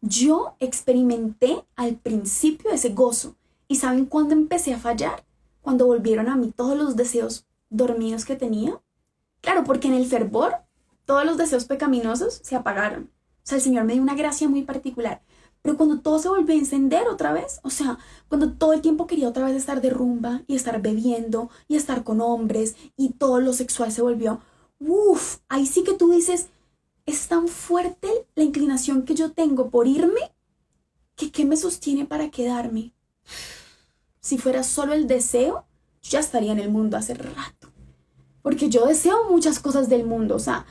[0.00, 3.36] Yo experimenté al principio ese gozo.
[3.68, 5.24] ¿Y saben cuándo empecé a fallar?
[5.60, 7.44] Cuando volvieron a mí todos los deseos
[7.76, 8.80] dormidos que tenía.
[9.40, 10.56] Claro, porque en el fervor
[11.04, 13.10] todos los deseos pecaminosos se apagaron.
[13.36, 15.22] O sea, el Señor me dio una gracia muy particular.
[15.62, 17.98] Pero cuando todo se volvió a encender otra vez, o sea,
[18.28, 22.04] cuando todo el tiempo quería otra vez estar de rumba y estar bebiendo y estar
[22.04, 24.40] con hombres y todo lo sexual se volvió,
[24.78, 26.48] uff, ahí sí que tú dices,
[27.06, 30.34] es tan fuerte la inclinación que yo tengo por irme
[31.16, 32.92] que qué me sostiene para quedarme.
[34.20, 35.64] Si fuera solo el deseo,
[36.02, 37.63] ya estaría en el mundo hace rato.
[38.44, 40.66] Porque yo deseo muchas cosas del mundo, o sea,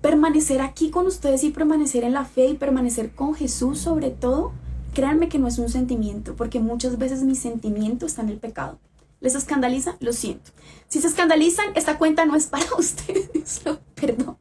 [0.00, 4.52] permanecer aquí con ustedes y permanecer en la fe y permanecer con Jesús sobre todo,
[4.94, 8.78] créanme que no es un sentimiento, porque muchas veces mi sentimiento está en el pecado.
[9.20, 9.96] ¿Les escandaliza?
[10.00, 10.52] Lo siento.
[10.88, 13.60] Si se escandalizan, esta cuenta no es para ustedes.
[13.94, 14.38] Perdón.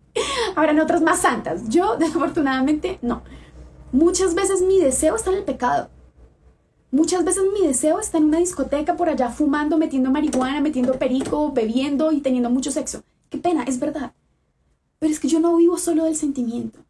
[0.56, 1.68] Habrán otras más santas.
[1.68, 3.23] Yo, desafortunadamente, no.
[3.91, 5.90] Muchas veces mi deseo está en el pecado.
[6.94, 11.52] Muchas veces mi deseo está en una discoteca por allá fumando, metiendo marihuana, metiendo perico,
[11.52, 13.03] bebiendo y teniendo mucho sexo.
[13.32, 14.14] Qué pena, es verdad.
[14.99, 16.86] Pero es que yo no vivo solo del sentimiento.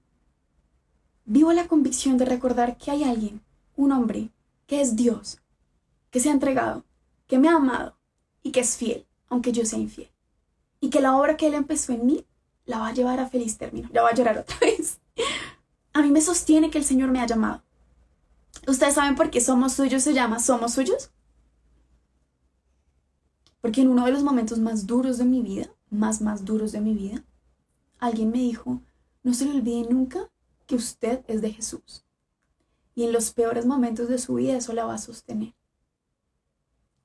[1.23, 3.39] Vivo la convicción de recordar que hay alguien,
[3.77, 4.29] un hombre,
[4.67, 5.39] que es Dios,
[6.11, 6.83] que se ha entregado,
[7.25, 7.95] que me ha amado
[8.43, 10.11] y que es fiel, aunque yo sea infiel.
[10.81, 12.25] Y que la obra que Él empezó en mí
[12.65, 13.87] la va a llevar a feliz término.
[13.93, 14.99] Ya va a llorar otra vez.
[15.93, 17.63] A mí me sostiene que el Señor me ha llamado.
[18.67, 21.11] ¿Ustedes saben por qué Somos Suyos se llama Somos Suyos?
[23.61, 26.81] Porque en uno de los momentos más duros de mi vida, más, más duros de
[26.81, 27.23] mi vida,
[27.99, 28.81] alguien me dijo,
[29.23, 30.29] no se le olvide nunca
[30.67, 32.05] que usted es de Jesús.
[32.95, 35.53] Y en los peores momentos de su vida eso la va a sostener.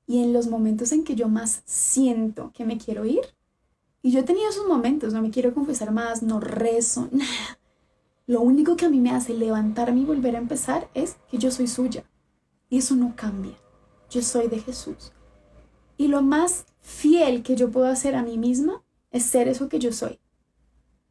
[0.05, 3.21] Y en los momentos en que yo más siento que me quiero ir,
[4.01, 7.58] y yo he tenido esos momentos, no me quiero confesar más, no rezo, nada.
[8.29, 11.49] Lo único que a mí me hace levantarme y volver a empezar es que yo
[11.49, 12.03] soy suya.
[12.69, 13.57] Y eso no cambia.
[14.09, 15.11] Yo soy de Jesús.
[15.97, 19.79] Y lo más fiel que yo puedo hacer a mí misma es ser eso que
[19.79, 20.19] yo soy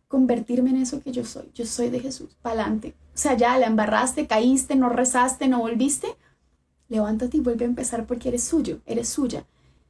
[0.09, 1.51] convertirme en eso que yo soy.
[1.55, 2.95] Yo soy de Jesús, pa'lante.
[3.15, 6.09] O sea, ya la embarraste, caíste, no rezaste, no volviste.
[6.89, 9.47] Levántate y vuelve a empezar porque eres suyo, eres suya.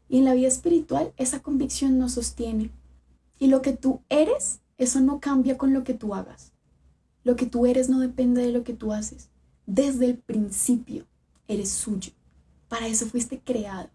[0.08, 2.70] Y en la vida espiritual esa convicción nos sostiene.
[3.38, 6.52] Y lo que tú eres, eso no cambia con lo que tú hagas.
[7.28, 9.28] Lo que tú eres no depende de lo que tú haces.
[9.66, 11.04] Desde el principio
[11.46, 12.12] eres suyo.
[12.70, 13.90] Para eso fuiste creado.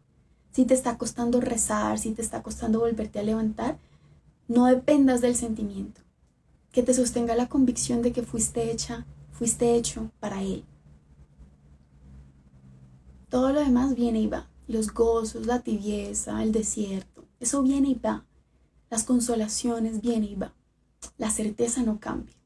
[0.52, 3.80] Si te está costando rezar, si te está costando volverte a levantar,
[4.48, 6.02] no dependas del sentimiento
[6.72, 10.64] que te sostenga la convicción de que fuiste hecha, fuiste hecho para Él.
[13.30, 14.48] Todo lo demás viene y va.
[14.68, 18.28] Los gozos, la tibieza, el desierto, eso viene y va.
[18.92, 20.54] Las consolaciones viene y va.
[21.18, 22.43] La certeza no cambia.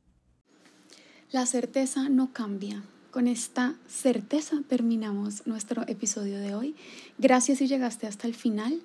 [1.33, 2.83] La certeza no cambia.
[3.11, 6.73] Con esta certeza terminamos nuestro episodio de hoy.
[7.17, 8.79] Gracias si llegaste hasta el final.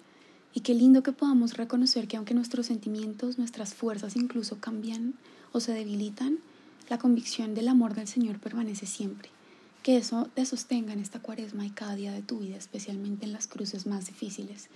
[0.53, 5.15] Y qué lindo que podamos reconocer que aunque nuestros sentimientos, nuestras fuerzas incluso cambian
[5.53, 6.39] o se debilitan,
[6.89, 9.29] la convicción del amor del Señor permanece siempre.
[9.85, 13.33] Que eso te sostenga en esta cuaresma y cada día de tu vida, especialmente en
[13.33, 14.69] las cruces más difíciles.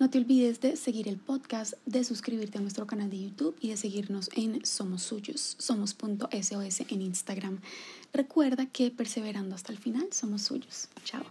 [0.00, 3.68] No te olvides de seguir el podcast, de suscribirte a nuestro canal de YouTube y
[3.68, 7.60] de seguirnos en Somos Suyos, somos.sos en Instagram.
[8.14, 10.88] Recuerda que perseverando hasta el final somos suyos.
[11.04, 11.26] Chao.